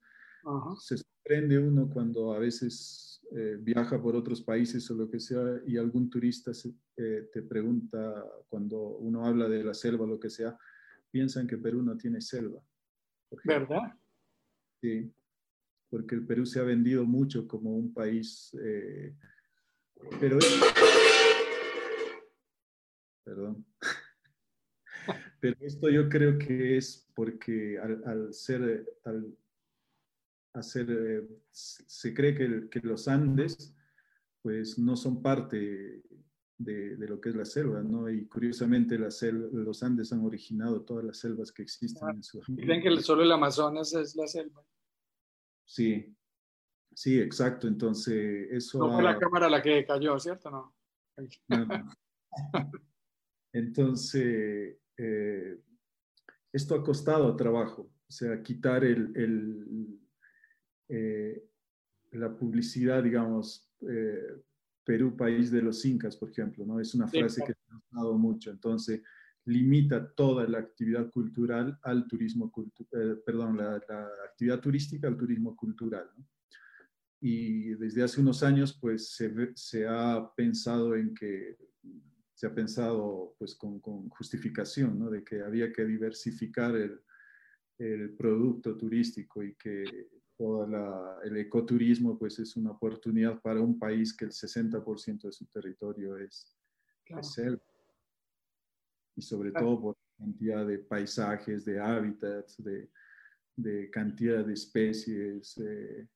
Se 0.79 0.97
sorprende 0.97 1.59
uno 1.59 1.89
cuando 1.89 2.33
a 2.33 2.39
veces 2.39 3.06
eh, 3.33 3.57
viaja 3.61 4.01
por 4.01 4.15
otros 4.15 4.43
países 4.43 4.91
o 4.91 4.95
lo 4.95 5.11
que 5.11 5.19
sea 5.19 5.61
y 5.67 5.77
algún 5.77 6.09
turista 6.09 6.53
eh, 6.97 7.29
te 7.33 7.43
pregunta 7.43 8.25
cuando 8.49 8.79
uno 8.79 9.27
habla 9.27 9.49
de 9.49 9.65
la 9.65 9.75
selva 9.75 10.05
o 10.05 10.09
lo 10.09 10.21
que 10.21 10.31
sea, 10.31 10.57
piensan 11.11 11.47
que 11.47 11.59
Perú 11.59 11.83
no 11.83 11.97
tiene 11.97 12.21
selva. 12.21 12.61
¿Verdad? 13.45 13.93
Sí, 14.81 15.13
porque 15.91 16.15
el 16.15 16.27
Perú 16.27 16.47
se 16.47 16.61
ha 16.61 16.65
vendido 16.65 17.05
mucho 17.05 17.49
como 17.49 17.77
un 17.77 17.93
país, 17.93 18.57
eh, 18.61 19.15
pero 20.21 20.39
Perdón. 23.27 23.67
Pero 25.41 25.57
esto 25.61 25.91
yo 25.91 26.09
creo 26.09 26.39
que 26.39 26.77
es 26.77 27.09
porque 27.15 27.79
al, 27.79 28.33
ser, 28.33 28.87
al 29.05 29.37
hacer, 30.57 30.87
eh, 30.91 31.29
se 31.51 32.15
cree 32.15 32.35
que, 32.35 32.69
que, 32.69 32.81
los 32.81 33.09
Andes 33.09 33.75
pues 34.43 34.79
no 34.79 34.97
son 34.97 35.23
parte 35.23 36.03
de, 36.59 36.97
de, 36.97 37.09
lo 37.09 37.21
que 37.21 37.31
es 37.31 37.35
la 37.35 37.45
selva, 37.45 37.83
¿no? 37.83 38.09
Y 38.09 38.27
curiosamente 38.27 38.99
la 38.99 39.09
los 39.53 39.83
Andes 39.83 40.13
han 40.13 40.25
originado 40.25 40.83
todas 40.83 41.05
las 41.05 41.19
selvas 41.19 41.53
que 41.53 41.63
existen 41.63 42.09
en 42.09 42.23
Sudamérica. 42.23 42.67
Creen 42.67 42.83
que 42.83 43.03
solo 43.03 43.23
el 43.23 43.33
Amazonas 43.33 43.93
es 43.95 44.15
la 44.17 44.27
selva. 44.27 44.65
Sí, 45.65 46.17
sí, 46.95 47.19
exacto. 47.21 47.67
Entonces, 47.67 48.49
eso... 48.51 48.79
No 48.79 48.95
fue 48.95 49.03
la 49.03 49.19
cámara 49.19 49.51
la 49.51 49.63
que 49.63 49.85
cayó, 49.85 50.19
¿cierto? 50.19 50.51
No. 50.51 50.75
no. 51.49 51.97
Entonces, 53.53 54.79
eh, 54.97 55.61
esto 56.53 56.75
ha 56.75 56.83
costado 56.83 57.37
trabajo, 57.37 57.83
o 57.83 58.13
sea, 58.13 58.43
quitar 58.43 58.85
el, 58.85 60.01
eh, 60.89 61.45
la 62.13 62.37
publicidad, 62.37 63.03
digamos, 63.03 63.71
eh, 63.89 64.43
Perú, 64.85 65.17
país 65.17 65.51
de 65.51 65.63
los 65.63 65.85
incas, 65.85 66.17
por 66.17 66.31
ejemplo, 66.31 66.65
¿no? 66.65 66.81
Es 66.81 66.95
una 66.95 67.09
frase 67.09 67.43
que 67.45 67.53
se 67.53 67.73
ha 67.73 67.77
usado 67.77 68.17
mucho, 68.17 68.51
entonces 68.51 69.03
limita 69.45 70.13
toda 70.15 70.47
la 70.47 70.59
actividad 70.59 71.11
cultural 71.11 71.79
al 71.83 72.07
turismo, 72.07 72.53
perdón, 73.25 73.57
la, 73.57 73.77
actividad 74.29 74.61
turística 74.61 75.09
al 75.09 75.17
turismo 75.17 75.57
cultural, 75.57 76.09
Y 77.21 77.75
desde 77.75 78.03
hace 78.03 78.21
unos 78.21 78.43
años, 78.43 78.79
pues, 78.81 79.15
se, 79.15 79.33
se 79.55 79.87
ha 79.87 80.31
pensado 80.37 80.95
en 80.95 81.15
que 81.15 81.57
se 82.37 82.47
ha 82.47 82.55
pensado 82.55 83.35
pues 83.39 83.55
con, 83.55 83.81
justificación, 84.11 84.99
¿no? 84.99 85.11
De 85.11 85.25
que 85.25 85.41
había 85.41 85.73
que 85.73 85.87
diversificar 85.87 86.77
el, 86.77 87.01
el 87.79 88.15
producto 88.15 88.77
turístico 88.77 89.43
y 89.43 89.55
que 89.55 89.85
todo 90.37 91.23
el 91.23 91.37
ecoturismo 91.39 92.19
pues 92.19 92.39
es 92.39 92.57
una 92.57 92.73
oportunidad 92.73 93.41
para 93.41 93.61
un 93.61 93.79
país 93.79 94.15
que 94.15 94.27
el 94.27 94.33
60% 94.33 95.23
de 95.23 95.33
su 95.33 95.47
territorio 95.47 96.17
es, 96.19 96.55
selva. 97.23 97.63
Y 99.15 99.23
sobre 99.23 99.51
todo 99.51 99.81
por 99.81 99.97
cantidad 100.19 100.67
de 100.67 100.79
paisajes, 100.79 101.65
de 101.65 101.81
hábitats, 101.81 102.63
de, 102.63 102.91
de 103.57 103.91
cantidad 103.91 104.45
de 104.45 104.53
especies, 104.53 105.57
eh, 105.59 106.07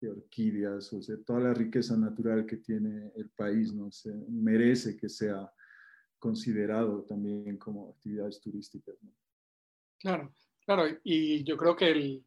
de 0.00 0.10
orquídeas, 0.10 0.92
o 0.92 1.02
sea, 1.02 1.16
toda 1.24 1.40
la 1.40 1.54
riqueza 1.54 1.96
natural 1.96 2.46
que 2.46 2.56
tiene 2.56 3.12
el 3.16 3.28
país, 3.30 3.72
¿no? 3.72 3.90
Se 3.90 4.12
merece 4.28 4.96
que 4.96 5.08
sea 5.08 5.50
considerado 6.18 7.02
también 7.04 7.56
como 7.58 7.90
actividades 7.90 8.40
turísticas. 8.40 8.94
Claro, 9.98 10.32
claro, 10.64 10.84
y 11.02 11.44
yo 11.44 11.56
creo 11.56 11.76
que 11.76 12.22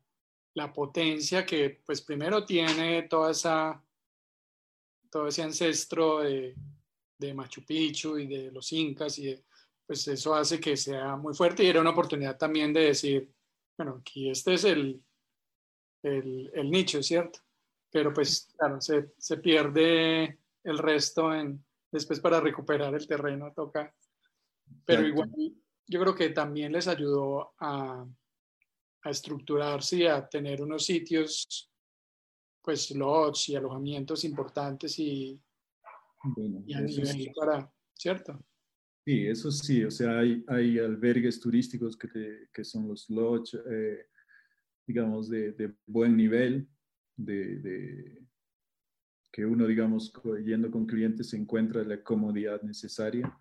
la 0.55 0.71
potencia 0.71 1.45
que 1.45 1.81
pues 1.85 2.01
primero 2.01 2.45
tiene 2.45 3.03
toda 3.03 3.31
esa, 3.31 3.83
todo 5.09 5.27
ese 5.27 5.41
ancestro 5.43 6.19
de, 6.19 6.55
de, 7.17 7.33
Machu 7.33 7.65
Picchu 7.65 8.17
y 8.17 8.27
de 8.27 8.51
los 8.51 8.71
incas, 8.71 9.17
y 9.19 9.35
pues 9.85 10.07
eso 10.07 10.35
hace 10.35 10.59
que 10.59 10.77
sea 10.77 11.15
muy 11.15 11.33
fuerte 11.33 11.63
y 11.63 11.67
era 11.67 11.81
una 11.81 11.89
oportunidad 11.89 12.37
también 12.37 12.71
de 12.71 12.81
decir, 12.81 13.31
bueno, 13.77 13.97
aquí 13.99 14.29
este 14.29 14.53
es 14.53 14.63
el, 14.65 15.03
el, 16.03 16.51
el 16.53 16.69
nicho, 16.69 17.01
¿cierto? 17.01 17.39
Pero 17.91 18.13
pues 18.13 18.53
claro, 18.57 18.79
se, 18.81 19.13
se 19.17 19.37
pierde 19.37 20.39
el 20.63 20.77
resto 20.77 21.33
en, 21.33 21.63
después 21.91 22.19
para 22.19 22.39
recuperar 22.39 22.93
el 22.93 23.07
terreno 23.07 23.53
toca. 23.53 23.93
Pero 24.85 25.05
igual 25.05 25.31
yo 25.87 25.99
creo 25.99 26.15
que 26.15 26.29
también 26.29 26.71
les 26.71 26.87
ayudó 26.87 27.53
a, 27.59 28.05
a 29.03 29.09
estructurarse 29.09 29.97
y 29.97 30.05
a 30.05 30.27
tener 30.27 30.61
unos 30.61 30.85
sitios, 30.85 31.69
pues 32.61 32.91
lots 32.91 33.49
y 33.49 33.55
alojamientos 33.55 34.23
importantes 34.23 34.97
y, 34.99 35.39
y 36.65 36.73
a 36.73 36.81
nivel 36.81 37.31
para, 37.35 37.71
¿cierto? 37.93 38.39
Sí, 39.05 39.27
eso 39.27 39.51
sí, 39.51 39.83
o 39.83 39.91
sea, 39.91 40.19
hay, 40.19 40.45
hay 40.47 40.79
albergues 40.79 41.39
turísticos 41.41 41.97
que, 41.97 42.47
que 42.53 42.63
son 42.63 42.87
los 42.87 43.09
lodge, 43.09 43.57
eh, 43.69 44.05
digamos, 44.87 45.29
de, 45.29 45.51
de, 45.51 45.73
buen 45.85 46.15
nivel, 46.15 46.69
de, 47.17 47.57
de, 47.57 48.23
que 49.29 49.45
uno, 49.45 49.67
digamos, 49.67 50.13
yendo 50.45 50.71
con 50.71 50.85
clientes 50.85 51.31
se 51.31 51.37
encuentra 51.37 51.83
la 51.83 52.01
comodidad 52.01 52.61
necesaria. 52.61 53.37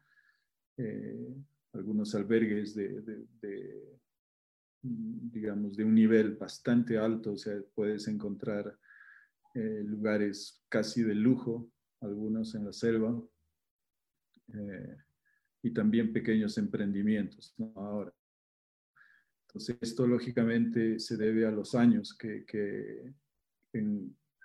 Eh, 0.76 1.32
algunos 1.74 2.14
albergues 2.14 2.74
de, 2.74 4.00
digamos, 4.82 5.76
de 5.76 5.84
un 5.84 5.94
nivel 5.94 6.34
bastante 6.36 6.98
alto, 6.98 7.32
o 7.32 7.36
sea, 7.36 7.56
puedes 7.74 8.08
encontrar 8.08 8.76
eh, 9.54 9.82
lugares 9.84 10.64
casi 10.68 11.02
de 11.02 11.14
lujo, 11.14 11.70
algunos 12.00 12.54
en 12.54 12.64
la 12.64 12.72
selva, 12.72 13.22
eh, 14.52 14.96
y 15.62 15.70
también 15.70 16.12
pequeños 16.12 16.58
emprendimientos. 16.58 17.54
Ahora. 17.76 18.12
Entonces, 19.46 19.76
esto 19.80 20.06
lógicamente 20.06 20.98
se 20.98 21.16
debe 21.16 21.46
a 21.46 21.50
los 21.50 21.74
años 21.74 22.16
que, 22.16 23.14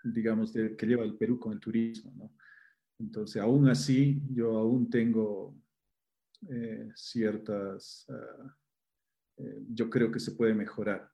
digamos, 0.03 0.51
que 0.51 0.85
lleva 0.85 1.05
el 1.05 1.15
Perú 1.15 1.39
con 1.39 1.53
el 1.53 1.59
turismo, 1.59 2.13
¿no? 2.15 2.31
Entonces, 2.99 3.41
aún 3.41 3.69
así, 3.69 4.21
yo 4.31 4.57
aún 4.57 4.89
tengo 4.89 5.55
eh, 6.49 6.91
ciertas, 6.95 8.05
ah, 8.09 8.57
eh, 9.37 9.63
yo 9.69 9.89
creo 9.89 10.11
que 10.11 10.19
se 10.19 10.31
puede 10.31 10.53
mejorar. 10.53 11.09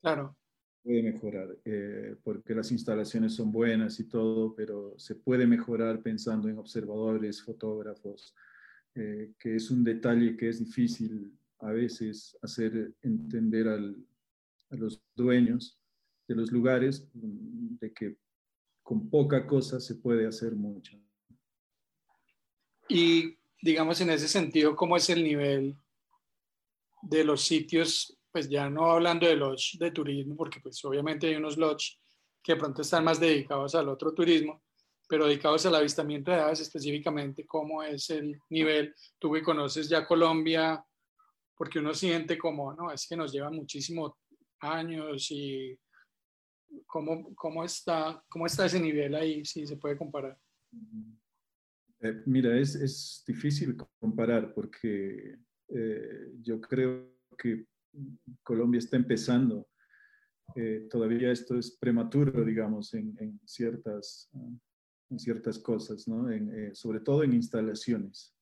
Claro. 0.00 0.36
Puede 0.82 1.02
mejorar, 1.02 1.48
eh, 1.64 2.16
porque 2.22 2.54
las 2.54 2.72
instalaciones 2.72 3.34
son 3.34 3.52
buenas 3.52 4.00
y 4.00 4.08
todo, 4.08 4.54
pero 4.54 4.94
se 4.98 5.14
puede 5.14 5.46
mejorar 5.46 6.02
pensando 6.02 6.48
en 6.48 6.58
observadores, 6.58 7.42
fotógrafos, 7.42 8.34
que 8.92 9.54
es 9.54 9.70
un 9.70 9.84
detalle 9.84 10.36
que 10.36 10.48
es 10.48 10.58
difícil 10.58 11.32
a 11.60 11.70
veces 11.70 12.36
hacer 12.42 12.92
entender 13.02 13.68
al, 13.68 13.96
a 14.70 14.76
los 14.76 15.02
dueños 15.14 15.78
de 16.26 16.34
los 16.34 16.50
lugares 16.52 17.08
mm, 17.12 17.76
de 17.80 17.92
que 17.92 18.16
con 18.82 19.10
poca 19.10 19.46
cosa 19.46 19.80
se 19.80 19.96
puede 19.96 20.26
hacer 20.26 20.54
mucho. 20.54 20.98
Y 22.88 23.36
digamos 23.62 24.00
en 24.00 24.10
ese 24.10 24.28
sentido, 24.28 24.74
¿cómo 24.74 24.96
es 24.96 25.10
el 25.10 25.22
nivel 25.22 25.76
de 27.02 27.24
los 27.24 27.42
sitios 27.42 28.16
pues 28.32 28.48
ya 28.48 28.70
no 28.70 28.90
hablando 28.90 29.26
de 29.26 29.36
lodge 29.36 29.76
de 29.78 29.90
turismo, 29.90 30.36
porque 30.36 30.60
pues 30.60 30.84
obviamente 30.84 31.26
hay 31.26 31.36
unos 31.36 31.56
lodge 31.56 31.98
que 32.42 32.56
pronto 32.56 32.82
están 32.82 33.04
más 33.04 33.18
dedicados 33.18 33.74
al 33.74 33.88
otro 33.88 34.14
turismo, 34.14 34.62
pero 35.08 35.26
dedicados 35.26 35.66
al 35.66 35.74
avistamiento 35.74 36.30
de 36.30 36.38
aves 36.38 36.60
específicamente, 36.60 37.46
cómo 37.46 37.82
es 37.82 38.08
el 38.10 38.40
nivel. 38.48 38.94
Tú 39.18 39.32
que 39.32 39.42
conoces 39.42 39.88
ya 39.88 40.06
Colombia, 40.06 40.82
porque 41.56 41.80
uno 41.80 41.92
siente 41.92 42.38
como, 42.38 42.72
no, 42.72 42.92
es 42.92 43.06
que 43.06 43.16
nos 43.16 43.32
lleva 43.32 43.50
muchísimos 43.50 44.12
años 44.60 45.30
y 45.30 45.76
cómo, 46.86 47.34
cómo, 47.34 47.64
está, 47.64 48.22
cómo 48.28 48.46
está 48.46 48.66
ese 48.66 48.80
nivel 48.80 49.14
ahí, 49.14 49.44
si 49.44 49.66
se 49.66 49.76
puede 49.76 49.98
comparar. 49.98 50.38
Eh, 52.00 52.22
mira, 52.26 52.56
es, 52.58 52.76
es, 52.76 53.24
difícil 53.26 53.76
comparar 53.98 54.54
porque 54.54 55.36
eh, 55.72 56.32
yo 56.42 56.60
creo 56.60 57.16
que 57.38 57.66
Colombia 58.42 58.78
está 58.78 58.96
empezando. 58.96 59.68
Eh, 60.56 60.88
todavía 60.90 61.30
esto 61.30 61.56
es 61.56 61.70
prematuro, 61.70 62.44
digamos, 62.44 62.92
en, 62.94 63.16
en 63.20 63.40
ciertas, 63.44 64.30
en 65.10 65.18
ciertas 65.18 65.58
cosas, 65.58 66.08
¿no? 66.08 66.30
En, 66.30 66.74
sobre 66.74 67.00
todo 67.00 67.22
en 67.22 67.34
instalaciones. 67.34 68.34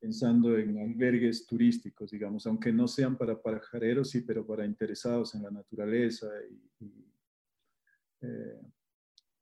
Pensando 0.00 0.56
en 0.56 0.78
albergues 0.78 1.46
turísticos, 1.46 2.10
digamos, 2.10 2.46
aunque 2.46 2.72
no 2.72 2.86
sean 2.86 3.16
para 3.16 3.40
pajareros, 3.40 4.10
sí, 4.10 4.20
pero 4.20 4.46
para 4.46 4.64
interesados 4.64 5.34
en 5.34 5.42
la 5.42 5.50
naturaleza 5.50 6.28
y, 6.50 6.60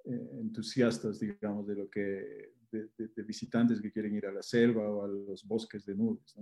entusiastas, 0.04 1.20
digamos, 1.20 1.66
de 1.68 1.76
lo 1.76 1.88
que 1.88 2.52
de, 2.72 3.22
visitantes 3.22 3.80
que 3.80 3.92
quieren 3.92 4.14
ir 4.16 4.26
a 4.26 4.32
la 4.32 4.42
selva 4.42 4.88
o 4.88 5.04
a 5.04 5.08
los 5.08 5.46
bosques 5.46 5.84
de 5.84 5.94
nubes. 5.94 6.34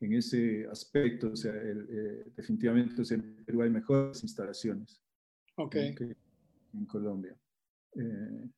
En 0.00 0.14
ese 0.14 0.66
aspecto, 0.66 1.32
o 1.32 1.36
sea, 1.36 1.52
eh, 1.54 2.24
definitivamente 2.34 3.02
en 3.14 3.44
Perú 3.44 3.62
hay 3.62 3.70
mejores 3.70 4.22
instalaciones 4.22 5.02
okay. 5.56 5.94
que 5.94 6.16
en 6.72 6.86
Colombia. 6.86 7.36
Eh, 7.94 8.48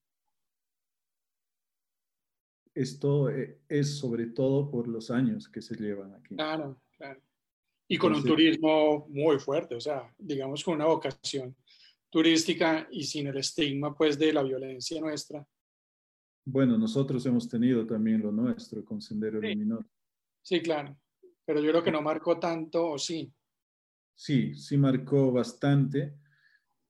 esto 2.75 3.29
eh, 3.29 3.59
es 3.69 3.99
sobre 3.99 4.27
todo 4.27 4.71
por 4.71 4.87
los 4.87 5.11
años 5.11 5.49
que 5.49 5.61
se 5.61 5.75
llevan 5.75 6.15
aquí. 6.15 6.37
Claro, 6.37 6.81
claro. 6.97 7.21
Y 7.89 7.99
con 7.99 8.15
un 8.15 8.23
turismo 8.23 9.07
muy 9.09 9.39
fuerte, 9.39 9.75
o 9.75 9.81
sea, 9.81 10.15
digamos 10.17 10.63
con 10.65 10.77
una 10.77 10.87
vocación 10.87 11.57
turística 12.09 12.87
y 12.91 13.05
sin 13.05 13.27
el 13.27 13.39
estigma 13.39 13.95
pues 13.95 14.19
de 14.19 14.33
la 14.33 14.43
violencia 14.43 15.01
nuestra 15.01 15.47
bueno, 16.45 16.77
nosotros 16.77 17.25
hemos 17.27 17.49
tenido 17.49 17.87
también 17.87 18.21
lo 18.21 18.33
nuestro 18.33 18.85
con 18.85 19.01
Sendero 19.01 19.41
sí. 19.41 19.49
Luminoso. 19.49 19.89
Sí, 20.43 20.61
claro. 20.61 20.97
Pero 21.45 21.61
yo 21.61 21.71
creo 21.71 21.83
que 21.83 21.93
no 21.93 22.03
marcó 22.03 22.39
tanto, 22.39 22.91
¿o 22.91 22.99
sí? 22.99 23.33
Sí, 24.15 24.55
sí 24.55 24.77
marcó 24.77 25.33
bastante, 25.33 26.15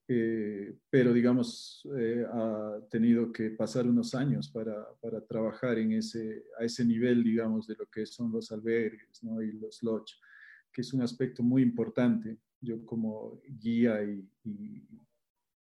eh, 0.07 0.75
pero 0.89 1.13
digamos, 1.13 1.87
eh, 1.97 2.25
ha 2.31 2.79
tenido 2.89 3.31
que 3.31 3.51
pasar 3.51 3.87
unos 3.87 4.13
años 4.13 4.49
para, 4.49 4.85
para, 5.01 5.25
trabajar 5.25 5.79
en 5.79 5.93
ese, 5.93 6.43
a 6.59 6.65
ese 6.65 6.85
nivel, 6.85 7.23
digamos, 7.23 7.67
de 7.67 7.75
lo 7.75 7.85
que 7.87 8.05
son 8.05 8.31
los 8.31 8.51
albergues 8.51 9.23
¿no? 9.23 9.41
y 9.41 9.53
los 9.53 9.81
lodge, 9.81 10.13
que 10.71 10.81
es 10.81 10.93
un 10.93 11.01
aspecto 11.01 11.41
muy 11.41 11.61
importante. 11.61 12.37
Yo 12.59 12.85
como 12.85 13.41
guía 13.47 14.03
y, 14.03 14.29
y, 14.43 14.87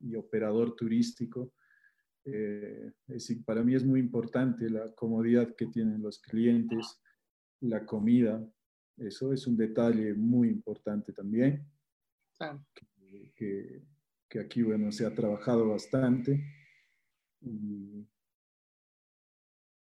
y 0.01 0.17
operador 0.17 0.75
turístico, 0.75 1.53
eh, 2.25 2.93
es, 3.09 3.35
para 3.45 3.63
mí 3.63 3.75
es 3.75 3.85
muy 3.85 4.01
importante 4.01 4.71
la 4.71 4.93
comodidad 4.95 5.55
que 5.57 5.67
tienen 5.67 6.03
los 6.03 6.19
clientes, 6.21 7.01
la 7.61 7.85
comida, 7.85 8.45
eso 9.07 9.33
es 9.33 9.47
un 9.47 9.57
detalle 9.57 10.15
muy 10.15 10.49
importante 10.49 11.13
también, 11.13 11.67
que, 13.35 13.83
que, 14.29 14.41
aquí, 14.41 14.63
bueno, 14.63 14.91
se 14.91 15.07
ha 15.07 15.15
trabajado 15.15 15.69
bastante 15.69 16.45
y 17.41 18.07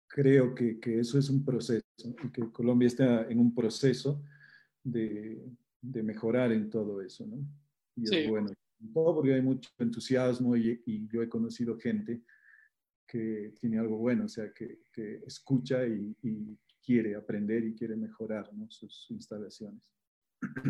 creo 0.08 0.56
que, 0.56 0.80
que 0.80 1.00
eso 1.00 1.20
es 1.20 1.30
un 1.30 1.44
proceso, 1.44 1.86
que 2.34 2.52
Colombia 2.52 2.88
está 2.88 3.30
en 3.30 3.40
un 3.40 3.54
proceso 3.54 4.24
de, 4.84 5.46
de 5.82 6.04
mejorar 6.04 6.52
en 6.52 6.70
todo 6.70 7.02
eso, 7.02 7.28
¿no? 7.28 7.38
Y 7.96 8.08
sí. 8.08 8.16
es 8.18 8.30
bueno 8.30 8.50
porque 8.94 9.34
hay 9.34 9.42
mucho 9.42 9.70
entusiasmo 9.78 10.56
y, 10.56 10.82
y, 10.86 11.08
yo 11.08 11.22
he 11.22 11.30
conocido 11.30 11.78
gente 11.78 12.24
que 13.06 13.54
tiene 13.60 13.80
algo 13.80 13.98
bueno, 13.98 14.26
o 14.26 14.30
sea, 14.30 14.54
que, 14.54 14.82
que 14.92 15.22
escucha 15.26 15.86
y, 15.86 16.16
y, 16.24 16.58
quiere 16.90 17.16
aprender 17.16 17.64
y 17.64 17.76
quiere 17.76 17.96
mejorar 17.96 18.52
¿no? 18.52 18.68
sus 18.72 19.06
instalaciones. 19.12 19.94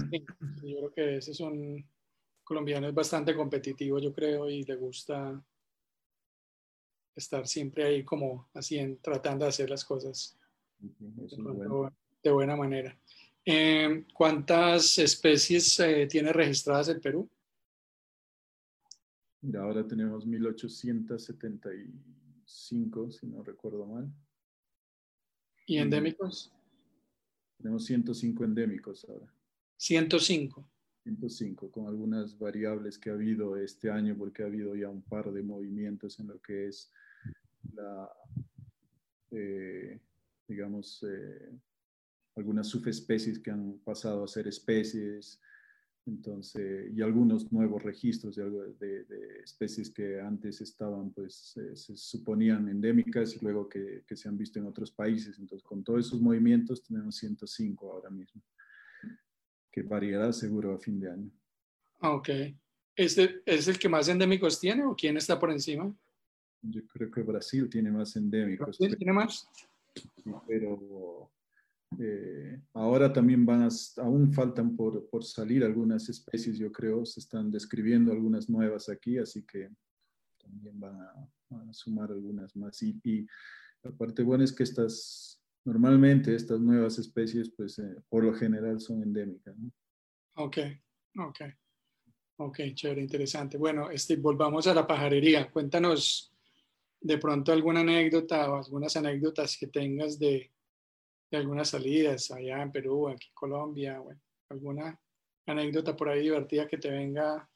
Sí, 0.09 0.25
yo 0.69 0.79
creo 0.79 0.91
que 0.91 1.15
ese 1.15 1.31
es 1.31 1.39
un 1.39 1.87
colombiano, 2.43 2.89
es 2.89 2.93
bastante 2.93 3.33
competitivo, 3.33 3.99
yo 3.99 4.11
creo, 4.11 4.49
y 4.49 4.63
le 4.63 4.75
gusta 4.75 5.41
estar 7.15 7.47
siempre 7.47 7.85
ahí 7.85 8.03
como 8.03 8.49
así, 8.53 8.77
en, 8.77 8.97
tratando 8.97 9.45
de 9.45 9.49
hacer 9.49 9.69
las 9.69 9.85
cosas 9.85 10.37
de, 10.77 10.91
bueno. 11.37 11.89
de 12.21 12.31
buena 12.31 12.57
manera. 12.57 12.99
Eh, 13.45 14.05
¿Cuántas 14.13 14.97
especies 14.97 15.79
eh, 15.79 16.05
tiene 16.05 16.33
registradas 16.33 16.89
el 16.89 16.99
Perú? 16.99 17.29
Mira, 19.39 19.61
ahora 19.61 19.87
tenemos 19.87 20.25
1875, 20.25 23.09
si 23.09 23.25
no 23.25 23.41
recuerdo 23.41 23.85
mal. 23.85 24.13
¿Y 25.69 25.77
endémicos? 25.77 26.51
Tenemos 27.59 27.85
105 27.85 28.43
endémicos 28.43 29.05
ahora. 29.07 29.31
105. 29.77 30.67
105, 31.03 31.69
con 31.69 31.85
algunas 31.85 32.39
variables 32.39 32.97
que 32.97 33.11
ha 33.11 33.13
habido 33.13 33.55
este 33.55 33.91
año, 33.91 34.17
porque 34.17 34.41
ha 34.41 34.47
habido 34.47 34.75
ya 34.75 34.89
un 34.89 35.03
par 35.03 35.31
de 35.31 35.43
movimientos 35.43 36.19
en 36.19 36.29
lo 36.29 36.41
que 36.41 36.69
es 36.69 36.91
la, 37.75 38.09
eh, 39.29 39.99
digamos, 40.47 41.05
eh, 41.07 41.51
algunas 42.35 42.65
subespecies 42.65 43.37
que 43.37 43.51
han 43.51 43.77
pasado 43.83 44.23
a 44.23 44.27
ser 44.27 44.47
especies, 44.47 45.39
entonces, 46.09 46.91
y 46.93 47.01
algunos 47.01 47.51
nuevos 47.51 47.81
registros 47.83 48.35
de, 48.35 48.49
de, 48.79 49.03
de 49.05 49.39
especies 49.43 49.89
que 49.89 50.19
antes 50.19 50.59
estaban, 50.61 51.11
pues, 51.11 51.55
eh, 51.57 51.75
se 51.75 51.95
suponían 51.95 52.67
endémicas 52.67 53.35
y 53.35 53.39
luego 53.39 53.69
que, 53.69 54.03
que, 54.07 54.15
se 54.15 54.27
han 54.27 54.37
visto 54.37 54.59
en 54.59 54.65
otros 54.65 54.91
países. 54.91 55.37
Entonces, 55.39 55.63
con 55.63 55.83
todos 55.83 56.07
esos 56.07 56.21
movimientos 56.21 56.83
tenemos 56.83 57.15
105 57.15 57.91
ahora 57.91 58.09
mismo, 58.09 58.41
que 59.71 59.83
variará 59.83 60.33
seguro 60.33 60.73
a 60.73 60.79
fin 60.79 60.99
de 60.99 61.11
año. 61.11 61.31
Ok. 62.01 62.29
¿Este 62.95 63.41
es 63.45 63.67
el 63.67 63.77
que 63.77 63.87
más 63.87 64.09
endémicos 64.09 64.59
tiene 64.59 64.83
o 64.83 64.95
quién 64.95 65.15
está 65.17 65.39
por 65.39 65.51
encima? 65.51 65.93
Yo 66.61 66.81
creo 66.87 67.09
que 67.09 67.21
Brasil 67.21 67.69
tiene 67.69 67.91
más 67.91 68.15
endémicos. 68.15 68.77
¿Brasil 68.77 68.97
tiene 68.97 69.13
más? 69.13 69.47
Pero 70.47 71.18
eh, 71.97 72.61
ahora 72.73 73.11
también 73.11 73.45
van 73.45 73.63
a, 73.63 73.69
aún 73.97 74.31
faltan 74.31 74.75
por, 74.75 75.09
por, 75.09 75.23
salir 75.23 75.63
algunas 75.63 76.07
especies, 76.07 76.57
yo 76.57 76.71
creo, 76.71 77.05
se 77.05 77.19
están 77.19 77.49
describiendo 77.49 78.11
algunas 78.11 78.49
nuevas 78.49 78.89
aquí, 78.89 79.17
así 79.17 79.43
que 79.43 79.69
también 80.37 80.79
van 80.79 81.01
a, 81.01 81.29
van 81.49 81.69
a 81.69 81.73
sumar 81.73 82.11
algunas 82.11 82.55
más. 82.55 82.81
Y, 82.83 82.99
y, 83.03 83.25
la 83.81 83.91
parte 83.91 84.23
buena 84.23 84.43
es 84.43 84.51
que 84.51 84.63
estas, 84.63 85.41
normalmente 85.63 86.35
estas 86.35 86.59
nuevas 86.59 86.99
especies, 86.99 87.49
pues 87.49 87.79
eh, 87.79 87.95
por 88.09 88.25
lo 88.25 88.33
general 88.33 88.79
son 88.81 89.01
endémicas. 89.01 89.57
¿no? 89.57 89.71
Ok, 90.35 90.57
ok. 91.17 91.41
Ok, 92.41 92.59
chévere, 92.73 93.01
interesante. 93.01 93.57
Bueno, 93.57 93.89
este, 93.89 94.15
volvamos 94.17 94.67
a 94.67 94.73
la 94.73 94.85
pajarería. 94.85 95.49
Cuéntanos 95.49 96.33
de 97.01 97.17
pronto 97.17 97.51
alguna 97.51 97.81
anécdota 97.81 98.51
o 98.51 98.57
algunas 98.57 98.95
anécdotas 98.95 99.57
que 99.57 99.67
tengas 99.67 100.19
de, 100.19 100.51
de 101.31 101.37
algunas 101.37 101.69
salidas 101.69 102.31
allá 102.31 102.61
en 102.61 102.71
Perú, 102.71 103.07
aquí 103.07 103.27
en 103.27 103.33
Colombia, 103.33 103.99
bueno, 103.99 104.21
alguna 104.49 104.99
anécdota 105.45 105.95
por 105.95 106.09
ahí 106.09 106.23
divertida 106.23 106.67
que 106.67 106.77
te 106.77 106.89
venga, 106.89 107.49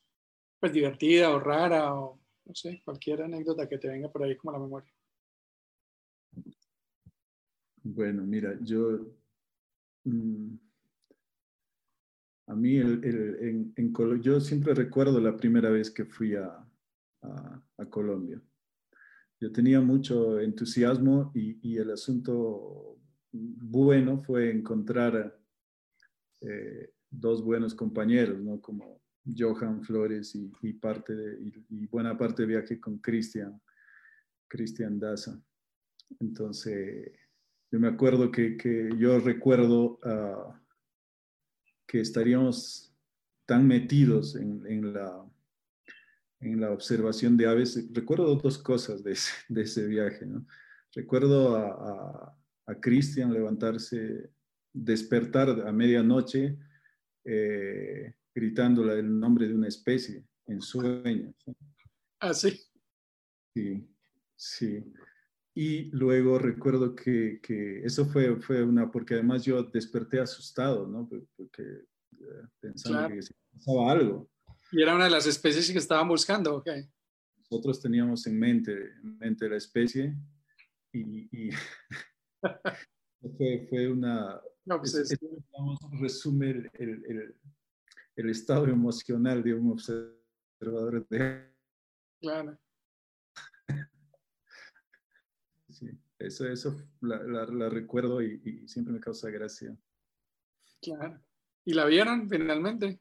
pues 0.60 0.72
divertida 0.74 1.32
o 1.32 1.40
rara 1.40 1.94
o 1.96 2.20
no 2.46 2.56
sé, 2.56 2.82
cualquier 2.84 3.22
anécdota 3.22 3.68
que 3.68 3.78
te 3.78 3.88
venga 3.88 4.12
por 4.12 4.24
ahí 4.24 4.36
como 4.36 4.52
la 4.52 4.60
memoria. 4.60 4.94
Bueno, 7.84 8.24
mira, 8.24 8.58
yo, 8.62 9.08
mmm, 10.04 10.56
a 12.48 12.56
mí 12.56 12.76
el, 12.76 13.04
el, 13.04 13.38
en, 13.42 13.74
en, 13.76 14.22
yo 14.22 14.40
siempre 14.40 14.74
recuerdo 14.74 15.20
la 15.20 15.36
primera 15.36 15.70
vez 15.70 15.90
que 15.90 16.06
fui 16.06 16.36
a, 16.36 16.66
a, 17.22 17.64
a 17.78 17.86
Colombia. 17.90 18.42
Yo 19.40 19.52
tenía 19.52 19.82
mucho 19.82 20.40
entusiasmo 20.40 21.32
y, 21.34 21.60
y 21.62 21.78
el 21.78 21.92
asunto 21.92 22.98
bueno 23.34 24.22
fue 24.22 24.52
encontrar 24.52 25.38
eh, 26.42 26.94
dos 27.10 27.44
buenos 27.44 27.74
compañeros, 27.74 28.40
¿no? 28.40 28.62
Como 28.62 29.02
Johan 29.26 29.84
Flores 29.84 30.36
y, 30.36 30.74
parte 30.74 31.16
de, 31.16 31.54
y, 31.70 31.88
buena 31.88 32.18
parte 32.18 32.44
de 32.44 32.48
viaje 32.48 32.80
con 32.80 32.98
Cristian, 32.98 33.62
Cristian 34.48 35.00
Daza. 35.00 35.42
Entonces, 36.20 37.12
yo 37.72 37.80
me 37.80 37.88
acuerdo 37.88 38.32
que, 38.32 38.58
que 38.58 38.90
yo 38.98 39.20
recuerdo 39.20 40.00
uh, 40.04 40.54
que 41.88 42.02
estaríamos 42.02 42.94
tan 43.46 43.68
metidos 43.68 44.36
en, 44.36 44.94
la, 44.94 45.26
en 46.40 46.62
la 46.62 46.72
observación 46.72 47.38
de 47.38 47.48
aves. 47.48 47.88
Recuerdo 47.92 48.36
dos 48.36 48.58
cosas 48.58 49.04
de 49.04 49.14
ese, 49.14 49.32
de 49.50 49.62
ese 49.64 49.86
viaje. 49.88 50.26
¿no? 50.26 50.46
Recuerdo 50.94 51.56
a, 51.56 52.38
Cristian 52.80 53.34
levantarse, 53.34 54.32
despertar 54.72 55.68
a 55.68 55.72
medianoche 55.72 56.58
eh, 57.26 58.14
gritándole 58.34 59.00
el 59.00 59.20
nombre 59.20 59.48
de 59.48 59.54
una 59.54 59.68
especie 59.68 60.26
en 60.48 60.62
sueños. 60.62 61.36
Ah, 62.20 62.34
sí. 62.34 62.60
Sí, 63.54 63.88
sí. 64.36 64.84
Y 65.56 65.92
luego 65.92 66.40
recuerdo 66.40 66.96
que, 66.96 67.40
que, 67.42 67.84
eso 67.84 68.06
fue, 68.06 68.42
fue 68.42 68.64
una, 68.64 68.92
porque 68.92 69.14
además 69.14 69.44
yo 69.44 69.62
desperté 69.64 70.20
asustado, 70.20 70.88
¿no? 70.88 71.08
Porque 71.36 71.62
eh, 71.62 72.48
pensando 72.60 73.08
que 73.10 73.20
pasaba 73.54 73.92
algo. 73.92 74.30
Y 74.72 74.82
era 74.82 74.96
una 74.96 75.06
de 75.06 75.12
las 75.12 75.28
especies 75.28 75.72
que 75.72 75.78
estaban 75.78 76.08
buscando, 76.08 76.56
ok. 76.56 76.70
Nosotros 77.38 77.80
teníamos 77.80 78.26
en 78.26 78.40
mente, 78.40 78.72
en 78.72 79.18
mente 79.20 79.48
la 79.48 79.58
especie 79.58 80.16
y, 80.92 81.28
y 81.32 81.50
fue, 83.38 83.68
fue, 83.70 83.92
una... 83.92 84.42
No, 84.66 84.80
pues 84.80 84.96
es, 84.96 85.18
resume 86.00 86.50
el, 86.50 86.72
el, 86.76 87.36
el, 88.16 88.30
estado 88.30 88.68
emocional 88.68 89.44
de 89.44 89.54
un 89.54 89.72
observador 89.72 91.08
de... 91.10 91.52
Claro. 92.22 92.58
Sí, 95.70 95.90
eso, 96.20 96.48
eso 96.48 96.80
la, 97.02 97.24
la, 97.24 97.70
recuerdo 97.70 98.22
y, 98.22 98.42
y, 98.46 98.68
siempre 98.68 98.94
me 98.94 99.00
causa 99.00 99.30
gracia. 99.30 99.76
Claro. 100.82 101.20
¿Y 101.66 101.74
la 101.74 101.86
vieron 101.86 102.30
finalmente? 102.30 103.00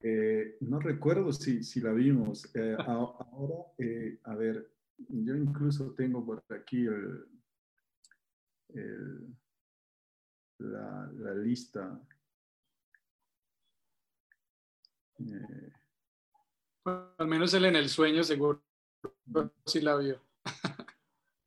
Eh, 0.00 0.56
no 0.60 0.78
recuerdo 0.78 1.32
si, 1.32 1.62
si 1.62 1.80
la 1.80 1.92
vimos. 1.92 2.48
Eh, 2.54 2.76
ahora, 2.78 3.64
eh, 3.78 4.18
a 4.24 4.34
ver, 4.34 4.70
yo 4.96 5.34
incluso 5.34 5.92
tengo 5.94 6.24
por 6.24 6.44
aquí 6.50 6.86
el, 6.86 7.26
el, 8.68 9.36
la, 10.58 11.10
la, 11.14 11.34
lista. 11.34 12.00
al 16.84 17.26
menos 17.26 17.52
él 17.54 17.64
en 17.64 17.76
el 17.76 17.88
sueño 17.88 18.22
seguro 18.22 18.62
sí 19.66 19.80
la 19.80 19.96
vio. 19.96 20.20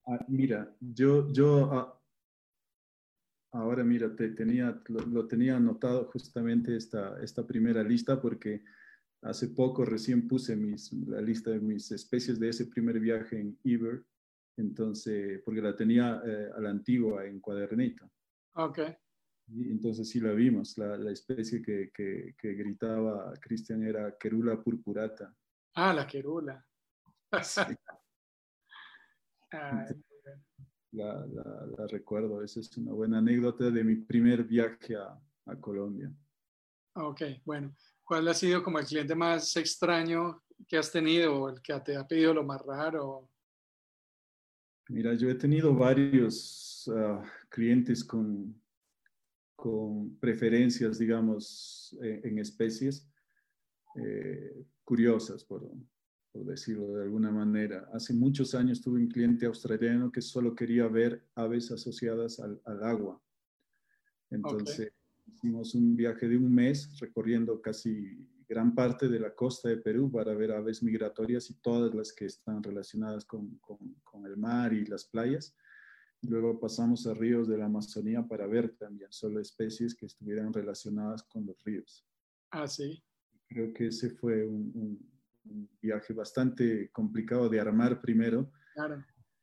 Ah, 0.08 0.26
mira, 0.28 0.76
yo, 0.80 1.32
yo 1.32 1.72
ah, 1.72 2.02
ahora 3.52 3.84
mira, 3.84 4.14
te, 4.16 4.30
tenía, 4.30 4.82
lo, 4.88 5.28
tenía 5.28 5.58
anotado 5.58 6.06
justamente 6.06 6.76
esta, 6.76 7.22
esta 7.22 7.46
primera 7.46 7.84
lista 7.84 8.20
porque 8.20 8.64
hace 9.22 9.50
poco 9.50 9.86
recién 9.86 10.28
puse 10.28 10.56
mis, 10.56 10.92
la 10.94 11.22
lista 11.22 11.52
de 11.52 11.60
mis 11.60 11.92
especies 11.92 12.40
de 12.40 12.50
ese 12.50 12.66
primer 12.66 13.00
viaje 13.00 13.40
en 13.40 13.58
Eber, 13.64 14.04
entonces, 14.58 15.42
porque 15.44 15.62
la 15.62 15.76
tenía 15.76 16.22
eh, 16.26 16.50
a 16.56 16.62
la 16.62 16.70
antigua 16.70 17.26
en 17.26 17.40
cuadernito. 17.40 18.10
Ok. 18.56 18.80
Y 19.48 19.70
entonces 19.70 20.10
sí 20.10 20.20
la 20.20 20.32
vimos, 20.32 20.78
la, 20.78 20.98
la 20.98 21.12
especie 21.12 21.62
que, 21.62 21.92
que, 21.94 22.36
que 22.38 22.54
gritaba 22.54 23.34
Cristian 23.42 23.84
era 23.84 24.16
Querula 24.18 24.62
purpurata. 24.62 25.36
Ah, 25.76 25.94
la 25.94 26.06
querula. 26.08 26.66
la, 30.92 31.26
la, 31.26 31.88
recuerdo. 31.88 32.44
Esa 32.44 32.60
es 32.60 32.78
una 32.78 32.94
buena 32.94 33.20
anécdota 33.20 33.70
de 33.70 33.84
mi 33.84 33.96
primer 33.96 34.44
viaje 34.44 34.96
a, 34.96 35.20
a, 35.46 35.56
Colombia. 35.60 36.14
Ok, 36.96 37.22
bueno. 37.46 37.76
¿Cuál 38.04 38.28
ha 38.28 38.34
sido 38.34 38.62
como 38.62 38.80
el 38.80 38.86
cliente 38.86 39.16
más 39.16 39.56
extraño 39.56 40.44
que 40.68 40.78
has 40.78 40.92
tenido 40.92 41.42
o 41.42 41.50
el 41.50 41.62
que 41.62 41.80
te 41.80 41.96
ha 41.96 42.06
pedido 42.06 42.34
lo 42.34 42.44
más 42.44 42.62
raro? 42.66 43.30
Mira, 44.92 45.14
yo 45.14 45.30
he 45.30 45.36
tenido 45.36 45.74
varios 45.74 46.86
uh, 46.88 47.24
clientes 47.48 48.04
con, 48.04 48.54
con 49.56 50.18
preferencias, 50.18 51.00
digamos, 51.00 51.98
en, 52.02 52.28
en 52.28 52.40
especies 52.40 53.10
eh, 53.96 54.66
curiosas, 54.84 55.46
por, 55.46 55.70
por 56.34 56.46
decirlo 56.46 56.94
de 56.94 57.04
alguna 57.04 57.32
manera. 57.32 57.90
Hace 57.94 58.14
muchos 58.14 58.54
años 58.54 58.82
tuve 58.82 59.00
un 59.00 59.08
cliente 59.08 59.46
australiano 59.46 60.12
que 60.12 60.22
solo 60.22 60.54
quería 60.54 60.88
ver 60.90 61.26
aves 61.36 61.72
asociadas 61.72 62.42
al, 62.42 62.60
agua. 62.84 63.22
Entonces 64.30 64.92
hicimos 65.26 65.74
un 65.74 65.96
viaje 65.96 66.28
de 66.28 66.36
un 66.36 66.54
mes 66.54 67.00
recorriendo 67.00 67.62
casi 67.62 68.28
gran 68.52 68.76
parte 68.76 69.08
de 69.08 69.20
la 69.20 69.34
costa 69.34 69.70
de 69.70 69.78
Perú 69.78 70.12
para 70.12 70.34
ver 70.34 70.52
aves 70.52 70.84
migratorias 70.84 71.50
y 71.50 71.56
todas 71.62 71.94
las 71.96 72.14
que 72.14 72.26
están 72.26 72.62
relacionadas 72.62 73.26
con, 73.26 73.58
con, 73.60 74.26
el 74.26 74.38
mar 74.38 74.74
y 74.74 74.86
las 74.86 75.06
playas. 75.06 75.56
Y 76.22 76.28
luego 76.28 76.60
pasamos 76.60 77.08
a 77.08 77.14
ríos 77.14 77.48
de 77.48 77.58
la 77.58 77.66
Amazonía 77.66 78.22
para 78.28 78.46
ver 78.46 78.76
también 78.78 79.12
solo 79.12 79.40
especies 79.40 79.96
que 79.96 80.06
estuvieran 80.06 80.54
relacionadas 80.54 81.24
con 81.24 81.46
los 81.46 81.64
ríos. 81.64 82.06
Ah, 82.52 82.68
sí. 82.68 83.04
Creo 83.48 83.74
que 83.74 83.88
ese 83.88 84.12
fue 84.12 84.46
un 84.46 85.00
un 85.46 85.70
viaje 85.82 86.14
bastante 86.14 86.90
complicado 86.92 87.50
de 87.50 87.60
armar 87.60 88.00
primero 88.02 88.52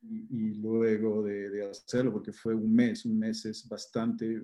y, 0.00 0.54
luego 0.54 1.22
de, 1.24 1.68
hacerlo, 1.68 2.12
porque 2.12 2.32
fue 2.32 2.54
un 2.54 2.72
mes, 2.72 3.04
un 3.04 3.18
mes 3.18 3.44
es 3.46 3.68
bastante, 3.68 4.42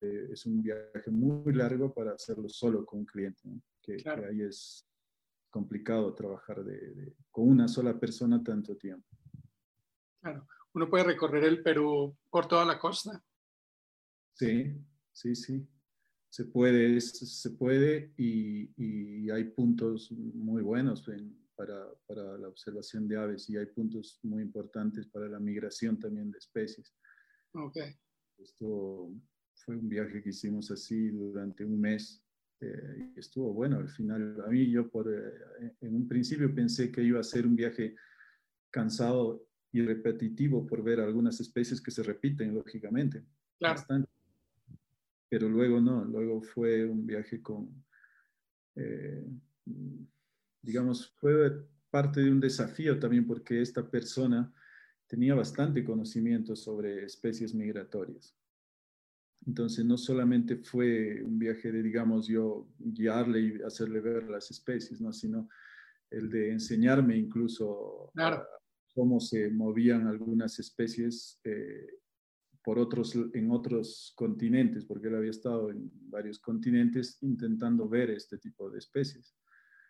eh, 0.00 0.28
es 0.30 0.44
un 0.44 0.62
viaje 0.62 1.10
muy 1.10 1.54
largo 1.54 1.92
para 1.92 2.12
hacerlo 2.12 2.48
solo 2.48 2.84
con 2.84 3.00
un 3.00 3.06
cliente, 3.06 3.40
que, 3.82 3.96
ahí 4.28 4.42
es 4.42 4.86
complicado 5.50 6.14
trabajar 6.14 6.64
de, 6.64 7.14
con 7.30 7.48
una 7.48 7.68
sola 7.68 7.98
persona 7.98 8.42
tanto 8.42 8.76
tiempo. 8.76 9.08
Claro, 10.20 10.46
uno 10.74 10.88
puede 10.88 11.04
recorrer 11.04 11.44
el 11.44 11.62
Perú 11.62 12.16
por 12.30 12.46
toda 12.46 12.64
la 12.64 12.78
costa. 12.78 13.22
Sí, 14.34 14.74
sí, 15.12 15.34
sí 15.34 15.68
se 16.32 16.46
puede, 16.46 16.98
se 16.98 17.50
puede 17.50 18.14
y, 18.16 18.72
y, 18.82 19.28
hay 19.30 19.44
puntos 19.44 20.10
muy 20.10 20.62
buenos 20.62 21.06
para, 21.54 21.92
para, 22.06 22.38
la 22.38 22.48
observación 22.48 23.06
de 23.06 23.18
aves 23.18 23.50
y 23.50 23.58
hay 23.58 23.66
puntos 23.66 24.18
muy 24.22 24.42
importantes 24.42 25.06
para 25.08 25.28
la 25.28 25.38
migración 25.38 25.98
también 25.98 26.30
de 26.30 26.38
especies. 26.38 26.96
Ok. 27.52 27.76
Esto 28.38 29.12
fue 29.56 29.76
un 29.76 29.90
viaje 29.90 30.22
que 30.22 30.30
hicimos 30.30 30.70
así 30.70 31.10
durante 31.10 31.66
un 31.66 31.78
mes. 31.78 32.24
Eh, 32.62 33.12
estuvo 33.16 33.52
bueno 33.52 33.78
al 33.78 33.88
final. 33.88 34.40
A 34.46 34.48
mí 34.48 34.70
yo 34.70 34.88
por, 34.88 35.12
eh, 35.12 35.74
en 35.80 35.94
un 35.94 36.06
principio 36.06 36.54
pensé 36.54 36.90
que 36.92 37.02
iba 37.02 37.18
a 37.20 37.24
ser 37.24 37.46
un 37.46 37.56
viaje 37.56 37.96
cansado 38.70 39.44
y 39.72 39.82
repetitivo 39.82 40.66
por 40.66 40.82
ver 40.82 41.00
algunas 41.00 41.40
especies 41.40 41.80
que 41.80 41.90
se 41.90 42.02
repiten, 42.02 42.54
lógicamente. 42.54 43.24
Claro. 43.58 43.74
Bastante 43.74 44.08
pero 45.32 45.48
luego 45.48 45.80
no, 45.80 46.04
luego 46.04 46.42
fue 46.42 46.84
un 46.84 47.06
viaje 47.06 47.40
con, 47.40 47.82
eh, 48.76 49.26
digamos, 50.60 51.10
fue 51.16 51.66
parte 51.88 52.20
de 52.20 52.30
un 52.30 52.38
desafío 52.38 52.98
también 52.98 53.26
porque 53.26 53.62
esta 53.62 53.90
persona 53.90 54.52
tenía 55.06 55.34
bastante 55.34 55.82
conocimiento 55.82 56.54
sobre 56.54 57.04
especies 57.06 57.54
migratorias. 57.54 58.36
Entonces, 59.46 59.84
no 59.84 59.96
solamente 59.98 60.56
fue 60.56 61.22
un 61.22 61.38
viaje 61.38 61.72
de, 61.72 61.82
digamos, 61.82 62.28
yo 62.28 62.68
guiarle 62.78 63.40
y 63.40 63.62
hacerle 63.62 64.00
ver 64.00 64.28
las 64.28 64.50
especies, 64.50 65.00
¿no? 65.00 65.12
sino 65.12 65.48
el 66.10 66.30
de 66.30 66.52
enseñarme 66.52 67.16
incluso 67.16 68.12
cómo 68.94 69.18
se 69.18 69.50
movían 69.50 70.06
algunas 70.06 70.58
especies 70.58 71.40
eh, 71.44 71.86
por 72.62 72.78
otros, 72.78 73.16
en 73.32 73.50
otros 73.50 74.12
continentes, 74.14 74.84
porque 74.84 75.08
él 75.08 75.16
había 75.16 75.30
estado 75.30 75.70
en 75.70 75.90
varios 76.08 76.38
continentes 76.38 77.18
intentando 77.22 77.88
ver 77.88 78.10
este 78.10 78.38
tipo 78.38 78.70
de 78.70 78.78
especies. 78.78 79.34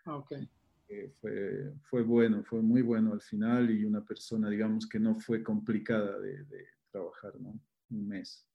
Okay. 0.07 0.49
Eh, 0.89 1.13
fue, 1.21 1.73
fue 1.83 2.03
bueno, 2.03 2.43
fue 2.45 2.63
muy 2.63 2.83
bueno 2.83 3.13
al 3.13 3.21
final 3.21 3.71
y 3.71 3.85
una 3.85 4.05
persona, 4.05 4.49
digamos, 4.49 4.87
que 4.87 4.99
no 4.99 5.19
fue 5.21 5.43
complicada 5.43 6.19
de, 6.19 6.47
trabajar, 6.91 7.41
¿no? 7.41 7.59
Un 7.91 8.09
mes. 8.09 8.47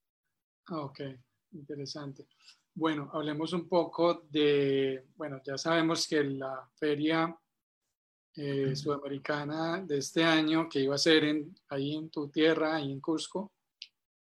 Ok, 0.69 0.99
interesante. 1.51 2.27
Bueno, 2.73 3.09
hablemos 3.13 3.53
un 3.53 3.67
poco 3.67 4.25
de, 4.29 5.07
bueno, 5.15 5.41
ya 5.43 5.57
sabemos 5.57 6.07
que 6.07 6.23
la 6.23 6.69
feria 6.75 7.35
eh, 8.35 8.75
sudamericana 8.75 9.81
de 9.81 9.97
este 9.97 10.23
año, 10.23 10.69
que 10.69 10.81
iba 10.81 10.93
a 10.93 10.99
ser 10.99 11.23
en, 11.23 11.55
ahí 11.69 11.95
en 11.95 12.09
tu 12.09 12.29
tierra, 12.29 12.75
ahí 12.75 12.91
en 12.91 13.01
Cusco, 13.01 13.51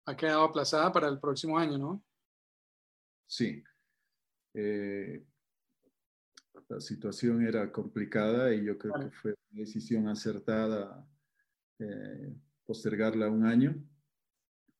ha 0.06 0.16
quedado 0.16 0.44
aplazada 0.44 0.92
para 0.92 1.08
el 1.10 1.20
próximo 1.20 1.58
año, 1.60 1.78
¿no? 1.78 2.04
Sí. 3.28 3.64
Eh, 4.56 5.24
la 6.68 6.80
situación 6.80 7.46
era 7.46 7.72
complicada 7.72 8.54
y 8.54 8.64
yo 8.66 8.78
creo 8.78 8.94
que 8.94 9.12
fue 9.12 9.36
una 9.52 9.62
decisión 9.62 10.08
acertada 10.08 11.08
eh, 11.80 12.34
postergarla 12.66 13.30
un 13.30 13.46
año. 13.46 13.76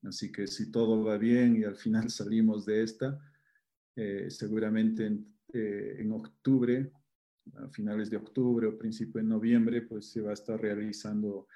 Así 0.04 0.32
que 0.32 0.48
si 0.48 0.72
todo 0.72 1.04
va 1.04 1.18
bien 1.18 1.58
y 1.58 1.64
al 1.64 1.76
final 1.76 2.10
salimos 2.10 2.66
de 2.66 2.84
esta, 2.84 3.20
eh, 3.96 4.30
seguramente 4.30 5.06
en, 5.54 6.12
octubre, 6.12 6.92
a 7.56 7.70
finales 7.70 8.10
de 8.10 8.18
octubre 8.18 8.68
o 8.68 8.78
principio 8.78 9.22
de 9.22 9.28
noviembre, 9.28 9.82
pues 9.82 10.12
se 10.12 10.22
va 10.22 10.32
a 10.32 10.34
estar 10.34 10.60
realizando 10.62 11.48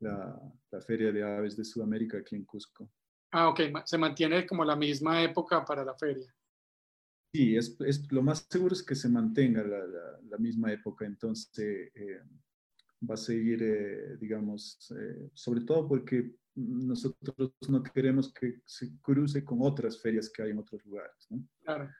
la, 0.00 0.40
la 0.70 0.80
Feria 0.80 1.12
de 1.12 1.22
Aves 1.22 1.56
de 1.56 1.64
Sudamérica 1.64 2.18
aquí 2.18 2.36
en 2.36 2.44
Cusco. 2.44 2.90
Ah, 3.30 3.48
ok, 3.48 3.60
se 3.84 3.98
mantiene 3.98 4.46
como 4.46 4.64
la 4.64 4.76
misma 4.76 5.22
época 5.22 5.64
para 5.64 5.84
la 5.84 5.94
feria. 5.94 6.32
Sí, 7.34 7.56
es, 7.56 7.76
es 7.80 8.12
lo 8.12 8.22
más 8.22 8.46
seguro 8.48 8.74
es 8.74 8.82
que 8.84 8.94
se 8.94 9.08
mantenga 9.08 9.64
la, 9.64 9.84
la, 10.30 10.38
misma 10.38 10.72
época, 10.72 11.04
entonces 11.04 11.90
eh, 11.92 12.20
va 13.10 13.14
a 13.14 13.16
seguir, 13.16 13.60
eh, 13.60 14.16
digamos, 14.20 14.78
eh, 14.96 15.30
sobre 15.34 15.62
todo 15.62 15.88
porque 15.88 16.36
nosotros 16.56 17.52
no 17.68 17.82
queremos 17.82 18.32
que 18.32 18.60
se 18.64 18.98
cruce 19.00 19.44
con 19.44 19.58
otras 19.62 20.00
ferias 20.00 20.30
que 20.30 20.42
hay 20.42 20.50
en 20.50 20.58
otros 20.58 20.84
lugares, 20.84 21.26
¿no? 21.30 21.46
Claro. 21.62 21.90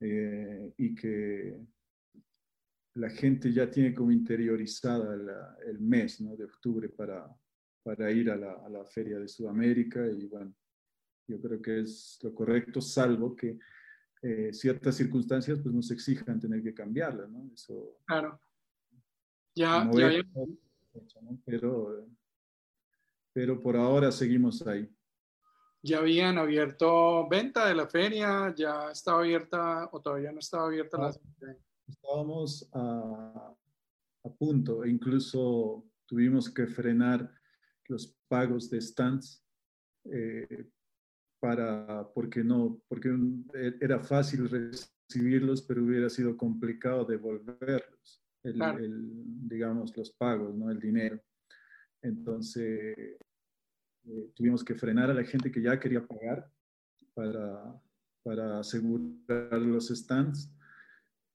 y 0.00 0.94
que 0.94 1.60
la 2.94 3.10
gente 3.10 3.52
ya 3.52 3.70
tiene 3.70 3.94
como 3.94 4.12
interiorizada 4.12 5.56
el 5.66 5.80
mes 5.80 6.20
¿no? 6.20 6.36
de 6.36 6.44
octubre 6.44 6.88
para, 6.88 7.26
para 7.82 8.10
ir 8.10 8.30
a 8.30 8.36
la, 8.36 8.52
a 8.52 8.68
la, 8.68 8.84
Feria 8.84 9.18
de 9.18 9.28
Sudamérica 9.28 10.06
y 10.06 10.26
bueno, 10.26 10.54
yo 11.26 11.40
creo 11.40 11.60
que 11.60 11.80
es 11.80 12.18
lo 12.22 12.34
correcto, 12.34 12.80
salvo 12.80 13.34
que 13.34 13.58
eh, 14.22 14.52
ciertas 14.52 14.96
circunstancias 14.96 15.58
pues 15.60 15.74
nos 15.74 15.90
exijan 15.90 16.40
tener 16.40 16.62
que 16.62 16.72
cambiarla, 16.72 17.26
¿no? 17.26 17.50
Eso, 17.52 17.98
claro. 18.06 18.40
Ya, 19.54 19.88
ya, 19.92 20.24
Pero, 21.44 22.08
pero 23.34 23.60
por 23.60 23.76
ahora 23.76 24.10
seguimos 24.10 24.66
ahí. 24.66 24.88
¿Ya 25.82 25.98
habían 25.98 26.38
abierto 26.38 27.28
venta 27.28 27.66
de 27.68 27.74
la 27.74 27.86
feria? 27.86 28.54
¿Ya 28.56 28.90
estaba 28.90 29.20
abierta 29.20 29.90
o 29.92 30.00
todavía 30.00 30.32
no 30.32 30.38
estaba 30.38 30.66
abierta 30.66 30.96
la 30.96 31.08
ah, 31.08 31.54
Estábamos 31.86 32.66
a, 32.72 33.54
a 34.24 34.28
punto, 34.30 34.84
e 34.84 34.88
incluso 34.88 35.84
tuvimos 36.06 36.48
que 36.48 36.66
frenar 36.66 37.30
los 37.88 38.16
pagos 38.28 38.70
de 38.70 38.80
stands 38.80 39.44
eh, 40.10 40.70
para, 41.38 42.08
porque 42.14 42.42
no, 42.42 42.80
porque 42.88 43.14
era 43.80 44.00
fácil 44.00 44.48
recibirlos, 44.48 45.60
pero 45.60 45.84
hubiera 45.84 46.08
sido 46.08 46.36
complicado 46.36 47.04
devolverlos, 47.04 48.22
el, 48.42 49.08
digamos, 49.46 49.94
los 49.94 50.10
pagos, 50.12 50.54
¿no? 50.54 50.70
el 50.70 50.80
dinero. 50.80 51.20
Entonces, 52.04 52.96
eh, 54.04 54.30
tuvimos 54.34 54.62
que 54.62 54.74
frenar 54.74 55.10
a 55.10 55.14
la 55.14 55.24
gente 55.24 55.50
que 55.50 55.62
ya 55.62 55.80
quería 55.80 56.06
pagar 56.06 56.50
para, 57.14 57.80
para 58.22 58.60
asegurar 58.60 59.60
los 59.60 59.88
stands 59.88 60.50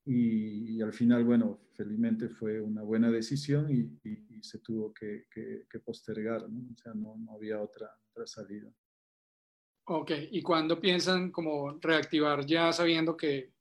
y, 0.06 0.82
al 0.82 0.94
final, 0.94 1.24
bueno, 1.24 1.60
felizmente 1.74 2.30
fue 2.30 2.62
una 2.62 2.84
buena 2.84 3.12
decisión 3.12 3.70
y, 3.70 4.00
se 4.42 4.60
tuvo 4.60 4.94
que, 4.94 5.26
postergar, 5.84 6.50
¿no? 6.50 6.72
O 6.72 6.78
sea, 6.78 6.94
no, 6.94 7.18
no 7.18 7.34
había 7.34 7.62
otra, 7.62 7.92
otra 8.12 8.26
salida. 8.26 8.72
Ok, 9.86 10.12
¿y 10.32 10.42
cuándo 10.42 10.80
piensan 10.80 11.32
como 11.32 11.78
reactivar 11.80 12.46
ya 12.46 12.72
sabiendo 12.72 13.18
que 13.18 13.54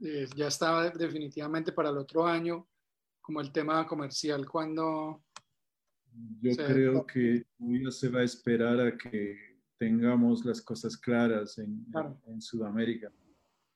eh, 0.00 0.26
ya 0.36 0.48
estaba 0.48 0.90
definitivamente 0.90 1.72
para 1.72 1.90
el 1.90 1.98
otro 1.98 2.26
año, 2.26 2.68
como 3.20 3.40
el 3.40 3.52
tema 3.52 3.86
comercial, 3.86 4.46
cuándo? 4.48 5.24
Yo 6.40 6.56
creo 6.56 7.06
que 7.06 7.44
todavía 7.58 7.90
se 7.90 8.08
va 8.08 8.20
a 8.20 8.24
esperar 8.24 8.80
a 8.80 8.96
que 8.96 9.58
tengamos 9.78 10.44
las 10.44 10.60
cosas 10.60 10.96
claras 10.96 11.58
en, 11.58 11.84
en, 12.26 12.40
Sudamérica. 12.40 13.12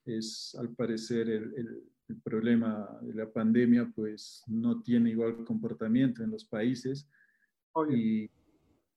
Es 0.05 0.55
al 0.59 0.69
parecer 0.69 1.29
el, 1.29 1.83
el 2.09 2.21
problema 2.21 2.97
de 3.01 3.13
la 3.13 3.31
pandemia 3.31 3.91
pues 3.93 4.43
no 4.47 4.81
tiene 4.81 5.11
igual 5.11 5.43
comportamiento 5.43 6.23
en 6.23 6.31
los 6.31 6.45
países 6.45 7.09
y, 7.91 8.29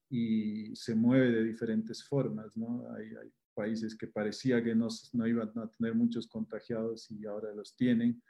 y, 0.09 0.75
se 0.75 0.95
mueve 0.95 1.31
de 1.31 1.43
diferentes 1.43 2.03
formas, 2.03 2.55
¿no? 2.57 2.83
Hay, 2.95 3.07
hay 3.09 3.31
países 3.53 3.95
que 3.95 4.07
parecía 4.07 4.63
que 4.63 4.73
no, 4.73 4.87
no, 5.13 5.27
iban 5.27 5.51
a 5.57 5.67
tener 5.69 5.93
muchos 5.93 6.27
contagiados 6.27 7.11
y 7.11 7.25
ahora 7.27 7.53
los 7.53 7.75
tienen, 7.75 8.21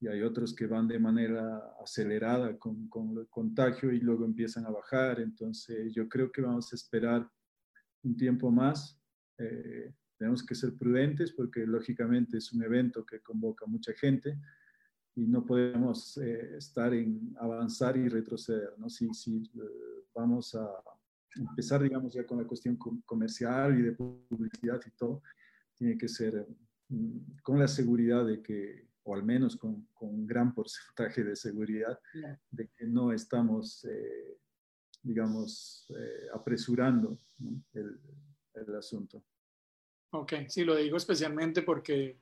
y 0.00 0.08
hay 0.08 0.22
otros 0.22 0.54
que 0.54 0.66
van 0.66 0.88
de 0.88 0.98
manera 0.98 1.74
acelerada 1.82 2.58
con, 2.58 2.88
con 2.88 3.18
el 3.18 3.28
contagio 3.28 3.92
y 3.92 4.00
luego 4.00 4.24
empiezan 4.24 4.64
a 4.64 4.70
bajar, 4.70 5.20
entonces 5.20 5.92
yo 5.92 6.08
creo 6.08 6.32
que 6.32 6.40
vamos 6.40 6.72
a 6.72 6.76
esperar 6.76 7.30
un 8.02 8.16
tiempo 8.16 8.50
más. 8.50 8.98
Eh, 9.38 9.92
tenemos 10.16 10.44
que 10.44 10.54
ser 10.54 10.74
prudentes 10.74 11.32
porque 11.32 11.66
lógicamente 11.66 12.38
es 12.38 12.52
un 12.52 12.62
evento 12.62 13.04
que 13.04 13.20
convoca 13.20 13.66
mucha 13.66 13.92
gente 13.92 14.38
y 15.14 15.26
no 15.26 15.44
podemos 15.44 16.16
eh, 16.18 16.56
estar 16.56 16.94
en 16.94 17.34
avanzar 17.38 17.96
y 17.96 18.08
retroceder, 18.08 18.78
¿no? 18.78 18.88
Si, 18.88 19.12
si 19.12 19.36
eh, 19.36 20.04
vamos 20.14 20.54
a 20.54 20.66
empezar, 21.36 21.82
digamos, 21.82 22.14
ya 22.14 22.26
con 22.26 22.38
la 22.38 22.46
cuestión 22.46 22.76
comercial 23.04 23.78
y 23.78 23.82
de 23.82 23.92
publicidad 23.92 24.80
y 24.86 24.90
todo, 24.92 25.22
tiene 25.74 25.98
que 25.98 26.08
ser 26.08 26.46
mm, 26.88 27.40
con 27.42 27.58
la 27.58 27.68
seguridad 27.68 28.24
de 28.26 28.42
que, 28.42 28.89
o 29.04 29.14
al 29.14 29.22
menos 29.22 29.56
con, 29.56 29.86
con 29.94 30.10
un 30.10 30.26
gran 30.26 30.54
porcentaje 30.54 31.24
de 31.24 31.36
seguridad, 31.36 31.98
de 32.50 32.68
que 32.68 32.86
no 32.86 33.12
estamos, 33.12 33.84
eh, 33.84 34.38
digamos, 35.02 35.86
apresurando 36.34 37.18
el, 37.72 37.98
el 38.54 38.76
asunto. 38.76 39.22
Ok, 40.12 40.32
sí, 40.48 40.64
lo 40.64 40.74
digo 40.74 40.96
especialmente 40.96 41.62
porque 41.62 42.18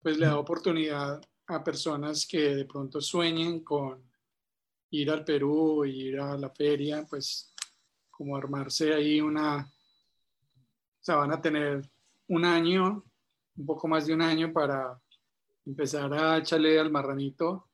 pues 0.00 0.18
le 0.18 0.26
da 0.26 0.38
oportunidad 0.38 1.20
a 1.46 1.64
personas 1.64 2.26
que 2.26 2.54
de 2.54 2.64
pronto 2.64 3.00
sueñen 3.00 3.64
con 3.64 4.02
ir 4.90 5.10
al 5.10 5.24
Perú, 5.24 5.84
ir 5.84 6.20
a 6.20 6.36
la 6.36 6.50
feria, 6.50 7.04
pues 7.08 7.52
como 8.10 8.36
armarse 8.36 8.94
ahí 8.94 9.20
una, 9.20 9.58
o 9.58 11.02
sea, 11.04 11.16
van 11.16 11.32
a 11.32 11.40
tener 11.40 11.90
un 12.28 12.44
año, 12.44 13.02
un 13.56 13.66
poco 13.66 13.88
más 13.88 14.06
de 14.06 14.14
un 14.14 14.22
año 14.22 14.52
para 14.52 15.00
empezar 15.66 16.12
a 16.14 16.38
echarle 16.38 16.78
al 16.78 16.90
marranito 16.90 17.68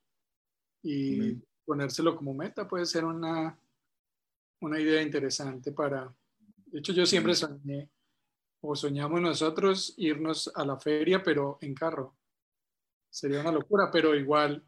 y 0.83 1.35
ponérselo 1.65 2.17
como 2.17 2.35
meta, 2.35 2.67
puede 2.67 2.87
ser 2.87 3.05
una, 3.05 3.59
una 4.61 4.81
idea 4.81 5.03
interesante 5.03 5.73
para, 5.73 6.13
de 6.67 6.79
hecho 6.79 6.93
yo 6.93 7.07
siempre 7.07 7.35
soñé 7.35 7.91
o 8.63 8.75
soñamos 8.75 9.21
nosotros 9.21 9.95
irnos 9.97 10.51
a 10.55 10.65
la 10.65 10.79
feria, 10.79 11.23
pero 11.23 11.59
en 11.61 11.75
carro. 11.75 12.17
Sería 13.09 13.41
una 13.41 13.53
locura, 13.53 13.91
pero 13.91 14.15
igual, 14.15 14.63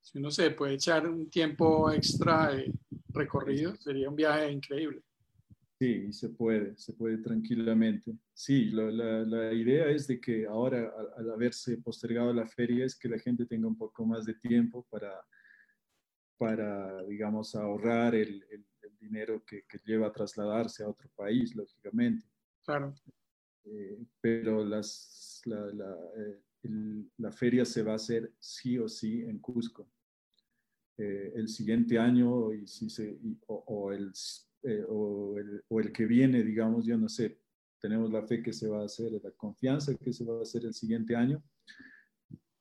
si 0.00 0.18
uno 0.18 0.30
se 0.30 0.50
puede 0.50 0.74
echar 0.74 1.06
un 1.06 1.28
tiempo 1.30 1.90
extra 1.90 2.52
de 2.52 2.72
recorrido, 3.10 3.76
sería 3.76 4.08
un 4.08 4.16
viaje 4.16 4.50
increíble. 4.50 5.02
Sí, 5.78 6.10
se 6.12 6.30
puede, 6.30 6.74
se 6.78 6.94
puede 6.94 7.18
tranquilamente. 7.18 8.16
Sí, 8.32 8.70
la, 8.70 8.90
la, 8.90 9.52
idea 9.52 9.90
es 9.90 10.06
de 10.06 10.18
que 10.18 10.46
ahora, 10.46 10.90
al, 11.18 11.30
haberse 11.30 11.76
postergado 11.78 12.32
la 12.32 12.46
feria, 12.46 12.86
es 12.86 12.98
que 12.98 13.10
la 13.10 13.18
gente 13.18 13.44
tenga 13.44 13.68
un 13.68 13.76
poco 13.76 14.06
más 14.06 14.24
de 14.24 14.34
tiempo 14.34 14.86
para, 14.88 15.12
para 16.38 17.02
digamos, 17.04 17.54
ahorrar 17.54 18.14
el, 18.14 18.42
el, 18.50 18.64
dinero 18.98 19.44
que, 19.44 19.64
que, 19.68 19.78
lleva 19.84 20.08
a 20.08 20.12
trasladarse 20.12 20.82
a 20.82 20.88
otro 20.88 21.08
país, 21.14 21.54
lógicamente. 21.54 22.26
Claro. 22.64 22.94
Eh, 23.66 23.98
pero 24.20 24.64
las, 24.64 25.42
la, 25.44 25.60
la, 25.66 25.96
eh, 26.16 26.42
la, 27.18 27.30
feria 27.30 27.64
se 27.64 27.82
va 27.82 27.92
a 27.92 27.96
hacer 27.96 28.32
sí 28.38 28.78
o 28.78 28.88
sí 28.88 29.22
en 29.22 29.38
Cusco. 29.38 29.88
Eh, 30.96 31.32
el 31.36 31.48
siguiente 31.48 31.98
año 31.98 32.52
y 32.54 32.66
si 32.66 32.88
se, 32.88 33.18
o, 33.46 33.92
el, 33.92 34.12
o, 34.88 35.38
el, 35.38 35.64
o, 35.68 35.80
el, 35.80 35.92
que 35.92 36.06
viene, 36.06 36.42
digamos, 36.42 36.86
yo 36.86 36.96
no 36.96 37.08
sé, 37.08 37.40
tenemos 37.80 38.10
la 38.12 38.26
fe 38.26 38.42
que 38.42 38.52
se 38.52 38.68
va 38.68 38.82
a 38.82 38.86
hacer, 38.86 39.12
la 39.12 39.30
confianza 39.32 39.94
que 39.94 40.12
se 40.12 40.24
va 40.24 40.38
a 40.38 40.42
hacer 40.42 40.64
el 40.64 40.74
siguiente 40.74 41.14
año, 41.14 41.42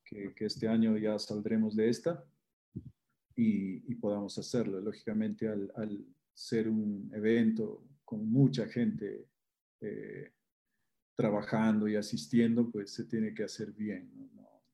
que, 0.03 0.33
que 0.35 0.45
este 0.45 0.67
año 0.67 0.97
ya 0.97 1.17
saldremos 1.17 1.75
de 1.75 1.89
esta 1.89 2.23
y, 3.35 3.91
y 3.91 3.95
podamos 3.95 4.37
hacerlo. 4.37 4.79
Lógicamente, 4.79 5.47
al, 5.47 5.71
al, 5.75 6.05
ser 6.35 6.67
un 6.67 7.09
evento 7.13 7.87
con 8.03 8.29
mucha 8.29 8.67
gente, 8.67 9.27
eh, 9.81 10.33
trabajando 11.15 11.87
y 11.87 11.95
asistiendo, 11.95 12.69
pues 12.69 12.91
se 12.91 13.05
tiene 13.05 13.33
que 13.33 13.43
hacer 13.43 13.71
bien. 13.71 14.11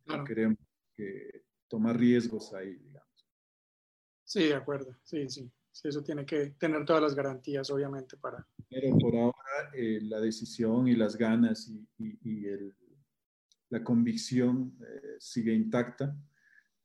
No, 0.05 0.23
queremos 0.23 0.57
que 0.95 1.45
tomar 1.67 1.97
riesgos 1.97 2.51
ahí, 2.53 2.75
digamos. 2.75 3.29
Sí, 4.23 4.45
de 4.45 4.55
acuerdo. 4.55 4.97
Sí, 5.03 5.29
sí. 5.29 5.51
Sí 5.71 5.87
eso 5.87 6.03
tiene 6.03 6.25
que 6.25 6.51
tener 6.51 6.85
todas 6.85 7.01
las 7.01 7.15
garantías, 7.15 7.69
obviamente, 7.69 8.17
para... 8.17 8.45
Pero 8.69 8.97
por 8.97 9.15
ahora 9.15 9.71
eh, 9.73 9.99
la 10.01 10.19
decisión 10.19 10.87
y 10.87 10.95
las 10.95 11.15
ganas 11.15 11.71
y, 11.97 12.45
el, 12.45 12.75
la 13.69 13.83
convicción 13.83 14.77
eh, 14.81 15.15
sigue 15.19 15.53
intacta. 15.53 16.15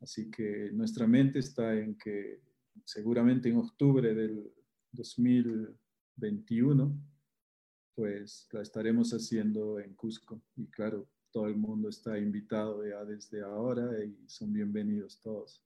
Así 0.00 0.30
que 0.30 0.70
nuestra 0.72 1.06
mente 1.06 1.38
está 1.38 1.74
en 1.74 1.96
que 1.96 2.40
seguramente 2.84 3.48
en 3.48 3.56
octubre 3.56 4.14
del 4.14 4.52
2021 4.92 7.16
pues 7.96 8.46
la 8.52 8.60
estaremos 8.60 9.10
haciendo 9.12 9.80
en 9.80 9.94
Cusco. 9.94 10.42
Y 10.54 10.66
claro, 10.66 11.08
todo 11.32 11.48
el 11.48 11.56
mundo 11.56 11.88
está 11.88 12.18
invitado 12.18 12.86
ya 12.86 13.02
desde 13.04 13.42
ahora 13.42 14.04
y 14.04 14.28
son 14.28 14.52
bienvenidos 14.52 15.18
todos. 15.20 15.65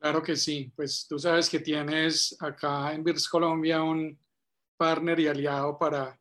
Claro 0.00 0.22
que 0.22 0.36
sí, 0.36 0.72
pues 0.76 1.06
tú 1.08 1.18
sabes 1.18 1.50
que 1.50 1.58
tienes 1.58 2.36
acá 2.40 2.92
en 2.92 3.02
Virs 3.02 3.28
Colombia 3.28 3.82
un 3.82 4.16
partner 4.76 5.18
y 5.18 5.26
aliado 5.26 5.76
para 5.76 6.18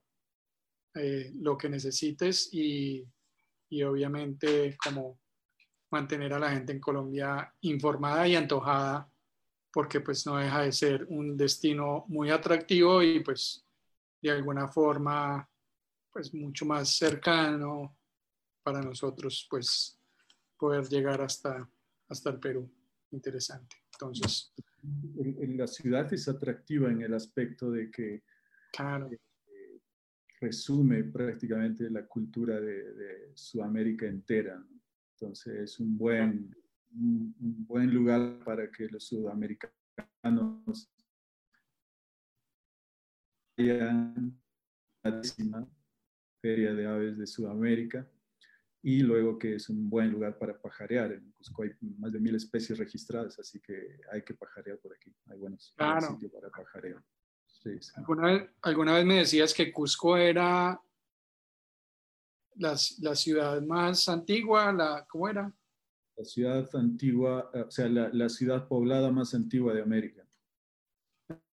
eh, 0.96 1.32
lo 1.36 1.56
que 1.56 1.70
necesites 1.70 2.50
y, 2.52 3.08
y 3.70 3.84
obviamente 3.84 4.76
como 4.84 5.20
mantener 5.92 6.34
a 6.34 6.40
la 6.40 6.50
gente 6.50 6.74
en 6.74 6.80
Colombia 6.80 7.54
informada 7.62 8.28
y 8.28 8.36
antojada 8.36 9.08
porque 9.72 10.02
pues 10.02 10.26
no 10.26 10.38
deja 10.38 10.62
de 10.62 10.72
ser 10.72 11.06
un 11.10 11.38
destino 11.38 12.06
muy 12.08 12.32
atractivo 12.32 13.04
y 13.04 13.20
pues 13.20 13.64
de 14.22 14.32
alguna 14.32 14.68
forma 14.68 15.48
pues 16.12 16.34
mucho 16.34 16.66
más 16.66 16.98
cercano 16.98 17.96
para 18.64 18.82
nosotros 18.82 19.46
pues 19.48 20.00
poder 20.58 20.88
llegar 20.90 21.22
hasta, 21.22 21.70
hasta 22.10 22.32
el 22.32 22.40
Perú. 22.40 22.77
Interesante. 23.12 23.76
Entonces. 23.94 24.54
La 25.58 25.68
ciudad 25.68 26.12
es 26.14 26.28
atractiva 26.28 26.90
en 26.92 27.02
el 27.02 27.14
aspecto 27.14 27.72
de 27.72 27.90
que 27.90 28.24
claro. 28.72 29.10
Eh, 29.12 29.82
resume 30.40 31.04
prácticamente 31.04 31.90
la 31.90 32.06
cultura 32.06 32.60
de, 32.60 33.32
Sudamérica 33.34 34.06
entera. 34.06 34.64
Entonces 35.14 35.56
es 35.56 35.80
un 35.80 35.98
buen, 35.98 36.56
un, 36.92 37.36
buen 37.68 37.94
lugar 37.94 38.40
para 38.44 38.72
que 38.72 38.88
los 38.88 39.04
sudamericanos 39.04 40.90
vayan 43.58 44.40
a 45.04 45.10
la 45.10 45.18
décima 45.18 45.68
Feria 46.42 46.74
de 46.74 46.86
Aves 46.86 47.18
de 47.18 47.28
Sudamérica 47.28 48.08
y 48.88 49.02
luego 49.02 49.38
que 49.38 49.56
es 49.56 49.68
un 49.68 49.90
buen 49.90 50.12
lugar 50.12 50.38
para 50.38 50.58
pajarear. 50.58 51.12
En 51.12 51.30
Cusco 51.32 51.64
hay 51.64 51.72
más 52.00 52.14
de 52.14 52.22
mil 52.22 52.34
especies 52.36 52.80
registradas, 52.80 53.38
así 53.38 53.60
que 53.60 54.00
hay 54.10 54.24
que 54.24 54.34
pajarear 54.34 54.78
por 54.78 54.94
aquí. 54.94 55.14
Hay 55.26 55.38
buenos 55.38 55.74
sitios 56.08 56.32
para 56.32 56.50
pajarear. 56.50 57.04
¿Alguna, 57.98 58.28
vez, 58.28 58.50
¿Alguna, 58.62 58.94
vez, 58.94 59.06
me 59.06 59.16
decías 59.16 59.54
que 59.54 59.74
Cusco 59.74 60.16
era 60.16 60.82
la, 62.56 62.78
la, 63.02 63.16
ciudad 63.16 63.62
más 63.62 64.08
antigua, 64.08 64.72
la, 64.72 65.06
¿cómo 65.06 65.28
era? 65.28 65.54
La 66.16 66.24
ciudad 66.24 66.74
antigua, 66.74 67.52
o 67.54 67.70
sea, 67.70 67.90
la, 67.90 68.08
la 68.14 68.30
ciudad 68.30 68.70
poblada 68.70 69.12
más 69.12 69.34
antigua 69.34 69.74
de 69.74 69.82
América. 69.82 70.26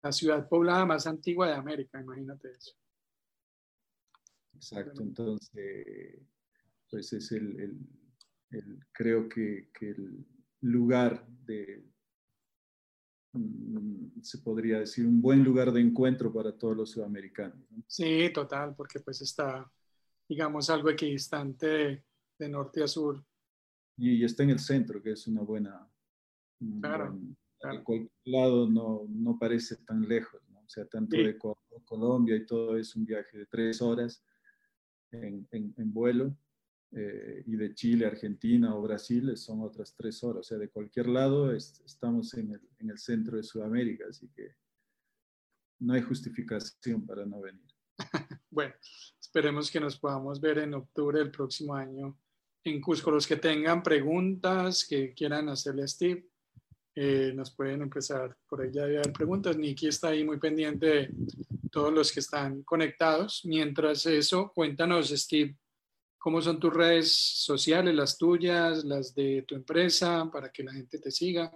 La 0.01 0.11
ciudad 0.11 0.49
poblada 0.49 0.83
más 0.87 1.05
antigua 1.05 1.47
de 1.47 1.53
América, 1.53 2.01
imagínate 2.01 2.53
eso. 2.55 2.75
Exacto, 4.55 5.03
entonces, 5.03 6.17
pues 6.89 7.13
es 7.13 7.31
el, 7.31 7.77
el, 8.51 8.79
creo 8.91 9.29
que, 9.29 9.69
que, 9.73 9.91
el 9.91 10.25
lugar 10.61 11.27
de, 11.45 11.85
mm, 13.33 14.21
se 14.21 14.39
podría 14.39 14.79
decir, 14.79 15.05
un 15.05 15.21
buen 15.21 15.43
lugar 15.43 15.71
de 15.71 15.81
encuentro 15.81 16.33
para 16.33 16.57
todos 16.57 16.75
los 16.75 16.91
sudamericanos. 16.91 17.59
Sí, 17.87 18.29
total, 18.33 18.75
porque 18.75 18.99
pues 18.99 19.21
está, 19.21 19.71
digamos, 20.27 20.69
algo 20.69 20.89
equidistante 20.89 21.67
de, 21.67 22.03
de 22.39 22.49
norte 22.49 22.83
a 22.83 22.87
sur. 22.87 23.23
Y, 23.97 24.23
está 24.23 24.43
en 24.43 24.51
el 24.51 24.59
centro, 24.59 25.01
que 25.01 25.11
es 25.11 25.27
una 25.27 25.41
buena... 25.41 25.87
Claro. 26.81 27.17
De 27.61 27.83
cualquier 27.83 28.11
lado 28.23 28.69
no, 28.69 29.05
no 29.09 29.37
parece 29.37 29.75
tan 29.77 30.07
lejos, 30.07 30.41
¿no? 30.49 30.59
O 30.61 30.69
sea, 30.69 30.85
tanto 30.85 31.17
de 31.17 31.37
Colombia 31.83 32.35
y 32.35 32.45
todo 32.45 32.77
es 32.77 32.95
un 32.95 33.05
viaje 33.05 33.37
de 33.37 33.45
tres 33.47 33.81
horas 33.81 34.23
en, 35.11 35.47
en, 35.51 35.93
vuelo. 35.93 36.35
Eh, 36.91 37.43
y 37.45 37.55
de 37.55 37.75
Chile, 37.75 38.07
Argentina 38.07 38.75
o 38.75 38.81
Brasil 38.81 39.37
son 39.37 39.61
otras 39.61 39.93
tres 39.95 40.23
horas. 40.23 40.39
O 40.39 40.43
sea, 40.43 40.57
de 40.57 40.69
cualquier 40.69 41.07
lado 41.07 41.51
estamos 41.53 42.33
en 42.33 42.53
el, 42.53 42.61
en 42.79 42.89
el, 42.89 42.97
centro 42.97 43.37
de 43.37 43.43
Sudamérica, 43.43 44.05
así 44.09 44.27
que 44.29 44.55
no 45.79 45.93
hay 45.93 46.01
justificación 46.01 47.05
para 47.05 47.25
no 47.25 47.41
venir. 47.41 47.69
bueno, 48.49 48.73
esperemos 49.19 49.69
que 49.69 49.79
nos 49.79 49.99
podamos 49.99 50.41
ver 50.41 50.59
en 50.59 50.73
octubre 50.73 51.19
del 51.19 51.31
próximo 51.31 51.75
año 51.75 52.17
en 52.63 52.81
Cusco. 52.81 53.11
Los 53.11 53.27
que 53.27 53.35
tengan 53.35 53.83
preguntas 53.83 54.85
que 54.87 55.13
quieran 55.13 55.49
hacerle 55.49 55.83
a 55.83 55.87
Steve, 55.87 56.27
eh, 56.95 57.31
nos 57.35 57.51
pueden 57.51 57.83
empezar 57.83 58.35
por 58.47 58.61
ahí 58.61 58.71
ya 58.71 58.83
haber 58.83 59.13
preguntas. 59.13 59.55
Nikki 59.55 59.87
está 59.87 60.09
ahí 60.09 60.23
muy 60.23 60.37
pendiente 60.39 60.85
de 60.87 61.09
todos 61.71 61.93
los 61.93 62.11
que 62.11 62.19
están 62.19 62.63
conectados. 62.63 63.41
Mientras 63.45 64.05
eso, 64.05 64.51
cuéntanos, 64.53 65.09
Steve, 65.09 65.55
cómo 66.19 66.41
son 66.41 66.59
tus 66.59 66.73
redes 66.73 67.11
sociales, 67.11 67.95
las 67.95 68.17
tuyas, 68.17 68.83
las 68.83 69.15
de 69.15 69.43
tu 69.47 69.55
empresa, 69.55 70.29
para 70.31 70.51
que 70.51 70.63
la 70.63 70.73
gente 70.73 70.99
te 70.99 71.09
siga. 71.09 71.51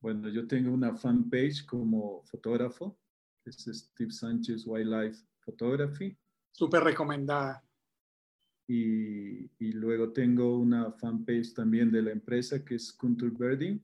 Bueno, 0.00 0.28
yo 0.28 0.46
tengo 0.46 0.72
una 0.72 0.96
fanpage 0.96 1.66
como 1.66 2.24
fotógrafo, 2.24 2.98
es 3.44 3.64
Steve 3.64 4.10
Sánchez 4.10 4.64
Wildlife 4.66 5.24
Photography. 5.40 6.16
Súper 6.50 6.82
recomendada. 6.82 7.62
Y, 8.66 9.44
y, 9.58 9.72
luego 9.72 10.12
tengo 10.12 10.58
una 10.58 10.92
fanpage 10.92 11.54
también 11.54 11.90
de 11.90 12.02
la 12.02 12.10
empresa 12.10 12.62
que 12.64 12.74
es 12.74 12.92
Kuntur 12.92 13.32
Birding. 13.36 13.82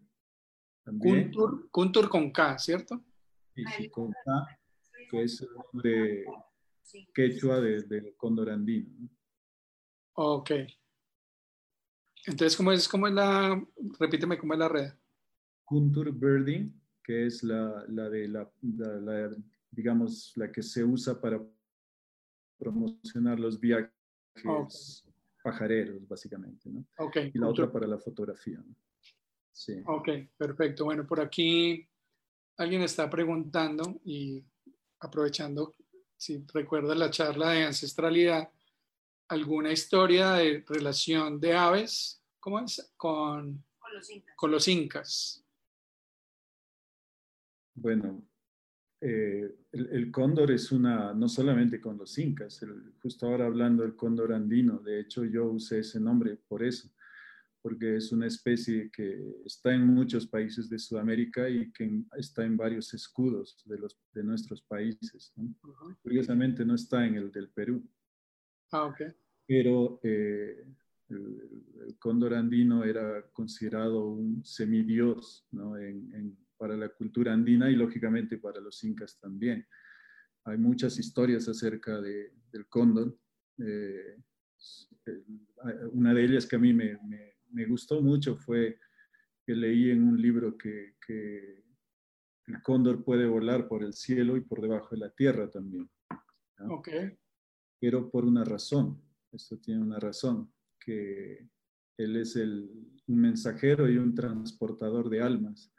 Kuntur, 1.71 2.09
con 2.11 2.31
K, 2.31 2.59
¿cierto? 2.59 3.03
Sí, 3.55 3.89
con 3.89 4.13
K, 4.13 4.61
que 5.11 5.23
es 5.23 5.41
el 5.41 5.49
nombre 5.55 6.25
quechua 7.15 7.61
del 7.61 7.89
de 7.89 8.15
cóndor 8.15 8.51
andino. 8.51 9.09
Ok. 10.15 10.51
Entonces, 12.27 12.57
¿cómo 12.57 12.73
es, 12.73 12.89
cómo 12.89 13.07
es 13.07 13.13
la, 13.13 13.63
repíteme, 13.99 14.39
cómo 14.39 14.55
es 14.55 14.59
la 14.59 14.69
red? 14.69 14.93
Kuntur 15.65 16.13
Birding, 16.13 16.73
que 17.03 17.27
es 17.27 17.43
la, 17.43 17.85
la 17.89 18.09
de 18.09 18.29
la, 18.29 18.51
digamos, 19.71 20.33
la 20.37 20.51
que 20.51 20.63
se 20.63 20.83
usa 20.83 21.21
para 21.21 21.41
promocionar 22.59 23.39
los 23.39 23.61
viajes 23.61 23.93
pajareros, 25.43 26.09
básicamente, 26.09 26.71
¿no? 26.71 26.87
Okay. 26.97 27.31
Y 27.35 27.39
la 27.39 27.49
otra 27.49 27.71
para 27.71 27.87
la 27.87 27.99
fotografía. 27.99 28.59
¿no? 28.59 28.75
Sí. 29.53 29.83
Ok, 29.87 30.09
perfecto. 30.37 30.85
Bueno, 30.87 31.07
por 31.07 31.21
aquí 31.21 31.87
alguien 32.57 32.83
está 32.83 33.11
preguntando 33.11 34.01
y 34.05 34.43
aprovechando, 35.01 35.75
si 36.17 36.45
recuerdas 36.55 36.97
la 36.97 37.11
charla 37.11 37.51
de 37.51 37.65
ancestralidad, 37.65 38.51
alguna 39.29 39.73
historia 39.73 40.33
de 40.33 40.65
relación 40.67 41.41
de 41.41 41.55
aves, 41.55 42.23
¿cómo 42.41 42.61
es? 42.61 42.93
Con, 42.97 43.65
con, 43.79 43.95
los, 43.95 44.11
incas. 44.11 44.37
con 44.37 44.51
los 44.51 44.69
incas. 44.69 45.45
Bueno, 47.75 48.27
eh, 49.01 49.55
el, 49.73 50.11
cóndor 50.11 50.51
es 50.51 50.71
una, 50.71 51.13
no 51.13 51.29
solamente 51.29 51.81
con 51.81 51.99
los 51.99 52.17
incas, 52.19 52.65
justo 53.03 53.27
ahora 53.27 53.47
hablando 53.47 53.83
del 53.83 53.97
cóndor 53.97 54.33
andino, 54.33 54.79
de 54.79 55.01
hecho 55.01 55.25
yo 55.25 55.47
usé 55.47 55.81
ese 55.81 55.99
nombre 56.01 56.37
por 56.37 56.63
eso 56.63 56.89
porque 57.65 57.97
es 57.97 58.13
una 58.13 58.27
especie 58.27 58.91
que 58.91 59.41
está 59.47 59.75
en 59.75 59.87
muchos 59.87 60.27
países 60.27 60.69
de 60.69 60.79
Sudamérica 60.79 61.49
y 61.49 61.73
que 61.73 62.03
está 62.15 62.45
en 62.45 62.59
varios 62.59 62.93
escudos 62.93 63.63
de, 63.65 63.79
los, 63.79 63.99
de 64.13 64.23
nuestros 64.23 64.61
países. 64.61 65.33
Curiosamente 66.03 66.63
no 66.67 66.75
está 66.75 67.07
en 67.07 67.15
el 67.15 67.33
del 67.33 67.49
Perú. 67.49 67.83
Ah, 68.73 68.85
ok. 68.87 69.03
Pero 69.47 70.01
eh, 70.03 70.65
el, 71.09 71.97
cóndor 71.99 72.35
andino 72.35 72.85
era 72.85 73.23
considerado 73.33 74.07
un 74.07 74.45
semidios 74.45 75.47
¿no? 75.53 75.77
en, 75.77 76.37
para 76.57 76.77
la 76.77 76.89
cultura 76.89 77.33
andina 77.33 77.71
y 77.71 77.77
lógicamente 77.77 78.39
para 78.39 78.61
los 78.61 78.83
incas 78.85 79.19
también. 79.19 79.67
Hay 80.45 80.59
muchas 80.59 80.99
historias 80.99 81.49
acerca 81.49 82.01
de, 82.01 82.33
del 82.53 82.67
cóndor. 82.69 83.17
Eh, 83.59 84.19
una 85.93 86.15
de 86.15 86.25
ellas 86.25 86.47
que 86.47 86.57
a 86.57 86.59
mí 86.59 86.73
me 86.73 86.99
me 87.55 87.67
gustó 87.67 88.03
mucho 88.03 88.37
fue 88.37 88.79
que 89.47 89.55
leí 89.55 89.91
en 89.91 90.03
un 90.03 90.21
libro 90.21 90.59
que, 90.59 90.95
el 92.47 92.63
cóndor 92.63 93.03
puede 93.05 93.27
volar 93.27 93.69
por 93.69 93.83
el 93.83 93.95
cielo 93.95 94.37
y 94.37 94.43
por 94.43 94.61
debajo 94.61 94.91
de 94.91 94.99
la 94.99 95.11
tierra 95.11 95.49
también. 95.49 95.89
Ok. 96.69 96.89
Pero 97.85 98.09
por 98.09 98.25
una 98.25 98.45
razón, 98.45 98.99
esto 99.31 99.59
tiene 99.59 99.83
una 99.83 99.99
razón, 100.01 100.51
que 100.81 101.47
él 101.99 102.17
es 102.17 102.35
el, 102.35 102.71
un 103.07 103.21
mensajero 103.21 103.91
y 103.91 103.99
un 103.99 104.15
transportador 104.15 105.11
de 105.11 105.21
almas. 105.21 105.71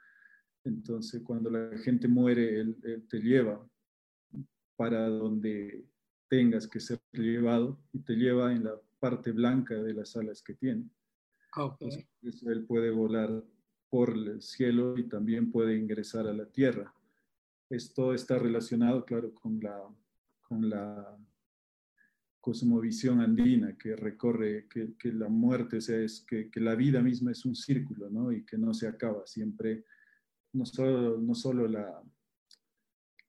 Entonces, 0.64 1.24
cuando 1.24 1.50
la 1.50 1.76
gente 1.80 2.08
muere, 2.08 2.60
él, 2.60 2.78
él 2.84 3.08
te 3.08 3.20
lleva 3.20 3.68
para 4.76 5.10
donde 5.10 5.84
tengas 6.30 6.68
que 6.68 6.80
ser 6.80 7.02
llevado 7.12 7.82
y 7.92 8.04
te 8.04 8.14
lleva 8.14 8.54
en 8.54 8.66
la 8.66 8.80
parte 9.00 9.32
blanca 9.32 9.74
de 9.74 9.96
las 9.96 10.16
alas 10.16 10.44
que 10.44 10.54
tiene. 10.54 10.88
Okay. 11.58 12.08
él 12.22 12.66
puede 12.68 12.92
volar 12.92 13.44
por 13.90 14.12
el 14.12 14.44
cielo 14.44 14.96
y 14.96 15.10
también 15.10 15.52
puede 15.52 15.76
ingresar 15.76 16.28
a 16.28 16.34
la 16.34 16.46
tierra. 16.46 16.94
Esto 17.68 18.14
está 18.14 18.38
relacionado, 18.38 19.04
claro, 19.06 19.34
con 19.34 19.60
la, 19.60 19.82
con 20.48 20.70
la, 20.70 21.18
cosmovisión 22.46 23.22
andina 23.22 23.76
que 23.76 23.96
recorre, 23.96 24.68
que, 24.70 25.12
la 25.12 25.28
muerte, 25.28 25.78
o 25.78 25.82
sea, 25.82 25.98
es 25.98 26.24
que, 26.30 26.48
la 26.58 26.76
vida 26.76 27.02
misma 27.02 27.32
es 27.32 27.44
un 27.44 27.56
círculo, 27.56 28.08
¿no? 28.08 28.32
Y 28.32 28.46
que 28.46 28.56
no 28.56 28.72
se 28.72 28.88
acaba, 28.88 29.26
siempre, 29.26 29.84
no 30.54 30.64
solo, 30.64 31.18
no 31.18 31.34
solo 31.34 31.68
la, 31.68 32.04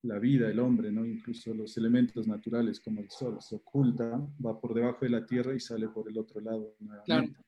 la 0.02 0.18
vida, 0.18 0.50
el 0.50 0.58
hombre, 0.58 0.92
¿no? 0.92 1.06
Incluso 1.06 1.54
los 1.54 1.78
elementos 1.78 2.28
naturales 2.28 2.78
como 2.78 3.00
el 3.00 3.10
sol, 3.10 3.38
se 3.40 3.56
oculta, 3.56 4.20
va 4.44 4.60
por 4.60 4.74
debajo 4.74 5.06
de 5.06 5.10
la 5.12 5.24
tierra 5.24 5.54
y 5.54 5.60
sale 5.60 5.88
por 5.88 6.10
el 6.10 6.18
otro 6.18 6.42
lado 6.42 6.76
nuevamente. 6.80 7.40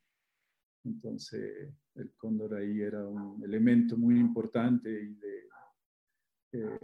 Entonces, 0.85 1.69
el 1.97 2.15
cóndor 2.17 2.55
ahí 2.55 2.81
era 2.81 3.07
un 3.07 3.45
elemento 3.45 3.99
muy 3.99 4.19
importante 4.19 4.89
y 4.89 5.15
de, 5.17 5.49
eh, 6.53 6.81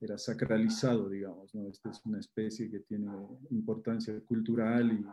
era 0.00 0.18
sacralizado, 0.18 1.08
digamos, 1.08 1.54
¿no? 1.54 1.68
Esta 1.68 1.90
es 1.90 2.00
una 2.04 2.18
especie 2.18 2.70
que 2.70 2.80
tiene 2.80 3.10
importancia 3.50 4.18
cultural 4.20 5.04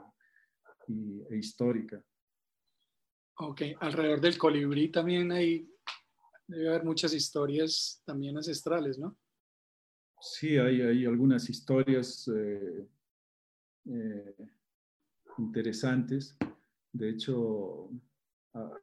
y, 0.87 1.21
e 1.29 1.37
histórica. 1.37 2.03
Ok, 3.37 3.61
alrededor 3.79 4.19
del 4.19 4.37
colibrí 4.37 4.89
también 4.89 5.31
hay, 5.31 5.69
debe 6.47 6.69
haber 6.69 6.83
muchas 6.83 7.13
historias 7.13 8.01
también 8.05 8.35
ancestrales, 8.35 8.97
¿no? 8.97 9.17
Sí, 10.21 10.57
hay, 10.57 10.81
hay 10.81 11.05
algunas 11.05 11.49
historias 11.49 12.27
eh, 12.27 12.87
eh, 13.85 14.35
interesantes. 15.37 16.37
De 16.91 17.09
hecho, 17.11 17.89
ah, 18.53 18.73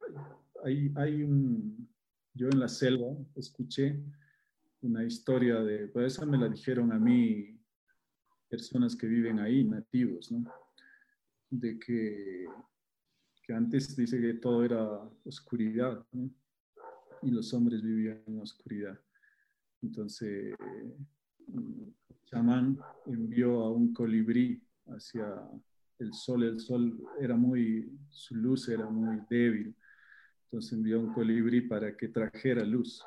hay, 0.65 0.91
hay 0.97 1.23
un, 1.23 1.89
yo 2.33 2.49
en 2.49 2.61
la 2.61 2.69
selva 2.69 3.15
escuché 3.35 4.01
una 4.87 5.05
historia 5.05 5.57
de, 5.57 5.89
pues 5.89 6.15
esa 6.15 6.25
me 6.25 6.39
la 6.39 6.49
dijeron 6.49 6.93
a 6.93 6.99
mí 6.99 7.59
personas 8.49 8.95
que 8.95 9.07
viven 9.07 9.41
ahí, 9.41 9.65
nativos, 9.65 10.31
¿no? 10.31 10.45
De 11.51 11.79
que, 11.79 12.47
que 13.43 13.53
antes 13.53 13.97
dice 13.97 14.21
que 14.21 14.35
todo 14.35 14.65
era 14.65 14.81
oscuridad, 15.25 16.07
¿no? 16.13 16.31
Y 17.23 17.31
los 17.31 17.53
hombres 17.53 17.83
vivían 17.83 18.23
en 18.27 18.41
oscuridad. 18.41 18.99
Entonces, 19.83 20.55
chamán 22.27 22.79
envió 23.07 23.63
a 23.63 23.73
un 23.73 23.93
colibrí 23.93 24.63
hacia 24.87 25.27
el 25.99 26.13
sol. 26.13 26.45
El 26.45 26.61
sol 26.61 27.03
era 27.21 27.37
muy, 27.37 27.91
su 28.11 28.37
luz 28.37 28.69
era 28.69 28.89
muy 28.89 29.21
débil. 29.29 29.75
Entonces 30.45 30.73
envió 30.73 30.99
a 30.99 31.03
un 31.03 31.13
colibrí 31.13 31.63
para 31.63 31.97
que 31.97 32.09
trajera 32.09 32.65
luz. 32.65 33.03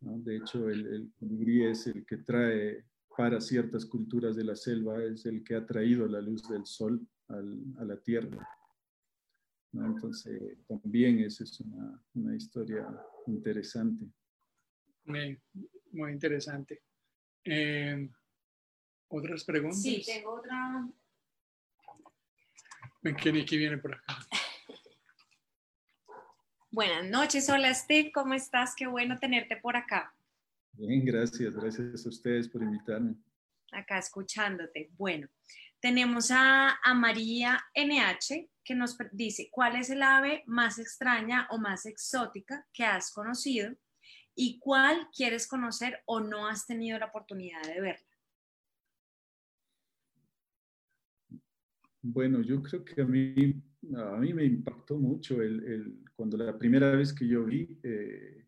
De 0.00 0.36
hecho, 0.36 0.68
el, 0.70 1.12
colibrí 1.18 1.64
es 1.64 1.86
el 1.86 2.06
que 2.06 2.18
trae 2.18 2.84
para 3.16 3.40
ciertas 3.40 3.84
culturas 3.84 4.34
de 4.34 4.44
la 4.44 4.56
selva, 4.56 5.02
es 5.04 5.26
el 5.26 5.44
que 5.44 5.54
ha 5.54 5.66
traído 5.66 6.06
la 6.06 6.20
luz 6.20 6.48
del 6.48 6.64
sol 6.64 7.06
a 7.28 7.84
la 7.84 8.00
tierra. 8.00 8.48
Entonces, 9.72 10.58
también 10.66 11.20
esa 11.20 11.44
es 11.44 11.60
una, 12.14 12.36
historia 12.36 12.88
interesante. 13.26 14.06
Muy, 15.04 15.38
muy 15.92 16.12
interesante. 16.12 16.82
Eh, 17.44 18.08
¿Otras 19.08 19.44
preguntas? 19.44 19.82
Sí, 19.82 20.02
tengo 20.04 20.34
otra. 20.34 20.88
¿Quién 23.22 23.44
viene 23.46 23.78
por 23.78 23.94
acá? 23.94 24.18
Buenas 26.72 27.10
noches, 27.10 27.50
hola 27.50 27.74
Steve, 27.74 28.12
¿cómo 28.12 28.32
estás? 28.32 28.76
Qué 28.76 28.86
bueno 28.86 29.18
tenerte 29.18 29.56
por 29.56 29.76
acá. 29.76 30.14
Bien, 30.74 31.04
gracias, 31.04 31.56
gracias 31.56 32.06
a 32.06 32.08
ustedes 32.08 32.48
por 32.48 32.62
invitarme. 32.62 33.16
Acá 33.72 33.98
escuchándote. 33.98 34.88
Bueno, 34.96 35.28
tenemos 35.80 36.30
a, 36.30 36.78
a 36.80 36.94
María 36.94 37.58
NH 37.74 38.48
que 38.62 38.74
nos 38.76 38.96
dice, 39.10 39.48
¿cuál 39.50 39.74
es 39.74 39.90
el 39.90 40.00
ave 40.00 40.44
más 40.46 40.78
extraña 40.78 41.48
o 41.50 41.58
más 41.58 41.86
exótica 41.86 42.64
que 42.72 42.84
has 42.84 43.12
conocido? 43.12 43.74
¿Y 44.36 44.60
cuál 44.60 45.08
quieres 45.12 45.48
conocer 45.48 46.00
o 46.04 46.20
no 46.20 46.46
has 46.46 46.68
tenido 46.68 47.00
la 47.00 47.06
oportunidad 47.06 47.62
de 47.62 47.80
verla? 47.80 48.06
Bueno, 52.00 52.42
yo 52.42 52.62
creo 52.62 52.84
que 52.84 53.02
a 53.02 53.04
mí 53.04 53.60
a 53.96 54.16
mí 54.18 54.34
me 54.34 54.44
impactó 54.44 54.98
mucho 54.98 55.40
el, 55.42 56.02
cuando 56.14 56.36
la 56.36 56.56
primera 56.56 56.94
vez 56.94 57.12
que 57.12 57.26
yo 57.26 57.44
vi 57.44 57.78
eh, 57.82 58.46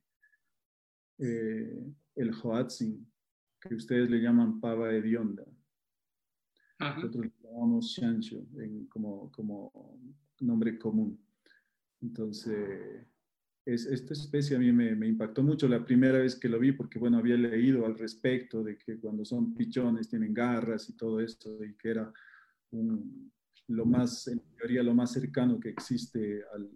eh, 1.18 1.92
el 2.16 2.34
Hoatzin, 2.34 3.06
que 3.60 3.74
ustedes 3.74 4.10
le 4.10 4.18
llaman 4.18 4.60
pava 4.60 4.92
hedionda. 4.92 5.44
Nosotros 6.78 7.26
le 7.26 7.32
llamamos 7.42 7.94
chancho 7.94 8.44
como, 8.88 9.30
como 9.30 10.00
nombre 10.40 10.78
común. 10.78 11.18
Entonces, 12.00 13.06
es, 13.64 13.86
esta 13.86 14.14
especie 14.14 14.56
a 14.56 14.58
mí 14.58 14.72
me, 14.72 14.96
me, 14.96 15.06
impactó 15.06 15.44
mucho 15.44 15.68
la 15.68 15.84
primera 15.84 16.18
vez 16.18 16.34
que 16.34 16.48
lo 16.48 16.58
vi 16.58 16.72
porque, 16.72 16.98
bueno, 16.98 17.18
había 17.18 17.36
leído 17.36 17.86
al 17.86 17.96
respecto 17.96 18.64
de 18.64 18.76
que 18.76 18.98
cuando 18.98 19.24
son 19.24 19.54
pichones 19.54 20.08
tienen 20.08 20.34
garras 20.34 20.88
y 20.88 20.96
todo 20.96 21.20
esto 21.20 21.64
y 21.64 21.74
que 21.74 21.90
era 21.90 22.12
un, 22.72 23.32
lo 23.72 23.86
más, 23.86 24.28
en 24.28 24.40
teoría, 24.56 24.82
lo 24.82 24.94
más 24.94 25.12
cercano 25.12 25.58
que 25.58 25.70
existe 25.70 26.42
al 26.52 26.70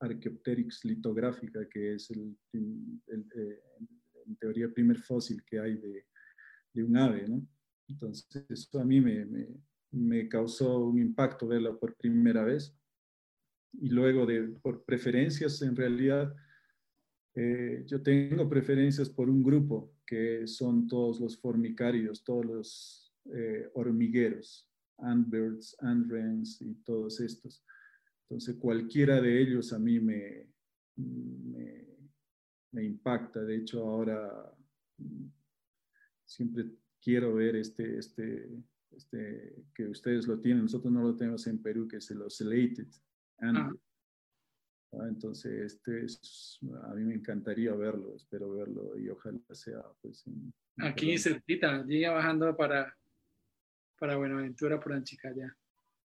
Archaeopteryx 0.00 0.84
litográfica, 0.84 1.68
que 1.68 1.94
es 1.94 2.10
el, 2.10 2.36
eh, 2.52 3.62
en 4.26 4.36
teoría, 4.36 4.66
el 4.66 4.72
primer 4.72 4.98
fósil 4.98 5.42
que 5.44 5.58
hay 5.58 5.76
de, 5.76 6.06
de 6.72 6.82
un 6.82 6.96
ave, 6.96 7.26
¿no? 7.26 7.46
Entonces, 7.88 8.44
eso 8.48 8.80
a 8.80 8.84
mí 8.84 9.00
me, 9.00 9.24
me, 9.24 9.48
me, 9.92 10.28
causó 10.28 10.80
un 10.86 10.98
impacto 10.98 11.46
verlo 11.46 11.78
por 11.78 11.96
primera 11.96 12.44
vez. 12.44 12.76
Y 13.72 13.88
luego, 13.90 14.26
de, 14.26 14.42
por 14.60 14.84
preferencias, 14.84 15.62
en 15.62 15.76
realidad, 15.76 16.34
eh, 17.34 17.84
yo 17.86 18.02
tengo 18.02 18.48
preferencias 18.48 19.08
por 19.08 19.30
un 19.30 19.42
grupo 19.42 19.94
que 20.06 20.46
son 20.46 20.86
todos 20.86 21.20
los 21.20 21.38
formicarios, 21.38 22.24
todos 22.24 22.44
los 22.44 23.14
eh, 23.32 23.70
hormigueros 23.74 24.68
Antbirds, 24.98 25.76
Wrens 25.80 26.60
y 26.62 26.74
todos 26.84 27.20
estos. 27.20 27.64
Entonces, 28.22 28.56
cualquiera 28.56 29.20
de 29.20 29.40
ellos 29.40 29.72
a 29.72 29.78
mí 29.78 30.00
me, 30.00 30.48
me, 30.96 32.84
impacta. 32.84 33.42
De 33.42 33.56
hecho, 33.56 33.84
ahora 33.84 34.52
mm, 34.98 35.26
siempre 36.24 36.66
quiero 37.00 37.34
ver 37.34 37.56
este, 37.56 37.98
este, 37.98 38.48
este, 38.90 39.64
que 39.74 39.88
ustedes 39.88 40.26
lo 40.26 40.40
tienen. 40.40 40.62
Nosotros 40.62 40.92
no 40.92 41.02
lo 41.02 41.16
tenemos 41.16 41.46
en 41.46 41.62
Perú, 41.62 41.86
que 41.86 41.98
es 41.98 42.10
el 42.10 42.22
Ocellated 42.22 42.88
ah. 43.42 43.72
Ah, 44.92 45.08
Entonces, 45.08 45.52
este 45.72 46.06
a 46.84 46.94
mí 46.94 47.04
me 47.04 47.14
encantaría 47.14 47.74
verlo, 47.74 48.14
espero 48.16 48.52
verlo 48.52 48.96
y 48.98 49.08
ojalá 49.08 49.40
sea 49.52 49.82
pues 50.00 50.24
Aquí 50.78 51.18
cerquita, 51.18 51.84
llega 51.84 52.12
bajando 52.12 52.56
para 52.56 52.96
para 53.98 54.16
Buenaventura, 54.16 54.78
por 54.80 54.92
Anchicaya, 54.92 55.56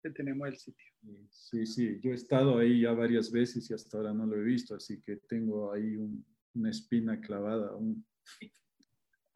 que 0.02 0.10
tenemos 0.11 0.48
el 0.48 0.57
sitio. 0.57 0.86
Sí, 1.30 1.66
sí, 1.66 1.99
yo 2.02 2.11
he 2.11 2.16
estado 2.16 2.57
ahí 2.57 2.82
ya 2.82 2.91
varias 2.94 3.32
veces 3.32 3.70
y 3.70 3.74
hasta 3.74 3.98
ahora 3.98 4.14
no 4.14 4.26
lo 4.26 4.36
he 4.38 4.44
visto, 4.44 4.76
así 4.76 5.02
que 5.02 5.18
tengo 5.28 5.72
ahí 5.72 5.98
una 6.53 6.70
espina 6.70 7.20
clavada. 7.20 7.72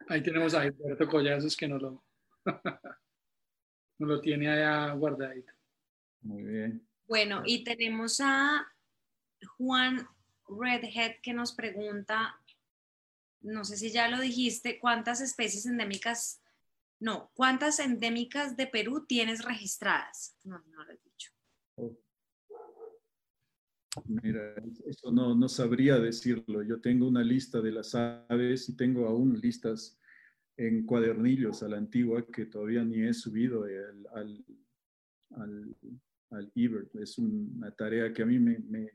Ahí 0.08 0.22
tenemos 0.22 0.54
a 0.54 0.62
Alberto 0.62 1.08
Collazos 1.08 1.56
que 1.56 1.68
no 1.68 1.78
lo, 1.78 2.04
no 3.98 4.06
lo 4.06 4.20
tiene 4.20 4.48
allá 4.48 4.92
guardadito. 4.92 5.52
Muy 6.22 6.42
bien. 6.42 6.86
Bueno, 7.06 7.42
y 7.44 7.64
tenemos 7.64 8.20
a 8.20 8.66
Juan 9.56 10.06
Redhead 10.48 11.16
que 11.22 11.32
nos 11.32 11.54
pregunta, 11.54 12.40
no 13.40 13.64
sé 13.64 13.76
si 13.76 13.90
ya 13.90 14.08
lo 14.08 14.20
dijiste, 14.20 14.78
¿cuántas 14.78 15.20
especies 15.20 15.66
endémicas 15.66 16.43
no, 17.04 17.30
¿cuántas 17.34 17.80
endémicas 17.80 18.56
de 18.56 18.66
Perú 18.66 19.04
tienes 19.06 19.44
registradas? 19.44 20.38
No, 20.42 20.58
no 20.70 20.84
lo 20.84 20.90
he 20.90 20.98
dicho. 21.04 21.30
Mira, 24.06 24.54
eso 24.86 25.12
no, 25.12 25.34
no, 25.34 25.46
sabría 25.46 25.98
decirlo. 25.98 26.62
Yo 26.62 26.80
tengo 26.80 27.06
una 27.06 27.22
lista 27.22 27.60
de 27.60 27.72
las 27.72 27.94
aves 27.94 28.70
y 28.70 28.76
tengo 28.76 29.06
aún 29.06 29.38
listas 29.38 30.00
en 30.56 30.86
cuadernillos 30.86 31.62
a 31.62 31.68
la 31.68 31.76
antigua 31.76 32.26
que 32.26 32.46
todavía 32.46 32.82
ni 32.82 33.02
he 33.02 33.12
subido 33.12 33.64
al, 33.64 34.44
al, 35.36 35.76
al, 36.30 36.52
Es 36.94 37.18
una 37.18 37.70
tarea 37.72 38.14
que 38.14 38.22
a 38.22 38.26
mí 38.26 38.38
me, 38.38 38.60
me, 38.60 38.90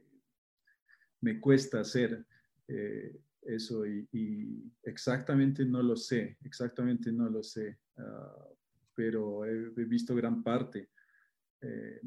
me 1.21 1.39
cuesta 1.39 1.81
hacer. 1.81 2.25
Eh, 2.67 3.15
eso 3.41 3.85
y, 3.85 4.71
exactamente 4.83 5.65
no 5.65 5.81
lo 5.81 5.95
sé, 5.95 6.37
exactamente 6.43 7.11
no 7.11 7.29
lo 7.29 7.43
sé, 7.43 7.79
ah, 7.97 8.47
pero 8.95 9.45
he, 9.45 9.85
visto 9.85 10.13
gran 10.15 10.43
parte. 10.43 10.89
Eh, 11.61 12.01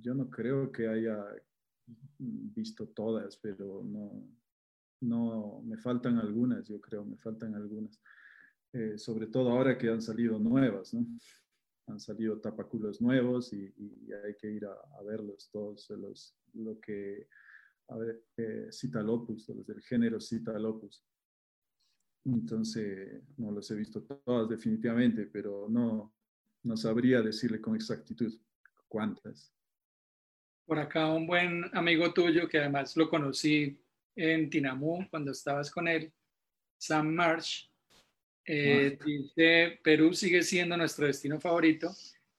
yo 0.00 0.14
no 0.14 0.30
creo 0.30 0.70
que 0.70 0.86
haya 0.86 1.24
visto 2.18 2.88
todas, 2.88 3.36
pero 3.36 3.82
no, 3.84 4.28
no, 5.00 5.62
me 5.64 5.76
faltan 5.76 6.18
algunas, 6.18 6.68
yo 6.68 6.80
creo, 6.80 7.04
me 7.04 7.16
faltan 7.16 7.54
algunas. 7.54 8.00
Eh, 8.72 8.98
sobre 8.98 9.26
todo 9.26 9.50
ahora 9.50 9.76
que 9.76 9.88
han 9.88 10.02
salido 10.02 10.38
nuevas, 10.38 10.94
¿no? 10.94 11.06
han 11.88 12.00
salido 12.00 12.38
tapaculos 12.40 13.00
nuevos 13.00 13.52
y, 13.52 13.72
hay 14.24 14.34
que 14.34 14.50
ir 14.50 14.66
a, 14.66 15.02
verlos 15.02 15.48
todos, 15.50 15.88
los, 15.90 16.36
lo 16.54 16.80
que, 16.80 17.28
a 17.88 17.96
ver, 17.96 18.24
eh, 18.36 18.68
Citalopus, 18.70 19.48
los 19.48 19.66
del 19.66 19.80
género 19.82 20.20
Citalopus. 20.20 21.04
Entonces, 22.24 23.22
no 23.36 23.52
los 23.52 23.70
he 23.70 23.76
visto 23.76 24.02
todas 24.02 24.48
definitivamente, 24.48 25.26
pero 25.26 25.68
no, 25.68 26.12
no 26.64 26.76
sabría 26.76 27.22
decirle 27.22 27.60
con 27.60 27.76
exactitud 27.76 28.32
cuántas. 28.88 29.52
Por 30.66 30.80
acá 30.80 31.06
un 31.12 31.26
buen 31.26 31.64
amigo 31.76 32.12
tuyo, 32.12 32.48
que 32.48 32.58
además 32.58 32.96
lo 32.96 33.08
conocí 33.08 33.78
en 34.16 34.50
Tinamú 34.50 35.06
cuando 35.08 35.30
estabas 35.30 35.70
con 35.70 35.86
él, 35.86 36.12
Sam 36.78 37.14
Marsh, 37.14 37.66
eh, 38.44 38.98
dice, 39.04 39.80
Perú 39.82 40.12
sigue 40.12 40.42
siendo 40.42 40.76
nuestro 40.76 41.06
destino 41.06 41.40
favorito 41.40 41.90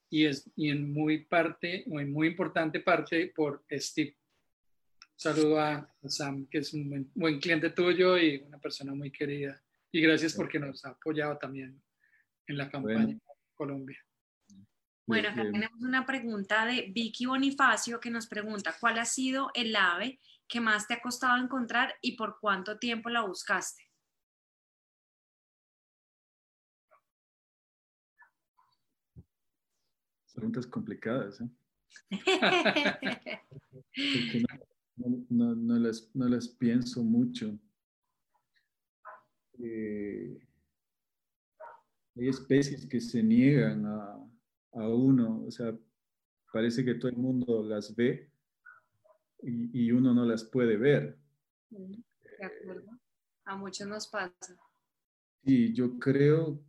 y, 0.09 0.25
es, 0.25 0.49
y 0.55 0.69
en 0.69 0.91
muy 0.91 1.25
parte, 1.25 1.83
en 1.85 2.11
muy 2.11 2.27
importante 2.27 2.79
parte 2.79 3.31
por 3.35 3.65
Steve. 3.71 4.15
Saludo 5.17 5.59
a 5.59 5.93
Sam, 6.07 6.47
que 6.47 6.59
es 6.59 6.73
un 6.73 7.11
buen, 7.15 7.39
cliente 7.39 7.71
tuyo 7.71 8.17
y 8.17 8.37
una 8.37 8.59
persona 8.59 8.93
muy 8.93 9.11
querida. 9.11 9.61
Y 9.91 10.01
gracias 10.01 10.33
porque 10.33 10.59
nos 10.59 10.85
ha 10.85 10.89
apoyado 10.89 11.37
también 11.37 11.81
en 12.45 12.57
la 12.57 12.69
campaña 12.69 13.03
en 13.03 13.21
Colombia. 13.53 13.99
Bueno, 15.05 15.29
acá 15.29 15.43
tenemos 15.43 15.81
una 15.81 16.05
pregunta 16.05 16.65
de 16.65 16.91
Vicky 16.93 17.25
Bonifacio 17.25 17.99
que 17.99 18.11
nos 18.11 18.27
pregunta, 18.27 18.75
¿cuál 18.79 18.99
ha 18.99 19.05
sido 19.05 19.49
el 19.53 19.75
ave 19.75 20.19
que 20.47 20.61
más 20.61 20.87
te 20.87 20.93
ha 20.93 21.01
costado 21.01 21.41
encontrar 21.41 21.95
y 22.01 22.15
por 22.15 22.39
cuánto 22.39 22.77
tiempo 22.77 23.09
la 23.09 23.21
buscaste? 23.21 23.83
Preguntas 30.33 30.67
complicadas, 30.67 31.41
¿eh? 31.41 31.49
no, 34.97 35.79
las, 35.79 36.47
pienso 36.49 37.03
mucho. 37.03 37.57
Eh, 39.59 40.37
hay 42.15 42.27
especies 42.27 42.85
que 42.85 42.99
se 42.99 43.21
niegan 43.23 43.85
a, 43.85 44.23
uno, 44.73 45.43
o 45.45 45.51
sea, 45.51 45.75
parece 46.53 46.85
que 46.85 46.95
todo 46.95 47.09
el 47.09 47.17
mundo 47.17 47.63
las 47.63 47.95
ve 47.95 48.31
y, 49.41 49.91
uno 49.91 50.13
no 50.13 50.25
las 50.25 50.43
puede 50.43 50.77
ver. 50.77 51.17
De 51.69 52.45
acuerdo. 52.45 52.91
A 53.45 53.55
muchos 53.55 53.87
nos 53.87 54.07
pasa. 54.07 54.55
Y 55.43 55.73
yo 55.73 55.97
creo, 55.97 56.61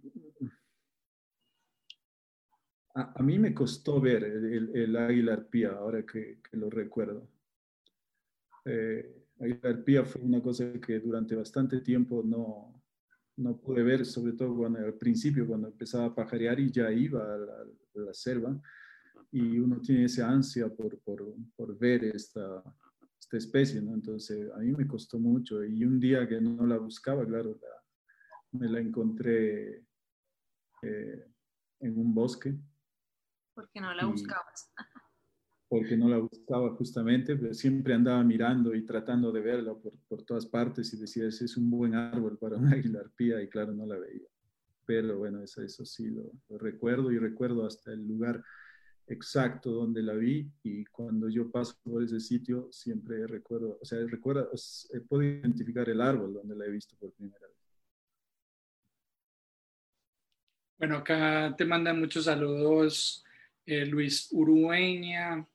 a, 2.94 3.22
mí 3.22 3.38
me 3.38 3.54
costó 3.54 4.00
ver 4.00 4.24
el, 4.24 4.96
águila 4.96 5.34
arpía, 5.34 5.70
ahora 5.70 6.04
que, 6.04 6.40
lo 6.52 6.68
recuerdo. 6.68 7.28
Eh, 8.70 9.24
arpía 9.62 10.04
fue 10.04 10.20
una 10.20 10.42
cosa 10.42 10.72
que 10.80 10.98
durante 11.00 11.34
bastante 11.34 11.80
tiempo 11.80 12.22
no, 12.22 12.82
no 13.36 13.56
pude 13.56 13.82
ver, 13.82 14.04
sobre 14.04 14.32
todo 14.32 14.54
cuando, 14.56 14.80
al 14.80 14.94
principio, 14.94 15.46
cuando 15.46 15.68
empezaba 15.68 16.06
a 16.06 16.14
pajarear 16.14 16.60
y 16.60 16.70
ya 16.70 16.90
iba 16.90 17.22
a 17.22 17.38
la, 17.94 18.14
selva, 18.14 18.60
y 19.32 19.58
uno 19.58 19.80
tiene 19.80 20.04
esa 20.04 20.28
ansia 20.28 20.68
por, 20.68 20.98
por, 21.00 21.34
por 21.56 21.76
ver 21.78 22.04
esta, 22.04 22.62
esta, 23.18 23.36
especie, 23.36 23.80
¿no? 23.80 23.94
Entonces, 23.94 24.50
a 24.54 24.58
mí 24.58 24.72
me 24.72 24.86
costó 24.86 25.18
mucho, 25.18 25.64
y 25.64 25.84
un 25.84 25.98
día 25.98 26.28
que 26.28 26.40
no 26.40 26.66
la 26.66 26.78
buscaba, 26.78 27.26
claro, 27.26 27.58
me 28.52 28.68
la 28.68 28.80
encontré 28.80 29.84
eh, 30.82 31.26
en 31.80 31.98
un 31.98 32.14
bosque, 32.14 32.56
porque 33.54 33.80
no 33.80 33.92
la 33.92 34.06
buscabas. 34.06 34.72
Porque 35.68 35.96
no 35.96 36.08
la 36.08 36.18
buscaba 36.18 36.70
justamente, 36.76 37.36
pero 37.36 37.52
siempre 37.52 37.92
andaba 37.92 38.24
mirando 38.24 38.74
y 38.74 38.86
tratando 38.86 39.30
de 39.30 39.40
verla 39.40 39.74
por, 39.74 39.92
por 40.08 40.22
todas 40.22 40.46
partes 40.46 40.92
y 40.94 40.96
decía, 40.96 41.26
ese 41.28 41.44
es 41.44 41.56
un 41.56 41.70
buen 41.70 41.94
árbol 41.94 42.38
para 42.38 42.56
una 42.56 42.70
aguilarpía 42.74 43.42
y 43.42 43.48
claro, 43.48 43.72
no 43.72 43.86
la 43.86 43.98
veía. 43.98 44.28
Pero 44.88 45.18
bueno, 45.18 45.42
eso, 45.42 45.62
eso 45.62 45.84
sí 45.84 46.08
lo, 46.08 46.32
recuerdo 46.58 47.12
y 47.12 47.18
recuerdo 47.18 47.66
hasta 47.66 47.92
el 47.92 48.06
lugar 48.06 48.42
exacto 49.06 49.70
donde 49.70 50.02
la 50.02 50.14
vi 50.14 50.50
y 50.62 50.84
cuando 50.86 51.28
yo 51.28 51.50
paso 51.50 51.78
por 51.82 52.02
ese 52.02 52.20
sitio 52.20 52.68
siempre 52.72 53.26
recuerdo, 53.26 53.78
o 53.80 53.84
sea, 53.84 53.98
recuerdo, 54.06 54.50
puedo 55.06 55.22
identificar 55.22 55.88
el 55.90 56.00
árbol 56.00 56.32
donde 56.32 56.56
la 56.56 56.64
he 56.64 56.70
visto 56.70 56.96
por 56.96 57.12
primera 57.12 57.46
vez. 57.46 57.56
Bueno, 60.78 60.96
acá 60.96 61.54
te 61.56 61.66
mandan 61.66 62.00
muchos 62.00 62.24
saludos 62.24 63.24
eh, 63.66 63.84
Luis 63.84 64.28
Urueña 64.30 65.46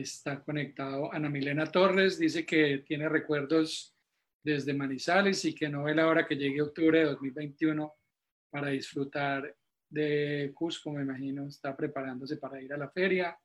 está 0.00 0.42
conectado. 0.42 1.12
Ana 1.12 1.28
Milena 1.28 1.70
Torres 1.70 2.18
dice 2.18 2.44
que 2.44 2.78
tiene 2.86 3.08
recuerdos 3.08 3.94
desde 4.42 4.74
Manizales 4.74 5.44
y 5.44 5.54
que 5.54 5.68
no 5.68 5.84
ve 5.84 5.94
la 5.94 6.06
hora 6.06 6.26
que 6.26 6.36
llegue 6.36 6.62
octubre 6.62 6.98
de 6.98 7.04
2021 7.06 7.92
para 8.50 8.68
disfrutar 8.68 9.54
de 9.88 10.52
Cusco, 10.54 10.92
me 10.92 11.02
imagino, 11.02 11.46
está 11.46 11.76
preparándose 11.76 12.36
para 12.36 12.60
ir 12.60 12.72
a 12.72 12.76
la 12.78 12.90
feria. 12.90 13.38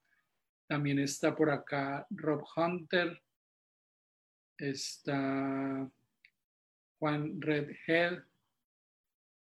También 0.67 0.99
está 0.99 1.35
por 1.35 1.49
acá 1.49 2.05
Rob 2.09 2.43
Hunter, 2.55 3.21
está 4.57 5.89
Juan 6.99 7.41
Redhead, 7.41 8.23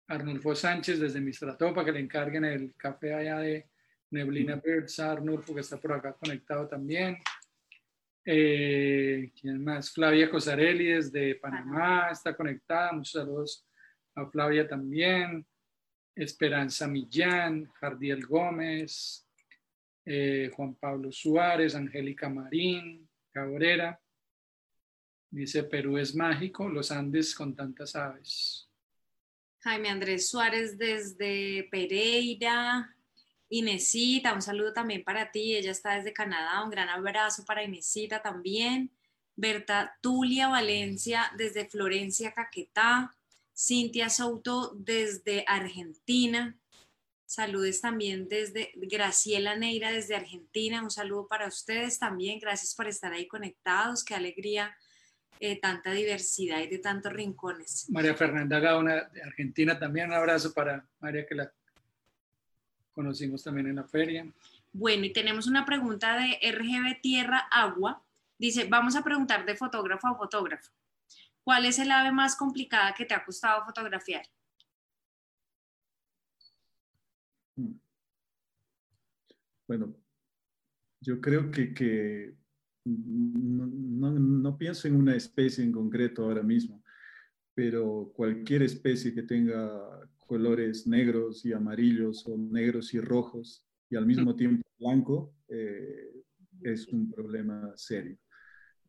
Arnulfo 0.07 0.55
Sánchez 0.55 0.99
desde 0.99 1.21
Mistratopa, 1.21 1.83
que 1.83 1.91
le 1.91 1.99
encarguen 1.99 2.45
el 2.45 2.73
café 2.75 3.13
allá 3.13 3.39
de 3.39 3.67
Neblina 4.11 4.55
Birds, 4.55 4.99
Arnulfo, 4.99 5.53
que 5.53 5.61
está 5.61 5.77
por 5.77 5.93
acá 5.93 6.13
conectado 6.13 6.67
también. 6.67 7.17
Eh, 8.25 9.31
¿Quién 9.39 9.63
más? 9.63 9.91
Flavia 9.91 10.29
Cosarelli 10.29 10.87
desde 10.87 11.35
Panamá 11.35 12.09
está 12.11 12.35
conectada. 12.35 12.91
Muchos 12.91 13.21
saludos 13.21 13.65
a 14.15 14.25
Flavia 14.25 14.67
también. 14.67 15.45
Esperanza 16.15 16.87
Millán, 16.87 17.65
Jardiel 17.79 18.25
Gómez, 18.25 19.25
eh, 20.05 20.49
Juan 20.55 20.75
Pablo 20.75 21.11
Suárez, 21.11 21.75
Angélica 21.75 22.27
Marín, 22.27 23.07
Cabrera. 23.31 23.99
Dice 25.29 25.63
Perú 25.63 25.97
es 25.97 26.15
mágico, 26.15 26.67
los 26.69 26.91
Andes 26.91 27.35
con 27.35 27.55
tantas 27.55 27.95
aves. 27.95 28.69
Jaime 29.59 29.89
Andrés 29.89 30.29
Suárez 30.29 30.77
desde 30.77 31.67
Pereira, 31.69 32.96
Inesita, 33.49 34.33
un 34.33 34.41
saludo 34.41 34.73
también 34.73 35.03
para 35.03 35.31
ti, 35.31 35.55
ella 35.55 35.71
está 35.71 35.95
desde 35.95 36.13
Canadá, 36.13 36.63
un 36.63 36.69
gran 36.69 36.89
abrazo 36.89 37.45
para 37.45 37.63
Inesita 37.63 38.21
también. 38.21 38.91
Berta 39.35 39.97
Tulia 40.01 40.47
Valencia 40.47 41.31
desde 41.37 41.65
Florencia, 41.65 42.33
Caquetá. 42.33 43.13
Cintia 43.57 44.09
Souto 44.09 44.75
desde 44.75 45.43
Argentina. 45.47 46.55
Saludes 47.25 47.81
también 47.81 48.29
desde 48.29 48.71
Graciela 48.75 49.55
Neira 49.55 49.91
desde 49.91 50.15
Argentina. 50.15 50.83
Un 50.83 50.91
saludo 50.91 51.27
para 51.27 51.47
ustedes 51.47 51.97
también. 51.97 52.39
Gracias 52.39 52.75
por 52.75 52.87
estar 52.87 53.11
ahí 53.13 53.27
conectados. 53.27 54.03
Qué 54.03 54.13
alegría 54.13 54.77
eh, 55.39 55.59
tanta 55.59 55.91
diversidad 55.91 56.59
y 56.61 56.67
de 56.67 56.77
tantos 56.77 57.11
rincones. 57.11 57.87
María 57.89 58.13
Fernanda 58.13 58.59
Gauna 58.59 59.09
de 59.11 59.23
Argentina 59.23 59.77
también. 59.77 60.07
Un 60.07 60.13
abrazo 60.13 60.53
para 60.53 60.87
María 60.99 61.25
que 61.25 61.35
la 61.35 61.51
conocimos 62.97 63.43
también 63.43 63.67
en 63.67 63.75
la 63.75 63.83
feria. 63.83 64.25
Bueno, 64.73 65.05
y 65.05 65.13
tenemos 65.13 65.45
una 65.45 65.65
pregunta 65.67 66.17
de 66.17 66.39
RGB 66.51 66.99
Tierra 66.99 67.37
Agua. 67.51 68.03
Dice, 68.39 68.65
vamos 68.67 68.95
a 68.95 69.03
preguntar 69.03 69.45
de 69.45 69.55
fotógrafo 69.55 70.07
a 70.07 70.15
fotógrafo. 70.15 70.71
¿Cuál 71.43 71.65
es 71.65 71.77
el 71.77 71.91
ave 71.91 72.11
más 72.11 72.35
complicada 72.35 72.95
que 72.95 73.05
te 73.05 73.13
ha 73.13 73.23
costado 73.23 73.63
fotografiar? 73.65 74.25
Bueno, 79.67 79.95
yo 80.99 81.21
creo 81.21 81.51
que, 81.51 82.33
no, 82.83 84.09
no, 84.09 84.57
pienso 84.57 84.87
en 84.87 84.95
una 84.95 85.15
especie 85.15 85.63
en 85.63 85.71
concreto 85.71 86.23
ahora 86.23 86.41
mismo, 86.41 86.83
pero 87.53 88.11
cualquier 88.15 88.63
especie 88.63 89.13
que 89.13 89.23
tenga 89.23 90.09
colores 90.27 90.85
negros 90.85 91.45
y 91.45 91.53
amarillos 91.53 92.27
o 92.27 92.37
negros 92.37 92.93
y 92.93 92.99
rojos 92.99 93.65
y 93.89 93.95
al 93.95 94.05
mismo 94.05 94.35
tiempo 94.35 94.67
blanco, 94.77 95.33
eh, 95.47 96.23
es 96.61 96.87
un 96.89 97.09
problema 97.09 97.73
serio. 97.75 98.17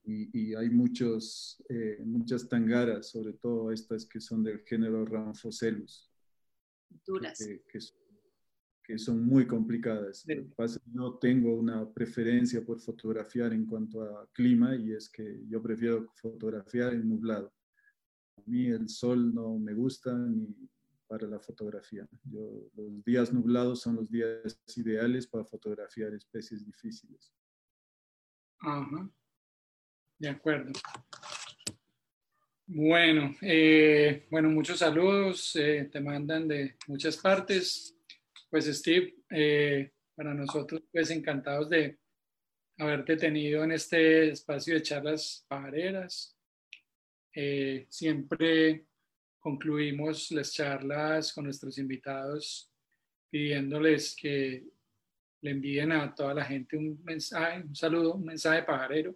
Y, 0.05 0.55
hay 0.55 0.70
muchos, 0.70 1.62
eh, 1.69 2.01
muchas 2.02 2.48
tangaras, 2.48 3.10
sobre 3.10 3.35
todo 3.35 3.70
estas 3.70 4.06
que 4.06 4.20
son 4.20 4.43
del 4.43 4.60
género 4.60 5.05
Ramphocellus. 5.05 6.10
Duras. 7.06 7.39
Que, 7.69 8.98
son 8.98 9.23
muy 9.23 9.47
complicadas. 9.47 10.24
no 10.86 11.19
tengo 11.19 11.55
una 11.55 11.93
preferencia 11.93 12.65
por 12.65 12.81
fotografiar 12.81 13.52
en 13.52 13.66
cuanto 13.66 14.02
a 14.02 14.27
clima 14.32 14.74
y 14.77 14.93
es 14.93 15.10
que 15.10 15.43
yo 15.47 15.60
prefiero 15.60 16.10
fotografiar 16.15 16.94
en 16.94 17.06
nublado. 17.06 17.52
A 18.39 18.43
mí 18.47 18.69
el 18.69 18.89
sol 18.89 19.35
no 19.35 19.59
me 19.59 19.74
gusta 19.74 20.16
ni 20.16 20.56
para 21.09 21.26
la 21.26 21.40
fotografía. 21.40 22.06
los 22.30 23.05
días 23.05 23.32
nublados 23.32 23.80
son 23.80 23.97
los 23.97 24.10
días 24.10 24.60
ideales 24.76 25.26
para 25.26 25.44
fotografiar 25.44 26.12
especies 26.12 26.64
difíciles. 26.64 27.32
Ajá. 28.60 29.10
De 30.18 30.28
acuerdo. 30.28 30.72
Bueno, 32.66 33.35
eh, 33.40 34.26
bueno, 34.30 34.51
muchos 34.51 34.80
saludos, 34.80 35.56
eh, 35.56 35.89
te 35.90 36.01
mandan 36.01 36.47
de 36.47 36.76
muchas 36.86 37.16
partes. 37.16 37.97
Pues 38.51 38.66
Steve, 38.66 39.16
eh, 39.30 39.93
para 40.14 40.35
nosotros, 40.35 40.82
pues 40.93 41.10
encantados 41.10 41.70
de 41.70 41.98
haberte 42.78 43.16
tenido 43.16 43.64
en 43.64 43.72
este 43.72 44.30
espacio 44.30 44.74
de 44.74 44.82
charlas 44.82 45.47
pajareras. 45.48 46.35
siempre 47.89 48.88
concluimos 49.40 50.31
las 50.31 50.52
charlas 50.52 51.32
con 51.32 51.44
nuestros 51.44 51.78
invitados 51.78 52.70
pidiéndoles 53.31 54.16
que 54.16 54.65
le 55.40 55.51
envíen 55.51 55.93
a 55.93 56.15
toda 56.15 56.35
la 56.35 56.44
gente 56.44 56.77
un 56.77 57.02
mensaje, 57.05 57.62
un 57.62 57.74
saludo, 57.74 58.15
un 58.15 58.24
mensaje 58.24 58.62
pajarero. 58.62 59.15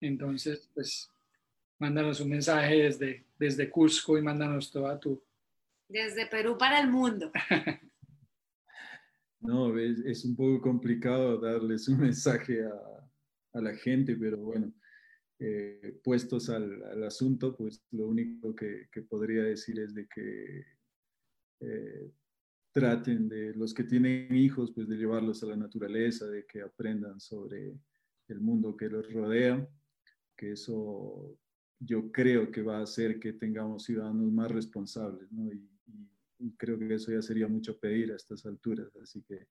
Entonces, 0.00 0.70
pues 0.72 1.10
Mándanos 1.78 2.20
un 2.20 2.30
mensaje 2.30 2.84
desde, 2.84 3.26
desde 3.38 3.68
Cusco 3.68 4.16
y 4.16 4.22
mándanos 4.22 4.70
toda 4.70 4.98
tu... 4.98 5.22
Desde 5.88 6.26
Perú 6.26 6.56
para 6.56 6.80
el 6.80 6.90
mundo. 6.90 7.30
no, 9.40 9.78
es, 9.78 10.24
un 10.24 10.34
poco 10.34 10.62
complicado 10.62 11.38
darles 11.38 11.86
un 11.88 12.00
mensaje 12.00 12.64
a, 12.64 13.60
la 13.60 13.74
gente, 13.74 14.16
pero 14.16 14.36
bueno, 14.38 14.70
eh, 15.38 16.00
puestos 16.02 16.48
al, 16.48 17.04
asunto, 17.04 17.54
pues 17.56 17.84
lo 17.90 18.08
único 18.08 18.54
que, 18.54 18.88
podría 19.08 19.42
decir 19.42 19.78
es 19.80 19.94
de 19.94 20.06
que 20.06 20.64
eh, 21.60 22.10
traten 22.72 23.28
de 23.28 23.54
los 23.54 23.74
que 23.74 23.84
tienen 23.84 24.34
hijos, 24.34 24.72
pues 24.72 24.88
de 24.88 24.96
llevarlos 24.96 25.42
a 25.42 25.46
la 25.46 25.56
naturaleza, 25.56 26.26
de 26.26 26.46
que 26.46 26.62
aprendan 26.62 27.20
sobre 27.20 27.74
el 28.28 28.40
mundo 28.40 28.76
que 28.76 28.88
los 28.88 29.12
rodea, 29.12 29.68
que 30.36 30.52
eso 30.52 31.38
yo 31.78 32.10
creo 32.10 32.50
que 32.50 32.62
va 32.62 32.78
a 32.78 32.82
hacer 32.82 33.20
que 33.20 33.34
tengamos 33.34 33.84
ciudadanos 33.84 34.32
más 34.32 34.50
responsables, 34.50 35.30
¿no? 35.32 35.52
Y, 35.52 35.68
creo 36.58 36.78
que 36.78 36.94
eso 36.94 37.10
ya 37.10 37.22
sería 37.22 37.48
mucho 37.48 37.78
pedir 37.80 38.12
a 38.12 38.16
estas 38.16 38.44
alturas, 38.44 38.94
así 39.02 39.22
que 39.22 39.48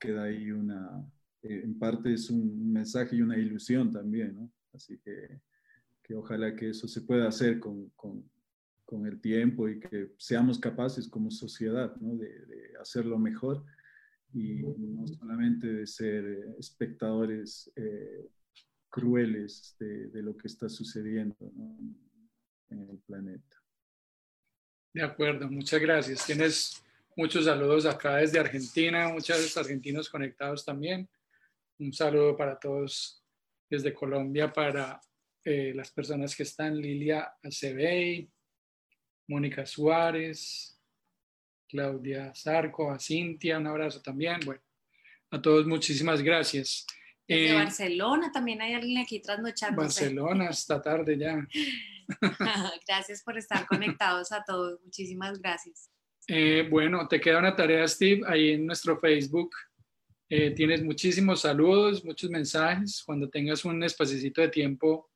queda 0.00 0.24
ahí 0.24 0.50
una, 0.50 1.06
eh, 1.42 1.60
en 1.62 1.78
parte 1.78 2.14
es 2.14 2.30
un 2.30 2.72
mensaje 2.72 3.16
y 3.16 3.22
una 3.22 3.36
ilusión 3.36 3.92
también, 3.92 4.34
¿no? 4.34 4.50
Así 4.76 4.98
que, 4.98 5.40
que 6.02 6.14
ojalá 6.14 6.54
que 6.54 6.70
eso 6.70 6.86
se 6.86 7.00
pueda 7.00 7.28
hacer 7.28 7.58
con, 7.58 7.90
con, 7.90 8.30
con, 8.84 9.06
el 9.06 9.20
tiempo 9.20 9.68
y 9.68 9.80
que 9.80 10.12
seamos 10.18 10.58
capaces 10.58 11.08
como 11.08 11.30
sociedad, 11.30 11.96
¿no? 11.96 12.16
De, 12.16 12.28
de 12.46 12.72
hacerlo 12.80 13.18
mejor 13.18 13.64
y 14.32 14.62
no 14.62 15.06
solamente 15.06 15.66
de 15.66 15.86
ser 15.86 16.24
eh, 16.24 16.54
espectadores 16.58 17.72
eh, 17.76 18.28
crueles 18.90 19.76
de, 19.78 20.22
lo 20.22 20.36
que 20.36 20.48
está 20.48 20.68
sucediendo 20.68 21.36
en 22.70 22.88
el 22.88 22.98
planeta. 22.98 23.62
De 24.92 25.02
acuerdo, 25.02 25.48
muchas 25.50 25.80
gracias. 25.80 26.24
Tienes 26.24 26.82
muchos 27.14 27.44
saludos 27.44 27.84
acá 27.84 28.16
desde 28.16 28.38
Argentina, 28.38 29.08
muchos 29.08 29.56
argentinos 29.56 30.08
conectados 30.08 30.64
también. 30.64 31.08
Un 31.78 31.92
saludo 31.92 32.36
para 32.36 32.58
todos 32.58 33.22
desde 33.68 33.92
Colombia, 33.92 34.52
para 34.52 35.00
eh, 35.44 35.72
las 35.74 35.90
personas 35.90 36.34
que 36.34 36.42
están, 36.42 36.76
Lilia 36.76 37.34
Acebey, 37.42 38.30
Mónica 39.28 39.66
Suárez, 39.66 40.80
Claudia 41.68 42.32
Zarco, 42.34 42.90
a 42.90 42.98
Cintia, 42.98 43.58
un 43.58 43.66
abrazo 43.66 44.00
también. 44.00 44.40
Bueno, 44.44 44.62
a 45.30 45.40
todos 45.40 45.66
muchísimas 45.66 46.22
gracias. 46.22 46.86
Desde 47.26 47.50
eh, 47.50 47.54
Barcelona 47.54 48.30
también 48.32 48.62
hay 48.62 48.74
alguien 48.74 48.98
aquí 48.98 49.20
trasnochando. 49.20 49.82
Barcelona, 49.82 50.50
esta 50.50 50.80
tarde 50.80 51.18
ya. 51.18 51.46
gracias 52.86 53.22
por 53.22 53.36
estar 53.36 53.66
conectados 53.66 54.30
a 54.32 54.44
todos. 54.44 54.80
Muchísimas 54.84 55.40
gracias. 55.40 55.90
Eh, 56.28 56.66
bueno, 56.70 57.06
te 57.08 57.20
queda 57.20 57.38
una 57.38 57.54
tarea, 57.54 57.86
Steve, 57.86 58.22
ahí 58.26 58.52
en 58.52 58.66
nuestro 58.66 58.98
Facebook. 58.98 59.50
Eh, 60.28 60.50
tienes 60.50 60.82
muchísimos 60.82 61.42
saludos, 61.42 62.04
muchos 62.04 62.30
mensajes. 62.30 63.02
Cuando 63.04 63.28
tengas 63.28 63.64
un 63.64 63.82
espacito 63.84 64.40
de 64.40 64.48
tiempo, 64.48 65.10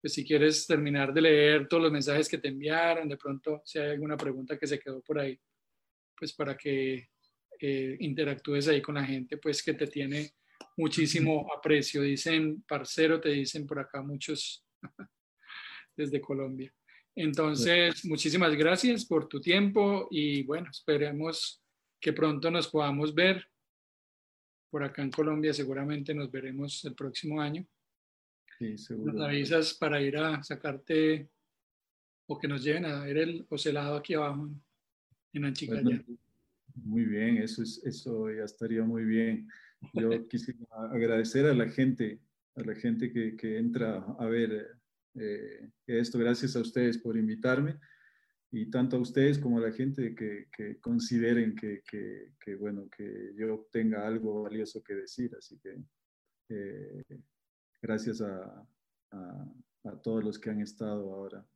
pues 0.00 0.14
si 0.14 0.24
quieres 0.24 0.66
terminar 0.66 1.12
de 1.12 1.22
leer 1.22 1.68
todos 1.68 1.82
los 1.82 1.92
mensajes 1.92 2.28
que 2.28 2.38
te 2.38 2.48
enviaron, 2.48 3.08
de 3.08 3.16
pronto 3.16 3.60
si 3.64 3.78
hay 3.78 3.90
alguna 3.90 4.16
pregunta 4.16 4.56
que 4.58 4.66
se 4.66 4.78
quedó 4.78 5.02
por 5.02 5.18
ahí, 5.18 5.38
pues 6.16 6.32
para 6.32 6.56
que 6.56 7.08
interactúes 7.60 8.68
ahí 8.68 8.80
con 8.80 8.94
la 8.94 9.04
gente, 9.04 9.36
pues 9.36 9.62
que 9.62 9.74
te 9.74 9.88
tiene 9.88 10.32
muchísimo 10.76 11.46
aprecio. 11.54 12.00
Dicen, 12.02 12.62
parcero, 12.62 13.20
te 13.20 13.30
dicen 13.30 13.66
por 13.66 13.80
acá 13.80 14.00
muchos 14.00 14.64
desde 15.96 16.20
Colombia. 16.20 16.72
Entonces, 17.14 18.04
muchísimas 18.04 18.54
gracias 18.54 19.04
por 19.04 19.28
tu 19.28 19.40
tiempo 19.40 20.06
y 20.10 20.44
bueno, 20.44 20.70
esperemos 20.70 21.60
que 22.00 22.12
pronto 22.12 22.50
nos 22.50 22.68
podamos 22.68 23.12
ver. 23.12 23.44
Por 24.70 24.84
acá 24.84 25.02
en 25.02 25.10
Colombia 25.10 25.52
seguramente 25.52 26.14
nos 26.14 26.30
veremos 26.30 26.84
el 26.84 26.94
próximo 26.94 27.40
año. 27.40 27.66
Sí, 28.58 28.76
seguro. 28.76 29.12
Nos 29.12 29.26
avisas 29.26 29.74
para 29.74 30.00
ir 30.00 30.16
a 30.16 30.42
sacarte 30.42 31.28
o 32.26 32.38
que 32.38 32.48
nos 32.48 32.62
lleven 32.62 32.84
a 32.84 33.04
ver 33.04 33.18
el 33.18 33.46
ocelado 33.48 33.96
aquí 33.96 34.14
abajo 34.14 34.50
en 35.32 35.44
Anchicaya. 35.44 36.04
muy 36.74 37.04
bien, 37.04 37.38
eso, 37.38 37.62
es, 37.62 37.80
eso 37.84 38.30
ya 38.30 38.44
estaría 38.44 38.84
muy 38.84 39.04
bien. 39.04 39.48
Yo 39.94 40.10
quisiera 40.28 40.66
agradecer 40.90 41.46
a 41.46 41.54
la 41.54 41.68
gente, 41.68 42.20
a 42.56 42.62
la 42.62 42.74
gente 42.74 43.12
que, 43.12 43.36
que 43.36 43.58
entra 43.58 44.04
a 44.18 44.26
ver 44.26 44.78
eh, 45.14 45.70
esto. 45.86 46.18
Gracias 46.18 46.56
a 46.56 46.60
ustedes 46.60 46.98
por 46.98 47.16
invitarme 47.16 47.78
y 48.50 48.70
tanto 48.70 48.96
a 48.96 49.00
ustedes 49.00 49.38
como 49.38 49.58
a 49.58 49.62
la 49.62 49.72
gente 49.72 50.14
que, 50.14 50.48
que 50.56 50.80
consideren 50.80 51.54
que, 51.54 51.82
que, 51.84 52.54
bueno, 52.56 52.88
que 52.88 53.32
yo 53.36 53.68
tenga 53.70 54.06
algo 54.06 54.42
valioso 54.44 54.82
que 54.82 54.94
decir. 54.94 55.34
Así 55.36 55.58
que 55.58 55.76
eh, 56.48 57.04
gracias 57.82 58.22
a, 58.22 58.66
a, 59.10 59.54
a, 59.84 60.00
todos 60.00 60.24
los 60.24 60.38
que 60.38 60.50
han 60.50 60.60
estado 60.60 61.12
ahora. 61.12 61.46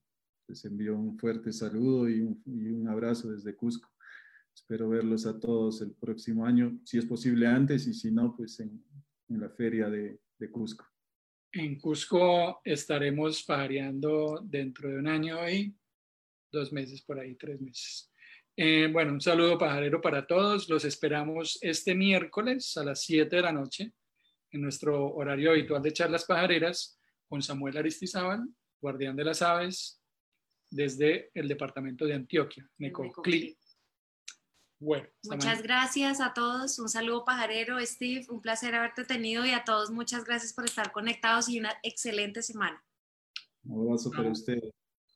Les 0.48 0.64
envío 0.66 0.96
un 0.96 1.18
fuerte 1.18 1.52
saludo 1.52 2.10
y 2.10 2.20
un, 2.20 2.42
y 2.44 2.68
un 2.68 2.88
abrazo 2.88 3.32
desde 3.32 3.56
Cusco. 3.56 3.88
Espero 4.54 4.90
verlos 4.90 5.24
a 5.24 5.40
todos 5.40 5.80
el 5.80 5.92
próximo 5.92 6.44
año, 6.44 6.78
si 6.84 6.98
es 6.98 7.06
posible 7.06 7.46
antes 7.46 7.86
y 7.86 7.94
si 7.94 8.10
no, 8.10 8.36
pues 8.36 8.60
en, 8.60 8.84
en 9.30 9.40
la 9.40 9.48
feria 9.48 9.88
de, 9.88 10.20
de, 10.38 10.50
Cusco. 10.50 10.84
En 11.52 11.78
Cusco 11.80 12.60
estaremos 12.62 13.44
pajareando 13.44 14.42
dentro 14.44 14.90
de 14.90 14.98
un 14.98 15.08
año 15.08 15.48
y 15.48 15.74
dos 16.52 16.72
meses 16.72 17.02
por 17.02 17.18
ahí, 17.18 17.34
tres 17.34 17.60
meses. 17.60 18.12
Eh, 18.56 18.88
bueno, 18.92 19.12
un 19.12 19.20
saludo 19.20 19.58
pajarero 19.58 20.00
para 20.00 20.26
todos. 20.26 20.68
Los 20.68 20.84
esperamos 20.84 21.58
este 21.62 21.94
miércoles 21.94 22.76
a 22.76 22.84
las 22.84 23.02
7 23.02 23.34
de 23.34 23.42
la 23.42 23.52
noche 23.52 23.92
en 24.50 24.60
nuestro 24.60 25.14
horario 25.14 25.52
habitual 25.52 25.82
de 25.82 25.92
charlas 25.92 26.26
pajareras 26.26 26.98
con 27.28 27.42
Samuel 27.42 27.78
Aristizábal, 27.78 28.46
guardián 28.80 29.16
de 29.16 29.24
las 29.24 29.40
aves, 29.40 30.02
desde 30.70 31.30
el 31.34 31.48
departamento 31.48 32.04
de 32.04 32.14
Antioquia, 32.14 32.68
Necoclí. 32.78 33.56
Bueno, 34.78 35.08
muchas 35.24 35.62
gracias 35.62 36.20
a 36.20 36.34
todos. 36.34 36.78
Un 36.78 36.88
saludo 36.88 37.24
pajarero, 37.24 37.78
Steve. 37.86 38.26
Un 38.28 38.42
placer 38.42 38.74
haberte 38.74 39.04
tenido 39.04 39.46
y 39.46 39.52
a 39.52 39.64
todos 39.64 39.90
muchas 39.90 40.24
gracias 40.24 40.52
por 40.52 40.64
estar 40.64 40.90
conectados 40.90 41.48
y 41.48 41.58
una 41.60 41.72
excelente 41.82 42.42
semana. 42.42 42.84
Un 43.64 43.86
abrazo 43.86 44.10
para 44.10 44.30
ustedes. 44.30 44.72